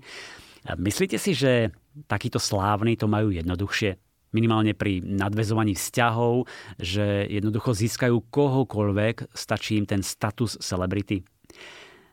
Myslíte 0.79 1.19
si, 1.19 1.35
že 1.35 1.75
takíto 2.07 2.39
slávni 2.39 2.95
to 2.95 3.11
majú 3.11 3.35
jednoduchšie? 3.35 3.99
minimálne 4.31 4.79
pri 4.79 5.03
nadvezovaní 5.03 5.75
vzťahov, 5.75 6.47
že 6.79 7.27
jednoducho 7.27 7.75
získajú 7.75 8.31
kohokoľvek, 8.31 9.35
stačí 9.35 9.75
im 9.75 9.87
ten 9.91 10.07
status 10.07 10.55
celebrity. 10.63 11.27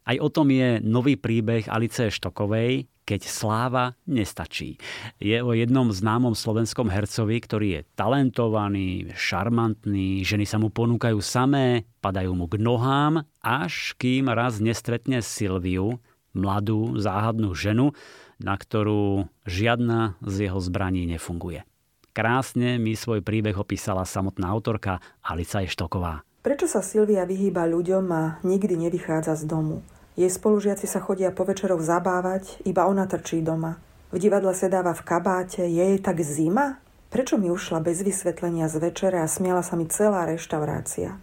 Aj 0.08 0.16
o 0.24 0.32
tom 0.32 0.48
je 0.48 0.80
nový 0.88 1.20
príbeh 1.20 1.68
Alice 1.68 2.08
Štokovej, 2.08 2.88
keď 3.04 3.28
sláva 3.28 3.92
nestačí. 4.08 4.80
Je 5.20 5.36
o 5.44 5.52
jednom 5.52 5.92
známom 5.92 6.32
slovenskom 6.32 6.88
hercovi, 6.88 7.44
ktorý 7.44 7.68
je 7.76 7.82
talentovaný, 8.00 9.12
šarmantný, 9.12 10.24
ženy 10.24 10.48
sa 10.48 10.64
mu 10.64 10.72
ponúkajú 10.72 11.20
samé, 11.20 11.84
padajú 12.00 12.32
mu 12.40 12.48
k 12.48 12.56
nohám, 12.56 13.28
až 13.44 14.00
kým 14.00 14.32
raz 14.32 14.64
nestretne 14.64 15.20
Silviu, 15.20 16.00
mladú, 16.32 16.96
záhadnú 16.96 17.52
ženu, 17.52 17.92
na 18.40 18.56
ktorú 18.56 19.28
žiadna 19.44 20.16
z 20.24 20.48
jeho 20.48 20.60
zbraní 20.64 21.04
nefunguje. 21.04 21.68
Krásne 22.16 22.80
mi 22.80 22.96
svoj 22.96 23.20
príbeh 23.28 23.60
opísala 23.60 24.08
samotná 24.08 24.48
autorka 24.48 25.04
Alica 25.20 25.68
Eštoková. 25.68 26.24
Prečo 26.48 26.64
sa 26.64 26.80
Silvia 26.80 27.28
vyhýba 27.28 27.68
ľuďom 27.68 28.06
a 28.08 28.40
nikdy 28.48 28.88
nevychádza 28.88 29.36
z 29.36 29.52
domu? 29.52 29.84
Jej 30.18 30.34
spolužiaci 30.34 30.90
sa 30.90 30.98
chodia 30.98 31.30
po 31.30 31.46
večeroch 31.46 31.86
zabávať, 31.86 32.66
iba 32.66 32.90
ona 32.90 33.06
trčí 33.06 33.46
doma. 33.46 33.78
V 34.10 34.18
divadle 34.18 34.58
sedáva 34.58 34.98
v 34.98 35.06
kabáte, 35.06 35.62
je 35.62 35.78
jej 35.78 36.02
tak 36.02 36.18
zima? 36.26 36.82
Prečo 37.14 37.38
mi 37.38 37.54
ušla 37.54 37.86
bez 37.86 38.02
vysvetlenia 38.02 38.66
z 38.66 38.82
večere 38.82 39.22
a 39.22 39.30
smiala 39.30 39.62
sa 39.62 39.78
mi 39.78 39.86
celá 39.86 40.26
reštaurácia? 40.26 41.22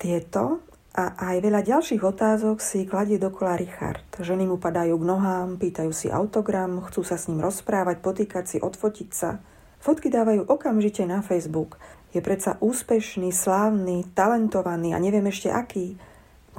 Tieto 0.00 0.64
a 0.96 1.14
aj 1.20 1.36
veľa 1.38 1.62
ďalších 1.62 2.02
otázok 2.02 2.58
si 2.58 2.88
kladie 2.88 3.20
dokola 3.20 3.54
Richard. 3.54 4.02
Ženy 4.18 4.48
mu 4.48 4.56
padajú 4.58 4.98
k 4.98 5.04
nohám, 5.04 5.60
pýtajú 5.60 5.92
si 5.94 6.10
autogram, 6.10 6.82
chcú 6.88 7.06
sa 7.06 7.14
s 7.14 7.30
ním 7.30 7.44
rozprávať, 7.44 8.02
potýkať 8.02 8.44
si, 8.50 8.56
odfotiť 8.58 9.10
sa. 9.14 9.38
Fotky 9.78 10.10
dávajú 10.10 10.50
okamžite 10.50 11.06
na 11.06 11.22
Facebook. 11.22 11.78
Je 12.10 12.18
predsa 12.18 12.58
úspešný, 12.58 13.30
slávny, 13.30 14.02
talentovaný 14.18 14.96
a 14.96 14.98
neviem 14.98 15.24
ešte 15.30 15.46
aký. 15.46 15.94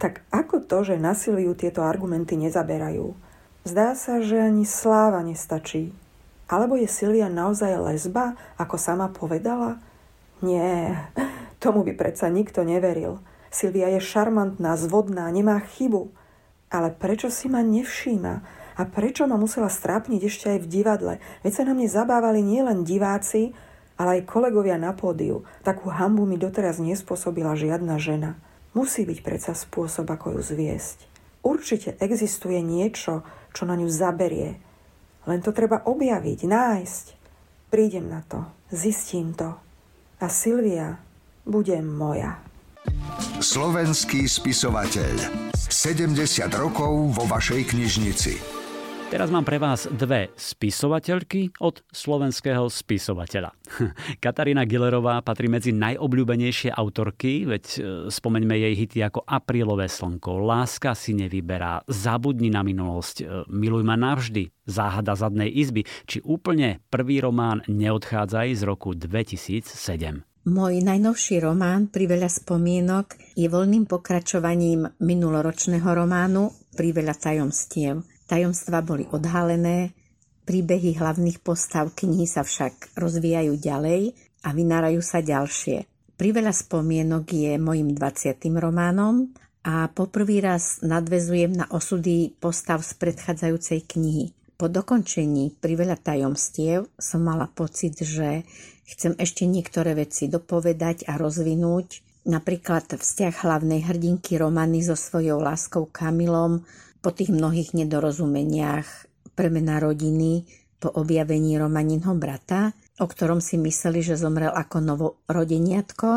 Tak 0.02 0.26
ako 0.34 0.66
to, 0.66 0.82
že 0.82 0.98
na 0.98 1.14
Silviu 1.14 1.54
tieto 1.54 1.86
argumenty 1.86 2.34
nezaberajú? 2.34 3.14
Zdá 3.62 3.94
sa, 3.94 4.18
že 4.18 4.42
ani 4.42 4.66
sláva 4.66 5.22
nestačí. 5.22 5.94
Alebo 6.50 6.74
je 6.74 6.90
Silvia 6.90 7.30
naozaj 7.30 7.78
lesba, 7.78 8.34
ako 8.58 8.82
sama 8.82 9.14
povedala? 9.14 9.78
Nie, 10.42 10.98
Tomu 11.62 11.86
by 11.86 11.94
predsa 11.94 12.26
nikto 12.34 12.66
neveril. 12.66 13.22
Silvia 13.54 13.94
je 13.94 14.02
šarmantná, 14.02 14.74
zvodná, 14.82 15.30
nemá 15.30 15.62
chybu. 15.62 16.10
Ale 16.74 16.90
prečo 16.90 17.30
si 17.30 17.46
ma 17.46 17.62
nevšíma? 17.62 18.34
A 18.74 18.82
prečo 18.90 19.30
ma 19.30 19.38
musela 19.38 19.70
strápniť 19.70 20.22
ešte 20.26 20.46
aj 20.58 20.60
v 20.66 20.72
divadle? 20.82 21.14
Veď 21.46 21.62
sa 21.62 21.64
na 21.70 21.78
mne 21.78 21.86
zabávali 21.86 22.42
nielen 22.42 22.82
diváci, 22.82 23.54
ale 24.02 24.18
aj 24.18 24.26
kolegovia 24.26 24.82
na 24.82 24.98
pódiu. 24.98 25.46
Takú 25.62 25.94
hambu 25.94 26.26
mi 26.26 26.42
doteraz 26.42 26.82
nespôsobila 26.82 27.54
žiadna 27.54 28.02
žena. 28.02 28.42
Musí 28.72 29.04
byť 29.04 29.20
predsa 29.20 29.52
spôsob, 29.52 30.08
ako 30.08 30.40
ju 30.40 30.42
zviesť. 30.56 30.98
Určite 31.44 32.00
existuje 32.00 32.64
niečo, 32.64 33.26
čo 33.52 33.68
na 33.68 33.76
ňu 33.76 33.92
zaberie. 33.92 34.62
Len 35.28 35.40
to 35.44 35.52
treba 35.52 35.84
objaviť, 35.84 36.40
nájsť. 36.48 37.06
Prídem 37.68 38.08
na 38.08 38.24
to, 38.24 38.48
zistím 38.72 39.36
to. 39.36 39.60
A 40.22 40.26
Silvia 40.32 41.02
bude 41.44 41.76
moja. 41.84 42.40
Slovenský 43.42 44.30
spisovateľ. 44.30 45.52
70 45.56 46.16
rokov 46.56 47.16
vo 47.16 47.24
vašej 47.26 47.74
knižnici. 47.74 48.61
Teraz 49.12 49.28
mám 49.28 49.44
pre 49.44 49.60
vás 49.60 49.92
dve 49.92 50.32
spisovateľky 50.40 51.60
od 51.60 51.84
slovenského 51.92 52.72
spisovateľa. 52.72 53.52
Katarína 54.24 54.64
Gillerová 54.64 55.20
patrí 55.20 55.52
medzi 55.52 55.76
najobľúbenejšie 55.76 56.72
autorky, 56.72 57.44
veď 57.44 57.64
e, 57.68 57.80
spomeňme 58.08 58.56
jej 58.56 58.72
hity 58.72 59.04
ako 59.04 59.28
Aprílové 59.28 59.92
slnko, 59.92 60.40
Láska 60.48 60.96
si 60.96 61.12
nevyberá, 61.12 61.84
Zabudni 61.92 62.48
na 62.48 62.64
minulosť, 62.64 63.16
e, 63.20 63.24
Miluj 63.52 63.84
ma 63.84 64.00
navždy, 64.00 64.48
Záhada 64.64 65.20
zadnej 65.20 65.52
izby, 65.60 65.84
či 66.08 66.24
úplne 66.24 66.80
prvý 66.88 67.20
román 67.20 67.68
Neodchádzaj 67.68 68.48
z 68.56 68.62
roku 68.64 68.96
2007. 68.96 70.24
Môj 70.48 70.80
najnovší 70.88 71.44
román 71.44 71.92
Priveľa 71.92 72.32
spomienok 72.32 73.36
je 73.36 73.52
voľným 73.52 73.92
pokračovaním 73.92 74.88
minuloročného 75.04 75.90
románu 76.00 76.56
Priveľa 76.80 77.20
tajomstiev. 77.20 78.11
Tajomstva 78.32 78.80
boli 78.80 79.04
odhalené, 79.12 79.92
príbehy 80.48 80.96
hlavných 80.96 81.44
postav 81.44 81.92
knihy 81.92 82.24
sa 82.24 82.48
však 82.48 82.96
rozvíjajú 82.96 83.60
ďalej 83.60 84.16
a 84.48 84.56
vynárajú 84.56 85.04
sa 85.04 85.20
ďalšie. 85.20 85.84
Priveľa 86.16 86.56
spomienok 86.56 87.28
je 87.28 87.60
mojim 87.60 87.92
20. 87.92 88.40
románom 88.56 89.28
a 89.68 89.92
poprvý 89.92 90.40
raz 90.40 90.80
nadvezujem 90.80 91.52
na 91.52 91.68
osudy 91.76 92.32
postav 92.40 92.80
z 92.88 92.96
predchádzajúcej 93.04 93.84
knihy. 93.84 94.32
Po 94.56 94.72
dokončení 94.72 95.52
Priveľa 95.60 96.00
tajomstiev 96.00 96.88
som 96.96 97.28
mala 97.28 97.52
pocit, 97.52 98.00
že 98.00 98.48
chcem 98.88 99.12
ešte 99.20 99.44
niektoré 99.44 99.92
veci 99.92 100.32
dopovedať 100.32 101.04
a 101.12 101.20
rozvinúť, 101.20 102.00
napríklad 102.32 102.96
vzťah 102.96 103.44
hlavnej 103.44 103.84
hrdinky 103.84 104.40
Romany 104.40 104.88
so 104.88 104.96
svojou 104.96 105.44
láskou 105.44 105.90
Kamilom, 105.92 106.64
po 107.02 107.10
tých 107.10 107.34
mnohých 107.34 107.74
nedorozumeniach 107.74 108.88
premena 109.34 109.82
rodiny 109.82 110.46
po 110.82 110.90
objavení 110.94 111.58
Romaninho 111.58 112.14
brata, 112.18 112.74
o 113.02 113.06
ktorom 113.06 113.42
si 113.42 113.58
mysleli, 113.58 114.02
že 114.02 114.18
zomrel 114.18 114.54
ako 114.54 114.78
novorodeniatko, 114.82 116.10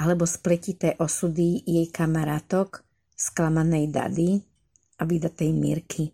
alebo 0.00 0.24
spletité 0.24 0.96
osudy 0.96 1.62
jej 1.62 1.86
kamarátok, 1.92 2.82
sklamanej 3.14 3.92
Dady 3.92 4.30
a 4.98 5.02
vydatej 5.04 5.50
Mirky. 5.52 6.04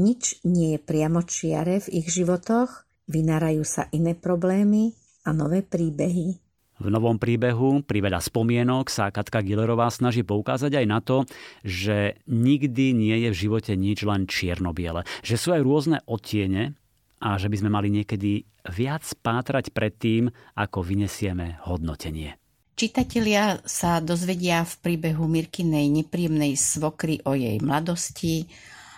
Nič 0.00 0.42
nie 0.48 0.74
je 0.74 0.80
priamo 0.80 1.22
čiare 1.22 1.78
v 1.78 2.02
ich 2.02 2.08
životoch, 2.10 2.88
vynárajú 3.06 3.62
sa 3.62 3.86
iné 3.92 4.16
problémy 4.16 4.96
a 5.28 5.30
nové 5.30 5.62
príbehy. 5.62 6.43
V 6.74 6.90
novom 6.90 7.22
príbehu 7.22 7.86
pri 7.86 8.02
veľa 8.02 8.18
spomienok 8.18 8.90
sa 8.90 9.14
Katka 9.14 9.46
Gillerová 9.46 9.86
snaží 9.94 10.26
poukázať 10.26 10.82
aj 10.82 10.86
na 10.90 10.98
to, 10.98 11.22
že 11.62 12.18
nikdy 12.26 12.90
nie 12.90 13.14
je 13.24 13.28
v 13.30 13.40
živote 13.46 13.72
nič 13.78 14.02
len 14.02 14.26
čierno-biele. 14.26 15.06
Že 15.22 15.36
sú 15.38 15.48
aj 15.54 15.62
rôzne 15.62 15.98
odtiene 16.10 16.74
a 17.22 17.38
že 17.38 17.46
by 17.46 17.56
sme 17.62 17.70
mali 17.70 17.94
niekedy 17.94 18.42
viac 18.74 19.06
pátrať 19.22 19.70
pred 19.70 19.94
tým, 19.94 20.34
ako 20.58 20.82
vynesieme 20.82 21.62
hodnotenie. 21.62 22.34
Čitatelia 22.74 23.62
sa 23.62 24.02
dozvedia 24.02 24.66
v 24.66 24.74
príbehu 24.82 25.30
Mirkinej 25.30 25.86
nepríjemnej 25.94 26.58
svokry 26.58 27.22
o 27.22 27.38
jej 27.38 27.54
mladosti, 27.62 28.50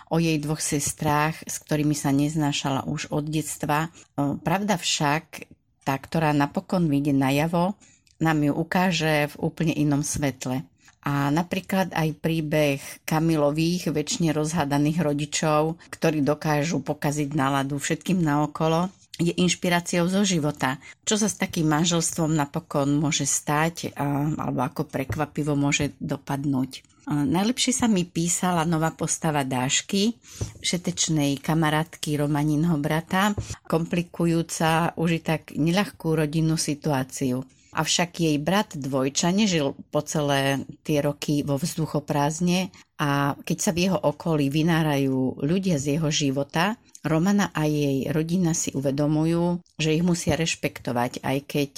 o 0.09 0.17
jej 0.17 0.41
dvoch 0.41 0.57
sestrách, 0.57 1.45
s 1.45 1.61
ktorými 1.61 1.93
sa 1.93 2.09
neznášala 2.09 2.89
už 2.89 3.13
od 3.13 3.29
detstva. 3.29 3.93
Pravda 4.17 4.81
však, 4.81 5.45
tá, 5.87 5.95
ktorá 5.95 6.35
napokon 6.35 6.91
vyjde 6.91 7.15
najavo, 7.15 7.79
nám 8.19 8.43
ju 8.43 8.51
ukáže 8.51 9.31
v 9.31 9.35
úplne 9.39 9.71
inom 9.71 10.03
svetle. 10.03 10.67
A 11.07 11.31
napríklad 11.31 11.95
aj 11.95 12.19
príbeh 12.19 12.83
Kamilových, 13.07 13.95
väčšine 13.95 14.35
rozhádaných 14.35 14.99
rodičov, 14.99 15.79
ktorí 15.87 16.19
dokážu 16.19 16.83
pokaziť 16.83 17.31
náladu 17.31 17.79
všetkým 17.79 18.19
naokolo, 18.19 18.91
je 19.15 19.31
inšpiráciou 19.31 20.11
zo 20.11 20.27
života. 20.27 20.77
Čo 21.07 21.15
sa 21.23 21.31
s 21.31 21.39
takým 21.39 21.71
manželstvom 21.71 22.35
napokon 22.35 22.99
môže 22.99 23.23
stať, 23.23 23.95
alebo 23.95 24.67
ako 24.67 24.91
prekvapivo 24.91 25.55
môže 25.55 25.95
dopadnúť. 26.03 26.83
Najlepšie 27.07 27.71
sa 27.71 27.87
mi 27.87 28.03
písala 28.03 28.67
nová 28.67 28.91
postava 28.91 29.47
Dášky, 29.47 30.19
šetečnej 30.59 31.39
kamarátky 31.39 32.19
Romaninho 32.19 32.75
brata, 32.83 33.31
komplikujúca 33.63 34.91
už 34.99 35.09
i 35.15 35.21
tak 35.23 35.55
neľahkú 35.55 36.19
rodinnú 36.19 36.59
situáciu. 36.59 37.47
Avšak 37.71 38.27
jej 38.27 38.35
brat 38.43 38.75
Dvojča 38.75 39.31
nežil 39.31 39.71
po 39.87 40.03
celé 40.03 40.67
tie 40.83 40.99
roky 40.99 41.47
vo 41.47 41.55
vzduchoprázdne 41.55 42.75
a 42.99 43.39
keď 43.39 43.57
sa 43.61 43.71
v 43.71 43.87
jeho 43.87 43.99
okolí 44.03 44.51
vynárajú 44.51 45.39
ľudia 45.39 45.79
z 45.79 45.95
jeho 45.95 46.11
života, 46.11 46.75
Romana 47.07 47.55
a 47.55 47.63
jej 47.71 48.03
rodina 48.11 48.51
si 48.51 48.75
uvedomujú, 48.75 49.63
že 49.79 49.95
ich 49.95 50.03
musia 50.03 50.35
rešpektovať, 50.35 51.23
aj 51.23 51.37
keď 51.47 51.71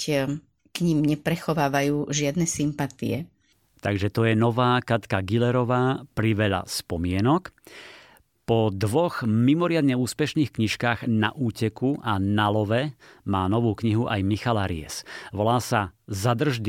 k 0.74 0.76
ním 0.82 1.06
neprechovávajú 1.06 2.10
žiadne 2.10 2.50
sympatie. 2.50 3.30
Takže 3.80 4.12
to 4.12 4.28
je 4.28 4.36
nová 4.36 4.78
Katka 4.84 5.24
Gillerová 5.24 6.04
pri 6.12 6.36
veľa 6.36 6.68
spomienok. 6.68 7.52
Po 8.44 8.68
dvoch 8.74 9.22
mimoriadne 9.24 9.94
úspešných 9.94 10.50
knižkách 10.52 11.06
Na 11.06 11.30
úteku 11.32 12.02
a 12.02 12.18
Na 12.18 12.50
love 12.50 12.92
má 13.24 13.46
novú 13.46 13.78
knihu 13.78 14.10
aj 14.10 14.20
Michala 14.26 14.66
Ries. 14.66 15.06
Volá 15.30 15.62
sa 15.62 15.94
Zadrž 16.10 16.60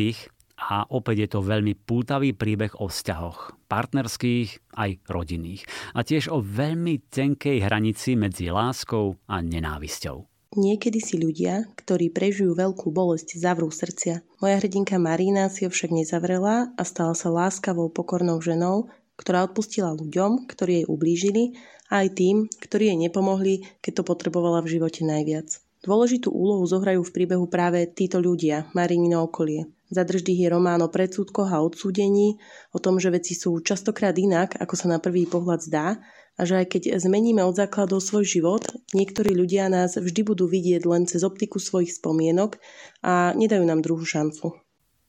a 0.62 0.86
opäť 0.94 1.26
je 1.26 1.30
to 1.34 1.40
veľmi 1.42 1.74
pútavý 1.74 2.38
príbeh 2.38 2.78
o 2.78 2.86
vzťahoch, 2.86 3.66
partnerských 3.66 4.78
aj 4.78 5.02
rodinných. 5.10 5.66
A 5.98 6.06
tiež 6.06 6.30
o 6.30 6.38
veľmi 6.38 7.02
tenkej 7.10 7.66
hranici 7.66 8.14
medzi 8.14 8.54
láskou 8.54 9.18
a 9.26 9.42
nenávisťou. 9.42 10.31
Niekedy 10.52 11.00
si 11.00 11.16
ľudia, 11.16 11.64
ktorí 11.80 12.12
prežijú 12.12 12.52
veľkú 12.52 12.92
bolesť, 12.92 13.40
zavrú 13.40 13.72
srdcia. 13.72 14.20
Moja 14.44 14.60
hrdinka 14.60 15.00
Marina 15.00 15.48
si 15.48 15.64
ho 15.64 15.72
však 15.72 15.96
nezavrela 15.96 16.76
a 16.76 16.84
stala 16.84 17.16
sa 17.16 17.32
láskavou, 17.32 17.88
pokornou 17.88 18.36
ženou, 18.44 18.92
ktorá 19.16 19.48
odpustila 19.48 19.96
ľuďom, 19.96 20.52
ktorí 20.52 20.84
jej 20.84 20.86
ublížili 20.92 21.44
a 21.88 22.04
aj 22.04 22.20
tým, 22.20 22.36
ktorí 22.52 22.92
jej 22.92 23.00
nepomohli, 23.00 23.64
keď 23.80 24.04
to 24.04 24.08
potrebovala 24.12 24.60
v 24.60 24.76
živote 24.76 25.08
najviac. 25.08 25.56
Dôležitú 25.88 26.28
úlohu 26.36 26.68
zohrajú 26.68 27.00
v 27.00 27.16
príbehu 27.16 27.48
práve 27.48 27.88
títo 27.88 28.20
ľudia, 28.20 28.68
Marinino 28.76 29.24
okolie. 29.24 29.72
Zadrždých 29.92 30.48
je 30.48 30.50
román 30.50 30.80
o 30.80 30.88
predsudkoch 30.88 31.52
a 31.52 31.60
odsúdení, 31.60 32.40
o 32.72 32.80
tom, 32.80 32.96
že 32.98 33.12
veci 33.12 33.36
sú 33.36 33.60
častokrát 33.60 34.16
inak, 34.16 34.56
ako 34.56 34.74
sa 34.80 34.88
na 34.88 35.04
prvý 35.04 35.28
pohľad 35.28 35.60
zdá 35.68 36.00
a 36.40 36.42
že 36.48 36.64
aj 36.64 36.66
keď 36.72 36.84
zmeníme 36.96 37.44
od 37.44 37.60
základov 37.60 38.00
svoj 38.00 38.24
život, 38.24 38.64
niektorí 38.96 39.36
ľudia 39.36 39.68
nás 39.68 40.00
vždy 40.00 40.24
budú 40.24 40.48
vidieť 40.48 40.88
len 40.88 41.04
cez 41.04 41.28
optiku 41.28 41.60
svojich 41.60 41.92
spomienok 41.92 42.56
a 43.04 43.36
nedajú 43.36 43.68
nám 43.68 43.84
druhú 43.84 44.08
šancu. 44.08 44.56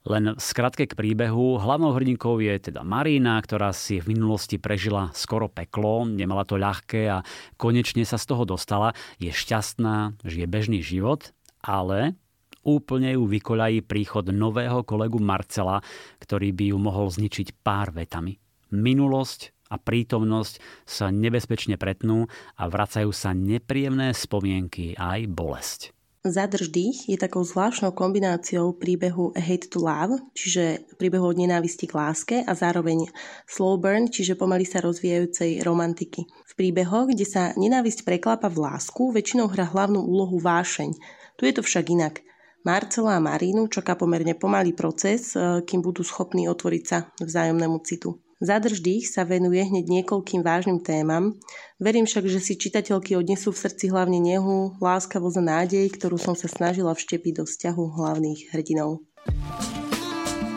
Len 0.03 0.35
v 0.35 0.43
skratke 0.43 0.91
k 0.91 0.99
príbehu, 0.99 1.63
hlavnou 1.63 1.95
hrdinkou 1.95 2.43
je 2.43 2.59
teda 2.59 2.83
Marína, 2.83 3.39
ktorá 3.39 3.71
si 3.71 4.03
v 4.03 4.19
minulosti 4.19 4.59
prežila 4.59 5.15
skoro 5.15 5.47
peklo, 5.47 6.03
nemala 6.03 6.43
to 6.43 6.59
ľahké 6.59 7.07
a 7.07 7.23
konečne 7.55 8.03
sa 8.03 8.19
z 8.19 8.35
toho 8.35 8.43
dostala. 8.43 8.99
Je 9.23 9.31
šťastná, 9.31 10.19
žije 10.27 10.47
bežný 10.51 10.83
život, 10.83 11.31
ale 11.63 12.19
úplne 12.67 13.15
ju 13.15 13.27
vykoľají 13.27 13.85
príchod 13.87 14.27
nového 14.31 14.83
kolegu 14.87 15.19
Marcela, 15.19 15.83
ktorý 16.23 16.51
by 16.55 16.65
ju 16.73 16.79
mohol 16.79 17.07
zničiť 17.11 17.63
pár 17.63 17.95
vetami. 17.95 18.39
Minulosť 18.73 19.53
a 19.73 19.81
prítomnosť 19.81 20.85
sa 20.85 21.09
nebezpečne 21.09 21.81
pretnú 21.81 22.29
a 22.61 22.63
vracajú 22.69 23.09
sa 23.11 23.33
nepríjemné 23.33 24.13
spomienky 24.13 24.93
aj 24.97 25.21
bolesť. 25.33 25.81
Zadrž 26.23 26.71
dých 26.71 27.11
je 27.11 27.19
takou 27.19 27.43
zvláštnou 27.43 27.99
kombináciou 27.99 28.79
príbehu 28.79 29.35
Hate 29.35 29.67
to 29.67 29.83
Love, 29.83 30.23
čiže 30.39 30.87
príbehu 30.95 31.35
od 31.35 31.35
nenávisti 31.35 31.91
k 31.91 31.99
láske 31.99 32.37
a 32.47 32.53
zároveň 32.55 33.11
slow 33.51 33.75
burn, 33.75 34.07
čiže 34.07 34.39
pomaly 34.39 34.63
sa 34.63 34.79
rozvíjajúcej 34.87 35.67
romantiky. 35.67 36.23
V 36.47 36.53
príbehoch, 36.55 37.11
kde 37.11 37.27
sa 37.27 37.51
nenávisť 37.59 38.07
preklápa 38.07 38.47
v 38.47 38.71
lásku, 38.71 39.11
väčšinou 39.11 39.51
hrá 39.51 39.67
hlavnú 39.67 39.99
úlohu 39.99 40.39
vášeň. 40.39 40.95
Tu 41.43 41.51
je 41.51 41.59
to 41.59 41.67
však 41.67 41.91
inak. 41.91 42.23
Marcela 42.63 43.19
a 43.19 43.25
Marínu 43.25 43.67
čaká 43.67 43.99
pomerne 43.99 44.39
pomalý 44.39 44.71
proces, 44.71 45.35
e, 45.35 45.67
kým 45.67 45.83
budú 45.83 46.07
schopní 46.07 46.47
otvoriť 46.47 46.83
sa 46.87 47.11
vzájomnému 47.19 47.83
citu. 47.83 48.23
Zadrž 48.43 48.83
dých 48.83 49.11
sa 49.11 49.27
venuje 49.27 49.63
hneď 49.63 49.87
niekoľkým 49.87 50.43
vážnym 50.43 50.83
témam. 50.83 51.35
Verím 51.79 52.07
však, 52.07 52.27
že 52.27 52.43
si 52.43 52.59
čitateľky 52.59 53.15
odnesú 53.15 53.55
v 53.55 53.63
srdci 53.67 53.91
hlavne 53.91 54.19
nehu, 54.19 54.79
láskavosť 54.83 55.39
a 55.39 55.43
nádej, 55.43 55.87
ktorú 55.95 56.19
som 56.19 56.35
sa 56.35 56.51
snažila 56.51 56.95
vštepiť 56.95 57.43
do 57.43 57.45
vzťahu 57.47 57.83
hlavných 57.99 58.51
hrdinov. 58.51 59.03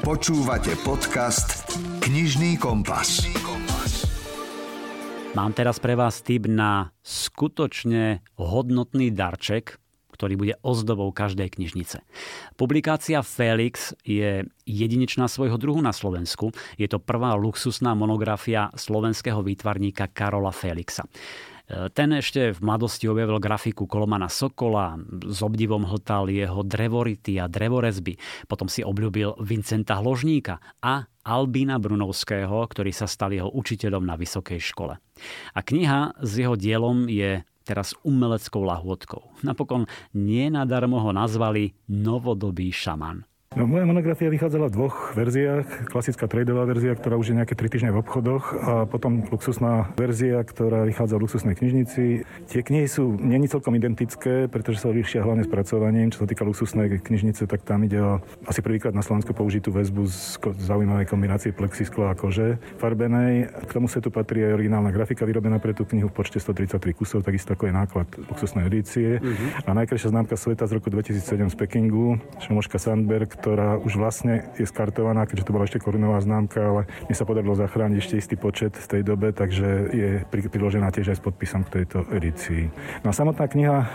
Počúvate 0.02 0.78
podcast 0.82 1.66
Knižný 2.02 2.58
kompas. 2.62 3.26
Mám 5.36 5.52
teraz 5.52 5.84
pre 5.84 6.00
vás 6.00 6.24
tip 6.24 6.48
na 6.48 6.96
skutočne 7.04 8.24
hodnotný 8.40 9.12
darček, 9.12 9.84
ktorý 10.16 10.34
bude 10.40 10.56
ozdobou 10.64 11.12
každej 11.12 11.60
knižnice. 11.60 12.00
Publikácia 12.56 13.20
Felix 13.20 13.92
je 14.08 14.48
jedinečná 14.64 15.28
svojho 15.28 15.60
druhu 15.60 15.84
na 15.84 15.92
Slovensku. 15.92 16.56
Je 16.80 16.88
to 16.88 17.04
prvá 17.04 17.36
luxusná 17.36 17.92
monografia 17.92 18.72
slovenského 18.80 19.44
výtvarníka 19.44 20.08
Karola 20.16 20.56
Felixa. 20.56 21.04
Ten 21.66 22.14
ešte 22.14 22.54
v 22.54 22.62
mladosti 22.62 23.10
objavil 23.10 23.42
grafiku 23.42 23.90
Kolomana 23.90 24.30
Sokola, 24.30 25.02
s 25.26 25.42
obdivom 25.42 25.90
hltal 25.90 26.30
jeho 26.30 26.62
drevority 26.62 27.42
a 27.42 27.50
drevorezby. 27.50 28.22
Potom 28.46 28.70
si 28.70 28.86
obľúbil 28.86 29.42
Vincenta 29.42 29.98
Hložníka 29.98 30.62
a 30.86 31.10
Albína 31.26 31.82
Brunovského, 31.82 32.62
ktorý 32.70 32.94
sa 32.94 33.10
stal 33.10 33.34
jeho 33.34 33.50
učiteľom 33.50 34.06
na 34.06 34.14
vysokej 34.14 34.62
škole. 34.62 34.94
A 35.58 35.60
kniha 35.66 36.14
s 36.22 36.38
jeho 36.38 36.54
dielom 36.54 37.10
je 37.10 37.42
teraz 37.66 37.98
umeleckou 38.06 38.62
lahôdkou. 38.62 39.42
Napokon 39.42 39.90
nie 40.14 40.54
nadarmo 40.54 41.02
ho 41.02 41.10
nazvali 41.10 41.74
novodobý 41.90 42.70
šaman. 42.70 43.26
No, 43.56 43.64
moja 43.72 43.88
monografia 43.88 44.28
vychádzala 44.28 44.68
v 44.68 44.76
dvoch 44.76 45.16
verziách. 45.16 45.88
Klasická 45.88 46.28
tradeová 46.28 46.68
verzia, 46.68 46.92
ktorá 46.92 47.16
už 47.16 47.32
je 47.32 47.40
nejaké 47.40 47.56
3 47.56 47.72
týždne 47.72 47.96
v 47.96 48.04
obchodoch 48.04 48.52
a 48.52 48.84
potom 48.84 49.24
luxusná 49.32 49.96
verzia, 49.96 50.44
ktorá 50.44 50.84
vychádza 50.84 51.16
v 51.16 51.24
luxusnej 51.24 51.56
knižnici. 51.56 52.28
Tie 52.52 52.60
knihy 52.60 52.84
sú 52.84 53.16
není 53.16 53.48
celkom 53.48 53.72
identické, 53.80 54.52
pretože 54.52 54.84
sa 54.84 54.92
líšia 54.92 55.24
hlavne 55.24 55.48
spracovaním. 55.48 56.12
Čo 56.12 56.28
sa 56.28 56.28
týka 56.28 56.44
luxusnej 56.44 57.00
knižnice, 57.00 57.48
tak 57.48 57.64
tam 57.64 57.88
ide 57.88 58.04
o 58.04 58.20
asi 58.44 58.60
prvýkrát 58.60 58.92
na 58.92 59.00
Slovensku 59.00 59.32
použitú 59.32 59.72
väzbu 59.72 60.04
z 60.04 60.36
zaujímavej 60.60 61.08
kombinácie 61.08 61.56
plexiskla 61.56 62.12
a 62.12 62.20
kože 62.20 62.60
farbenej. 62.76 63.56
K 63.56 63.72
tomu 63.72 63.88
setu 63.88 64.12
patrí 64.12 64.44
aj 64.44 64.52
originálna 64.52 64.92
grafika 64.92 65.24
vyrobená 65.24 65.64
pre 65.64 65.72
tú 65.72 65.88
knihu 65.88 66.12
v 66.12 66.16
počte 66.20 66.44
133 66.44 66.92
kusov, 66.92 67.24
takisto 67.24 67.56
ako 67.56 67.72
je 67.72 67.74
náklad 67.74 68.08
luxusnej 68.20 68.68
edície. 68.68 69.24
Uh-huh. 69.24 69.64
A 69.64 69.72
najkrajšia 69.72 70.12
známka 70.12 70.36
sveta 70.36 70.68
z 70.68 70.76
roku 70.76 70.92
2007 70.92 71.24
z 71.48 71.56
Pekingu, 71.56 72.20
Šmoška 72.44 72.84
Sandberg, 72.84 73.45
ktorá 73.46 73.78
už 73.78 74.02
vlastne 74.02 74.50
je 74.58 74.66
skartovaná, 74.66 75.30
keďže 75.30 75.46
to 75.46 75.54
bola 75.54 75.70
ešte 75.70 75.78
korunová 75.78 76.18
známka, 76.18 76.66
ale 76.66 76.82
mne 77.06 77.14
sa 77.14 77.30
podarilo 77.30 77.54
zachrániť 77.54 77.98
ešte 78.02 78.16
istý 78.18 78.36
počet 78.42 78.74
v 78.74 78.90
tej 78.90 79.02
dobe, 79.06 79.30
takže 79.38 79.70
je 79.94 80.10
priložená 80.26 80.90
tiež 80.90 81.14
aj 81.14 81.22
s 81.22 81.26
podpisom 81.30 81.62
k 81.62 81.86
tejto 81.86 82.10
edícii. 82.10 82.74
No 83.06 83.14
a 83.14 83.14
samotná 83.14 83.46
kniha, 83.46 83.78
e, 83.78 83.88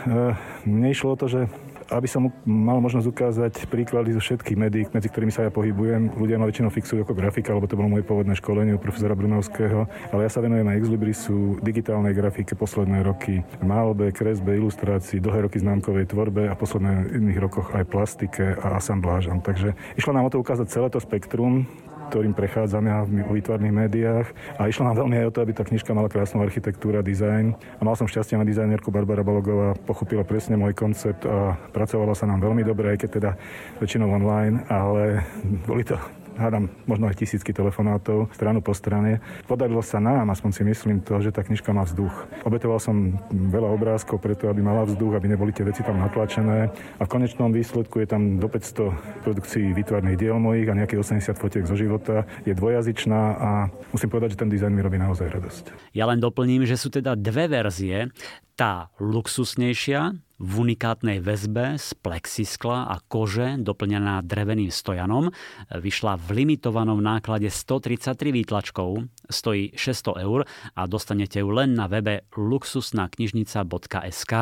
mne 0.70 0.94
išlo 0.94 1.18
o 1.18 1.18
to, 1.18 1.26
že 1.26 1.50
aby 1.90 2.06
som 2.06 2.30
mal 2.46 2.78
možnosť 2.78 3.06
ukázať 3.10 3.52
príklady 3.66 4.14
zo 4.14 4.22
všetkých 4.22 4.58
médií, 4.58 4.84
medzi 4.94 5.10
ktorými 5.10 5.34
sa 5.34 5.46
ja 5.46 5.50
pohybujem. 5.50 6.14
Ľudia 6.14 6.38
ma 6.38 6.46
väčšinou 6.46 6.70
fixujú 6.70 7.02
ako 7.02 7.18
grafika, 7.18 7.50
lebo 7.50 7.66
to 7.66 7.74
bolo 7.74 7.90
moje 7.90 8.06
pôvodné 8.06 8.38
školenie 8.38 8.78
u 8.78 8.80
profesora 8.80 9.18
Brunovského, 9.18 9.90
ale 10.14 10.20
ja 10.24 10.30
sa 10.30 10.40
venujem 10.40 10.66
aj 10.70 10.78
exlibrisu, 10.78 11.58
digitálnej 11.60 12.14
grafike 12.14 12.54
posledné 12.54 13.02
roky, 13.02 13.42
malbe, 13.60 14.14
kresbe, 14.14 14.54
ilustrácii, 14.54 15.18
dlhé 15.18 15.50
roky 15.50 15.58
známkovej 15.58 16.08
tvorbe 16.08 16.46
a 16.46 16.54
posledných 16.54 17.12
iných 17.18 17.38
rokoch 17.42 17.74
aj 17.74 17.84
plastike 17.90 18.54
a 18.54 18.78
asamblážam. 18.78 19.42
Takže 19.42 19.74
išlo 19.98 20.14
nám 20.14 20.30
o 20.30 20.32
to 20.32 20.38
ukázať 20.38 20.66
celé 20.70 20.88
to 20.88 21.02
spektrum 21.02 21.66
ktorým 22.10 22.34
prechádzame 22.34 22.90
v 23.06 23.38
výtvarných 23.38 23.78
médiách. 23.86 24.26
A 24.58 24.66
išlo 24.66 24.90
nám 24.90 24.98
veľmi 24.98 25.22
aj 25.22 25.26
o 25.30 25.34
to, 25.38 25.42
aby 25.46 25.52
tá 25.54 25.62
knižka 25.62 25.94
mala 25.94 26.10
krásnu 26.10 26.42
architektúru 26.42 26.98
a 26.98 27.06
dizajn. 27.06 27.54
A 27.78 27.82
mal 27.86 27.94
som 27.94 28.10
šťastie 28.10 28.34
na 28.34 28.42
dizajnerku 28.42 28.90
Barbara 28.90 29.22
Balogová, 29.22 29.78
pochopila 29.86 30.26
presne 30.26 30.58
môj 30.58 30.74
koncept 30.74 31.22
a 31.22 31.54
pracovala 31.70 32.18
sa 32.18 32.26
nám 32.26 32.42
veľmi 32.42 32.66
dobre, 32.66 32.98
aj 32.98 33.06
keď 33.06 33.10
teda 33.22 33.30
väčšinou 33.78 34.10
online, 34.10 34.66
ale 34.66 35.22
boli 35.64 35.86
to 35.86 35.94
hádam 36.38 36.70
možno 36.86 37.08
aj 37.10 37.18
tisícky 37.18 37.50
telefonátov 37.50 38.30
stranu 38.34 38.60
po 38.60 38.76
strane. 38.76 39.18
Podarilo 39.48 39.82
sa 39.82 39.98
nám, 39.98 40.30
aspoň 40.30 40.50
si 40.50 40.62
myslím 40.66 41.00
to, 41.02 41.18
že 41.18 41.34
tá 41.34 41.42
knižka 41.42 41.74
má 41.74 41.82
vzduch. 41.82 42.12
Obetoval 42.46 42.78
som 42.78 43.18
veľa 43.30 43.68
obrázkov 43.72 44.22
preto, 44.22 44.46
aby 44.46 44.60
mala 44.62 44.86
vzduch, 44.86 45.16
aby 45.16 45.32
neboli 45.32 45.50
tie 45.50 45.66
veci 45.66 45.82
tam 45.82 45.98
natlačené 45.98 46.70
a 46.70 47.02
v 47.02 47.12
konečnom 47.12 47.50
výsledku 47.50 48.02
je 48.02 48.08
tam 48.08 48.38
do 48.38 48.46
500 48.46 49.24
produkcií 49.26 49.72
výtvarných 49.74 50.18
diel 50.20 50.36
mojich 50.38 50.68
a 50.70 50.76
nejakých 50.76 51.02
80 51.02 51.40
fotiek 51.40 51.64
zo 51.66 51.74
života. 51.74 52.28
Je 52.46 52.54
dvojazyčná 52.54 53.22
a 53.36 53.50
musím 53.90 54.10
povedať, 54.10 54.36
že 54.36 54.40
ten 54.46 54.50
dizajn 54.52 54.72
mi 54.72 54.82
robí 54.84 54.98
naozaj 55.00 55.26
radosť. 55.30 55.64
Ja 55.96 56.06
len 56.06 56.20
doplním, 56.22 56.68
že 56.68 56.76
sú 56.76 56.92
teda 56.92 57.16
dve 57.16 57.48
verzie. 57.50 58.12
Tá 58.54 58.92
luxusnejšia, 59.00 60.12
v 60.40 60.64
unikátnej 60.64 61.20
väzbe 61.20 61.76
z 61.76 61.92
plexiskla 62.00 62.88
a 62.88 62.96
kože 63.04 63.60
doplnená 63.60 64.24
dreveným 64.24 64.72
stojanom. 64.72 65.28
Vyšla 65.68 66.16
v 66.16 66.42
limitovanom 66.42 67.04
náklade 67.04 67.52
133 67.52 68.32
výtlačkov, 68.32 69.04
stojí 69.28 69.76
600 69.76 70.24
eur 70.24 70.48
a 70.72 70.88
dostanete 70.88 71.44
ju 71.44 71.52
len 71.52 71.76
na 71.76 71.92
webe 71.92 72.24
luxusnaknižnica.sk. 72.32 74.32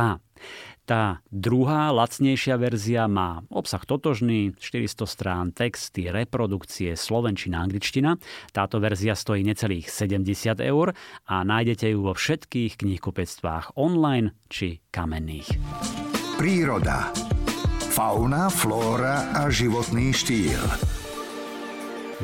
Tá 0.89 1.21
druhá, 1.29 1.93
lacnejšia 1.93 2.57
verzia 2.57 3.05
má 3.13 3.45
obsah 3.53 3.85
totožný, 3.85 4.57
400 4.57 5.05
strán, 5.05 5.47
texty, 5.53 6.09
reprodukcie, 6.09 6.97
slovenčina, 6.97 7.61
angličtina. 7.61 8.17
Táto 8.57 8.81
verzia 8.81 9.13
stojí 9.13 9.45
necelých 9.45 9.93
70 9.93 10.57
eur 10.65 10.97
a 11.29 11.45
nájdete 11.45 11.93
ju 11.93 12.09
vo 12.09 12.17
všetkých 12.17 12.81
knihkupectvách 12.81 13.77
online 13.77 14.33
či 14.49 14.81
kamenných. 14.89 15.61
Príroda. 16.41 17.13
Fauna, 17.93 18.49
flóra 18.49 19.29
a 19.37 19.53
životný 19.53 20.17
štýl. 20.17 20.57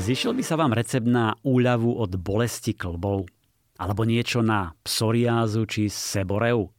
Zišiel 0.01 0.33
by 0.33 0.41
sa 0.41 0.57
vám 0.57 0.73
recept 0.73 1.05
na 1.05 1.37
úľavu 1.45 2.01
od 2.01 2.17
bolesti 2.17 2.73
klbov? 2.73 3.29
Alebo 3.77 4.09
niečo 4.09 4.41
na 4.41 4.73
psoriázu 4.81 5.69
či 5.69 5.93
seboreu? 5.93 6.74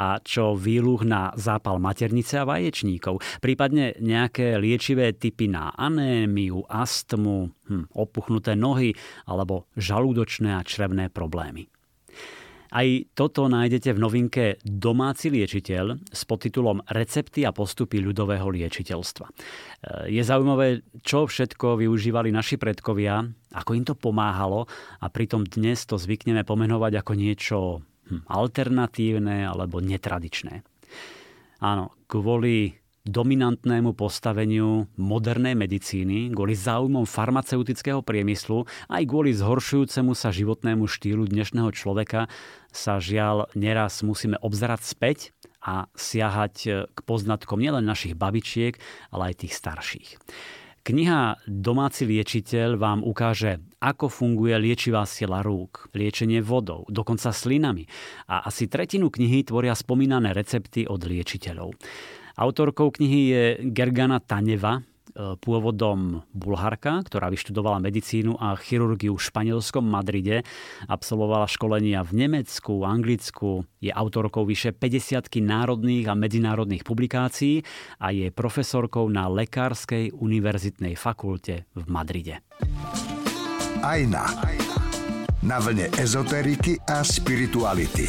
A 0.00 0.18
čo 0.22 0.58
výluh 0.58 1.02
na 1.06 1.30
zápal 1.38 1.78
maternice 1.78 2.42
a 2.42 2.48
vaječníkov, 2.48 3.20
prípadne 3.40 3.96
nejaké 3.98 4.58
liečivé 4.58 5.14
typy 5.14 5.50
na 5.50 5.72
anémiu, 5.74 6.66
astmu, 6.66 7.50
hm, 7.70 7.94
opuchnuté 7.94 8.58
nohy 8.58 8.94
alebo 9.28 9.68
žalúdočné 9.78 10.54
a 10.56 10.66
črevné 10.66 11.10
problémy. 11.10 11.70
Aj 12.74 12.90
toto 13.14 13.46
nájdete 13.46 13.94
v 13.94 14.02
novinke 14.02 14.44
Domáci 14.66 15.30
liečiteľ 15.30 16.10
s 16.10 16.26
podtitulom 16.26 16.82
Recepty 16.90 17.46
a 17.46 17.54
postupy 17.54 18.02
ľudového 18.02 18.50
liečiteľstva. 18.50 19.30
Je 20.10 20.18
zaujímavé, 20.18 20.82
čo 21.06 21.30
všetko 21.30 21.78
využívali 21.78 22.34
naši 22.34 22.58
predkovia, 22.58 23.22
ako 23.54 23.70
im 23.78 23.86
to 23.86 23.94
pomáhalo 23.94 24.66
a 24.98 25.06
pritom 25.06 25.46
dnes 25.46 25.86
to 25.86 25.94
zvykneme 25.94 26.42
pomenovať 26.42 26.98
ako 26.98 27.12
niečo 27.14 27.58
alternatívne 28.28 29.48
alebo 29.48 29.80
netradičné. 29.80 30.64
Áno, 31.64 31.96
kvôli 32.10 32.76
dominantnému 33.04 33.92
postaveniu 33.92 34.88
modernej 34.96 35.52
medicíny, 35.52 36.32
kvôli 36.32 36.56
záujmom 36.56 37.04
farmaceutického 37.04 38.00
priemyslu, 38.00 38.64
aj 38.88 39.02
kvôli 39.04 39.36
zhoršujúcemu 39.36 40.16
sa 40.16 40.32
životnému 40.32 40.88
štýlu 40.88 41.28
dnešného 41.28 41.68
človeka 41.76 42.32
sa 42.72 42.96
žiaľ 42.96 43.52
neraz 43.52 44.00
musíme 44.00 44.40
obzerať 44.40 44.80
späť 44.88 45.18
a 45.60 45.88
siahať 45.92 46.88
k 46.88 46.98
poznatkom 47.04 47.60
nielen 47.60 47.84
našich 47.84 48.16
babičiek, 48.16 48.80
ale 49.12 49.32
aj 49.32 49.44
tých 49.44 49.54
starších. 49.56 50.08
Kniha 50.84 51.40
Domáci 51.48 52.04
liečiteľ 52.04 52.76
vám 52.76 53.00
ukáže, 53.08 53.56
ako 53.80 54.12
funguje 54.12 54.52
liečivá 54.60 55.08
sila 55.08 55.40
rúk, 55.40 55.88
liečenie 55.96 56.44
vodou, 56.44 56.84
dokonca 56.92 57.32
slinami 57.32 57.88
a 58.28 58.44
asi 58.44 58.68
tretinu 58.68 59.08
knihy 59.08 59.48
tvoria 59.48 59.72
spomínané 59.72 60.36
recepty 60.36 60.84
od 60.84 61.08
liečiteľov. 61.08 61.72
Autorkou 62.36 62.92
knihy 62.92 63.20
je 63.32 63.44
Gergana 63.72 64.20
Taneva, 64.20 64.84
pôvodom 65.14 66.26
Bulharka, 66.34 67.02
ktorá 67.06 67.30
vyštudovala 67.30 67.78
medicínu 67.78 68.34
a 68.38 68.58
chirurgiu 68.58 69.14
v 69.14 69.22
španielskom 69.22 69.86
Madride, 69.86 70.42
absolvovala 70.90 71.46
školenia 71.46 72.02
v 72.02 72.26
Nemecku, 72.26 72.82
Anglicku, 72.82 73.62
je 73.78 73.94
autorkou 73.94 74.42
vyše 74.42 74.74
50 74.74 75.30
národných 75.38 76.10
a 76.10 76.18
medzinárodných 76.18 76.82
publikácií 76.82 77.62
a 78.02 78.10
je 78.10 78.34
profesorkou 78.34 79.06
na 79.06 79.30
Lekárskej 79.30 80.10
univerzitnej 80.14 80.98
fakulte 80.98 81.70
v 81.72 81.82
Madride. 81.86 82.42
Ajna. 83.84 84.26
Na 85.44 85.60
vlne 85.60 85.92
ezoteriky 86.00 86.80
a 86.88 87.04
spirituality. 87.04 88.08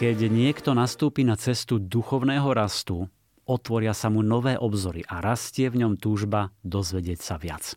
Keď 0.00 0.16
niekto 0.32 0.72
nastúpi 0.72 1.22
na 1.28 1.36
cestu 1.36 1.76
duchovného 1.76 2.48
rastu, 2.50 3.06
otvoria 3.46 3.92
sa 3.96 4.08
mu 4.08 4.22
nové 4.22 4.54
obzory 4.58 5.02
a 5.06 5.18
rastie 5.18 5.68
v 5.68 5.86
ňom 5.86 5.98
túžba 5.98 6.54
dozvedieť 6.62 7.20
sa 7.20 7.36
viac. 7.38 7.74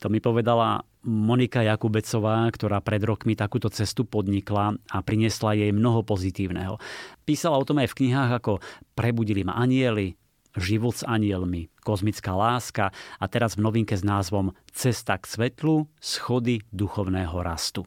To 0.00 0.08
mi 0.08 0.16
povedala 0.18 0.80
Monika 1.04 1.60
Jakubecová, 1.60 2.48
ktorá 2.48 2.80
pred 2.80 3.04
rokmi 3.04 3.36
takúto 3.36 3.68
cestu 3.68 4.08
podnikla 4.08 4.76
a 4.88 4.98
priniesla 5.04 5.56
jej 5.56 5.72
mnoho 5.72 6.04
pozitívneho. 6.04 6.80
Písala 7.28 7.60
o 7.60 7.64
tom 7.68 7.80
aj 7.80 7.92
v 7.92 7.98
knihách 8.04 8.32
ako 8.40 8.52
Prebudili 8.96 9.44
ma 9.44 9.60
anieli, 9.60 10.16
Život 10.50 10.94
s 10.98 11.06
anielmi, 11.06 11.70
Kozmická 11.86 12.34
láska 12.34 12.90
a 13.22 13.24
teraz 13.30 13.54
v 13.54 13.62
novinke 13.70 13.94
s 13.94 14.02
názvom 14.02 14.50
Cesta 14.74 15.14
k 15.14 15.24
svetlu, 15.30 15.86
schody 16.02 16.66
duchovného 16.74 17.38
rastu. 17.38 17.86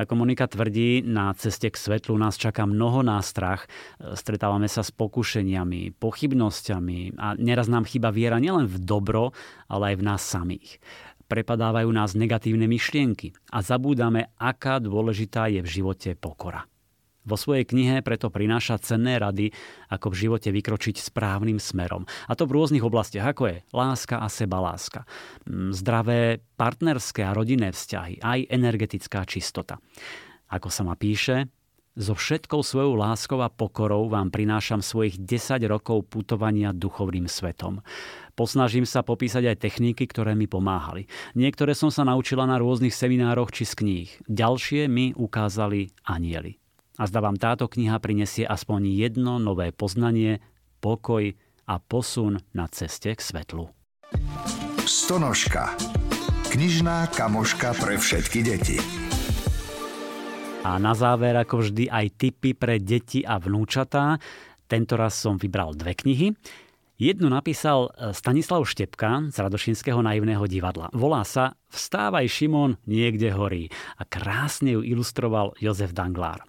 Ako 0.00 0.16
Monika 0.16 0.48
tvrdí, 0.48 1.04
na 1.04 1.28
ceste 1.36 1.68
k 1.68 1.76
svetlu 1.76 2.16
nás 2.16 2.40
čaká 2.40 2.64
mnoho 2.64 3.04
nástrach. 3.04 3.68
Stretávame 4.00 4.64
sa 4.64 4.80
s 4.80 4.88
pokušeniami, 4.96 5.92
pochybnosťami 6.00 7.20
a 7.20 7.36
neraz 7.36 7.68
nám 7.68 7.84
chýba 7.84 8.08
viera 8.08 8.40
nielen 8.40 8.64
v 8.64 8.80
dobro, 8.80 9.36
ale 9.68 9.92
aj 9.92 9.96
v 10.00 10.06
nás 10.08 10.24
samých. 10.24 10.80
Prepadávajú 11.28 11.92
nás 11.92 12.16
negatívne 12.16 12.64
myšlienky 12.64 13.36
a 13.52 13.60
zabúdame, 13.60 14.32
aká 14.40 14.80
dôležitá 14.80 15.52
je 15.52 15.60
v 15.60 15.68
živote 15.68 16.16
pokora. 16.16 16.64
Vo 17.24 17.36
svojej 17.36 17.68
knihe 17.68 18.00
preto 18.00 18.32
prináša 18.32 18.80
cenné 18.80 19.20
rady, 19.20 19.52
ako 19.92 20.12
v 20.12 20.18
živote 20.26 20.48
vykročiť 20.48 20.96
správnym 20.96 21.60
smerom. 21.60 22.08
A 22.26 22.32
to 22.32 22.48
v 22.48 22.56
rôznych 22.56 22.84
oblastiach, 22.84 23.36
ako 23.36 23.52
je 23.52 23.56
láska 23.76 24.20
a 24.20 24.28
sebaláska, 24.32 25.04
mm, 25.44 25.76
zdravé 25.76 26.40
partnerské 26.56 27.24
a 27.24 27.36
rodinné 27.36 27.76
vzťahy, 27.76 28.24
aj 28.24 28.48
energetická 28.48 29.28
čistota. 29.28 29.76
Ako 30.50 30.72
sa 30.72 30.82
ma 30.82 30.96
píše, 30.96 31.46
so 31.98 32.14
všetkou 32.14 32.62
svojou 32.62 32.94
láskou 32.94 33.42
a 33.42 33.50
pokorou 33.50 34.06
vám 34.06 34.30
prinášam 34.30 34.78
svojich 34.78 35.18
10 35.18 35.66
rokov 35.66 36.06
putovania 36.06 36.70
duchovným 36.70 37.26
svetom. 37.26 37.82
Posnažím 38.38 38.86
sa 38.86 39.02
popísať 39.02 39.50
aj 39.50 39.60
techniky, 39.60 40.06
ktoré 40.06 40.38
mi 40.38 40.46
pomáhali. 40.46 41.10
Niektoré 41.34 41.74
som 41.74 41.90
sa 41.90 42.06
naučila 42.06 42.46
na 42.46 42.56
rôznych 42.62 42.94
seminároch 42.94 43.50
či 43.50 43.66
z 43.66 43.74
kníh. 43.74 44.08
Ďalšie 44.30 44.86
mi 44.86 45.12
ukázali 45.12 45.90
anieli. 46.06 46.59
A 47.00 47.08
zda 47.08 47.24
vám 47.24 47.40
táto 47.40 47.64
kniha 47.64 47.96
prinesie 47.96 48.44
aspoň 48.44 48.92
jedno 48.92 49.40
nové 49.40 49.72
poznanie, 49.72 50.44
pokoj 50.84 51.32
a 51.64 51.74
posun 51.80 52.44
na 52.52 52.68
ceste 52.68 53.16
k 53.16 53.20
svetlu. 53.24 53.72
Stonožka. 54.84 55.80
Knižná 56.52 57.08
kamoška 57.08 57.72
pre 57.80 57.96
všetky 57.96 58.44
deti. 58.44 58.76
A 60.60 60.76
na 60.76 60.92
záver, 60.92 61.40
ako 61.40 61.64
vždy, 61.64 61.88
aj 61.88 62.06
tipy 62.20 62.52
pre 62.52 62.76
deti 62.76 63.24
a 63.24 63.40
vnúčatá. 63.40 64.20
Tento 64.68 65.00
raz 65.00 65.16
som 65.16 65.40
vybral 65.40 65.72
dve 65.72 65.96
knihy. 65.96 66.36
Jednu 67.00 67.32
napísal 67.32 67.88
e, 67.96 68.12
Stanislav 68.12 68.60
Štepka 68.68 69.32
z 69.32 69.40
Radošinského 69.40 70.04
naivného 70.04 70.44
divadla. 70.44 70.92
Volá 70.92 71.24
sa 71.24 71.56
Vstávaj 71.72 72.28
Šimon, 72.28 72.76
niekde 72.84 73.32
horí. 73.32 73.72
A 73.96 74.04
krásne 74.04 74.76
ju 74.76 74.84
ilustroval 74.84 75.56
Jozef 75.56 75.96
Danglár. 75.96 76.44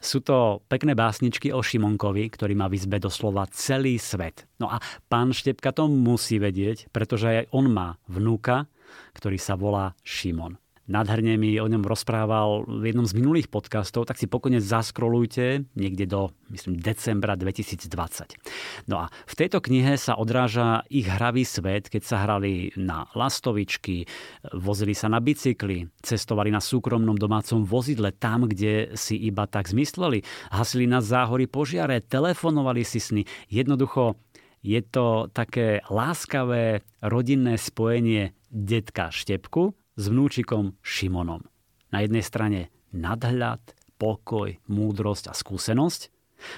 Sú 0.00 0.24
to 0.24 0.64
pekné 0.72 0.96
básničky 0.96 1.52
o 1.52 1.60
Šimonkovi, 1.60 2.32
ktorý 2.32 2.56
má 2.56 2.72
v 2.72 2.80
izbe 2.80 2.96
doslova 2.96 3.44
celý 3.52 4.00
svet. 4.00 4.48
No 4.56 4.72
a 4.72 4.80
pán 5.12 5.36
Štepka 5.36 5.76
to 5.76 5.84
musí 5.84 6.40
vedieť, 6.40 6.88
pretože 6.88 7.28
aj 7.28 7.52
on 7.52 7.68
má 7.68 8.00
vnúka, 8.08 8.72
ktorý 9.12 9.36
sa 9.36 9.52
volá 9.52 9.92
Šimon 10.00 10.56
nádherne 10.90 11.38
mi 11.38 11.54
o 11.62 11.70
ňom 11.70 11.86
rozprával 11.86 12.66
v 12.66 12.90
jednom 12.90 13.06
z 13.06 13.14
minulých 13.14 13.46
podcastov, 13.46 14.10
tak 14.10 14.18
si 14.18 14.26
pokojne 14.26 14.58
zaskrolujte 14.58 15.70
niekde 15.78 16.10
do, 16.10 16.34
myslím, 16.50 16.82
decembra 16.82 17.38
2020. 17.38 18.90
No 18.90 19.06
a 19.06 19.14
v 19.30 19.34
tejto 19.38 19.62
knihe 19.62 19.94
sa 19.94 20.18
odráža 20.18 20.82
ich 20.90 21.06
hravý 21.06 21.46
svet, 21.46 21.86
keď 21.86 22.02
sa 22.02 22.26
hrali 22.26 22.74
na 22.74 23.06
lastovičky, 23.14 24.10
vozili 24.58 24.98
sa 24.98 25.06
na 25.06 25.22
bicykli, 25.22 25.86
cestovali 26.02 26.50
na 26.50 26.58
súkromnom 26.58 27.14
domácom 27.14 27.62
vozidle 27.62 28.10
tam, 28.10 28.50
kde 28.50 28.98
si 28.98 29.14
iba 29.14 29.46
tak 29.46 29.70
zmysleli, 29.70 30.26
hasili 30.50 30.90
na 30.90 30.98
záhory 30.98 31.46
požiare, 31.46 32.02
telefonovali 32.02 32.82
si 32.82 32.98
sny. 32.98 33.22
Jednoducho 33.46 34.18
je 34.60 34.82
to 34.84 35.30
také 35.32 35.80
láskavé 35.88 36.84
rodinné 37.00 37.56
spojenie 37.56 38.36
detka 38.50 39.08
Štepku 39.08 39.79
s 39.96 40.04
vnúčikom 40.10 40.78
Šimonom. 40.82 41.46
Na 41.90 42.02
jednej 42.04 42.22
strane 42.22 42.60
nadhľad, 42.94 43.62
pokoj, 43.98 44.54
múdrosť 44.70 45.30
a 45.30 45.34
skúsenosť, 45.34 46.10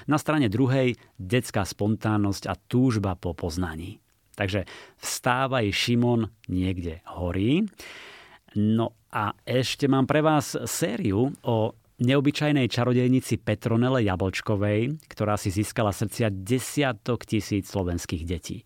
na 0.07 0.15
strane 0.15 0.47
druhej 0.47 0.95
detská 1.19 1.67
spontánnosť 1.67 2.43
a 2.47 2.55
túžba 2.55 3.19
po 3.19 3.35
poznaní. 3.35 3.99
Takže 4.33 4.65
vstávaj 4.97 5.69
Šimon 5.69 6.31
niekde 6.49 7.05
horí. 7.13 7.67
No 8.57 8.97
a 9.13 9.37
ešte 9.45 9.85
mám 9.85 10.09
pre 10.09 10.25
vás 10.25 10.57
sériu 10.65 11.29
o 11.45 11.77
neobyčajnej 12.01 12.65
čarodejnici 12.65 13.37
Petronele 13.37 14.01
Jablčkovej, 14.09 14.97
ktorá 15.05 15.37
si 15.37 15.53
získala 15.53 15.93
srdcia 15.93 16.33
desiatok 16.33 17.29
tisíc 17.29 17.69
slovenských 17.69 18.23
detí. 18.25 18.65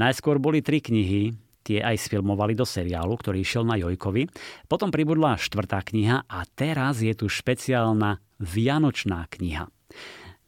Najskôr 0.00 0.40
boli 0.40 0.64
tri 0.64 0.80
knihy, 0.80 1.36
Tie 1.66 1.82
aj 1.82 1.98
sfilmovali 1.98 2.54
do 2.54 2.62
seriálu, 2.62 3.18
ktorý 3.18 3.42
išiel 3.42 3.66
na 3.66 3.74
Jojkovi. 3.74 4.30
Potom 4.70 4.94
pribudla 4.94 5.34
štvrtá 5.34 5.82
kniha 5.82 6.22
a 6.30 6.46
teraz 6.54 7.02
je 7.02 7.10
tu 7.10 7.26
špeciálna 7.26 8.22
Vianočná 8.38 9.26
kniha. 9.26 9.66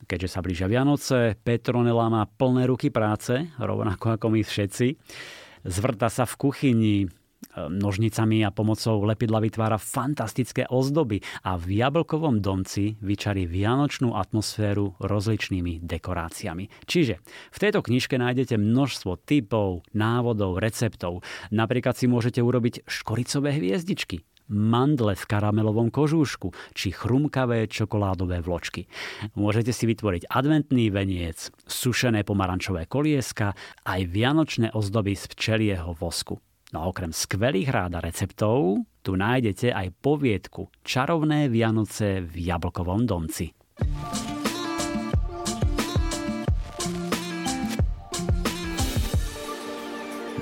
Keďže 0.07 0.29
sa 0.31 0.41
blížia 0.41 0.71
Vianoce, 0.71 1.35
Petronela 1.43 2.07
má 2.07 2.23
plné 2.25 2.71
ruky 2.71 2.95
práce, 2.95 3.51
rovnako 3.59 4.15
ako 4.15 4.31
my 4.31 4.47
všetci. 4.47 4.95
Zvrta 5.67 6.07
sa 6.07 6.23
v 6.23 6.39
kuchyni, 6.39 6.97
nožnicami 7.57 8.43
a 8.43 8.55
pomocou 8.55 9.03
lepidla 9.03 9.43
vytvára 9.43 9.79
fantastické 9.79 10.67
ozdoby 10.71 11.23
a 11.43 11.59
v 11.59 11.83
Jablkovom 11.83 12.39
domci 12.43 12.99
vyčarí 13.03 13.47
vianočnú 13.47 14.15
atmosféru 14.15 14.99
rozličnými 15.03 15.83
dekoráciami. 15.83 16.71
Čiže 16.87 17.19
v 17.25 17.59
tejto 17.59 17.83
knižke 17.83 18.19
nájdete 18.19 18.59
množstvo 18.59 19.23
typov, 19.27 19.87
návodov, 19.95 20.59
receptov. 20.59 21.23
Napríklad 21.55 21.95
si 21.99 22.11
môžete 22.11 22.43
urobiť 22.43 22.87
škoricové 22.87 23.55
hviezdičky, 23.59 24.23
mandle 24.49 25.13
v 25.13 25.25
karamelovom 25.29 25.93
kožúšku 25.93 26.57
či 26.73 26.91
chrumkavé 26.91 27.69
čokoládové 27.69 28.41
vločky. 28.41 28.89
Môžete 29.37 29.77
si 29.77 29.85
vytvoriť 29.85 30.33
adventný 30.33 30.89
veniec, 30.89 31.53
sušené 31.69 32.25
pomarančové 32.25 32.89
kolieska, 32.89 33.53
aj 33.85 34.01
vianočné 34.09 34.73
ozdoby 34.73 35.15
z 35.15 35.25
včelieho 35.29 35.93
vosku. 35.93 36.41
No 36.69 36.85
a 36.85 36.93
okrem 36.93 37.17
skvelých 37.17 37.73
rád 37.73 37.97
a 37.97 38.05
receptov 38.05 38.85
tu 39.01 39.17
nájdete 39.17 39.73
aj 39.73 39.89
poviedku 40.05 40.69
Čarovné 40.85 41.49
Vianoce 41.49 42.21
v 42.21 42.45
Jablkovom 42.45 43.09
domci. 43.09 43.49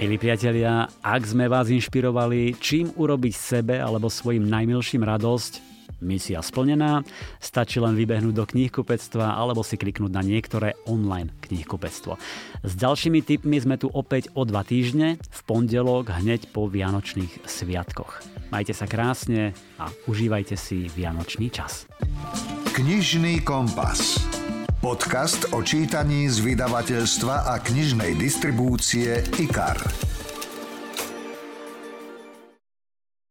Milí 0.02 0.18
priatelia, 0.18 0.90
ak 0.98 1.22
sme 1.30 1.46
vás 1.46 1.70
inšpirovali, 1.70 2.58
čím 2.58 2.90
urobiť 2.98 3.34
sebe 3.38 3.78
alebo 3.78 4.10
svojim 4.10 4.50
najmilším 4.50 5.06
radosť, 5.06 5.65
Misia 6.04 6.44
splnená, 6.44 7.00
stačí 7.40 7.80
len 7.80 7.96
vybehnúť 7.96 8.34
do 8.36 8.44
knihkupectva 8.44 9.36
alebo 9.36 9.64
si 9.64 9.80
kliknúť 9.80 10.12
na 10.12 10.20
niektoré 10.20 10.76
online 10.84 11.32
knihkupectvo. 11.44 12.20
S 12.60 12.72
ďalšími 12.76 13.24
tipmi 13.24 13.56
sme 13.56 13.80
tu 13.80 13.88
opäť 13.88 14.28
o 14.36 14.44
dva 14.44 14.60
týždne, 14.60 15.16
v 15.16 15.40
pondelok 15.48 16.12
hneď 16.12 16.52
po 16.52 16.68
Vianočných 16.68 17.48
sviatkoch. 17.48 18.20
Majte 18.52 18.76
sa 18.76 18.84
krásne 18.84 19.56
a 19.80 19.88
užívajte 20.06 20.54
si 20.54 20.86
Vianočný 20.92 21.48
čas. 21.48 21.88
Knižný 22.76 23.40
kompas. 23.40 24.20
Podcast 24.84 25.50
o 25.56 25.64
čítaní 25.64 26.28
z 26.28 26.44
vydavateľstva 26.44 27.48
a 27.48 27.58
knižnej 27.58 28.14
distribúcie 28.20 29.24
IKAR. 29.40 29.80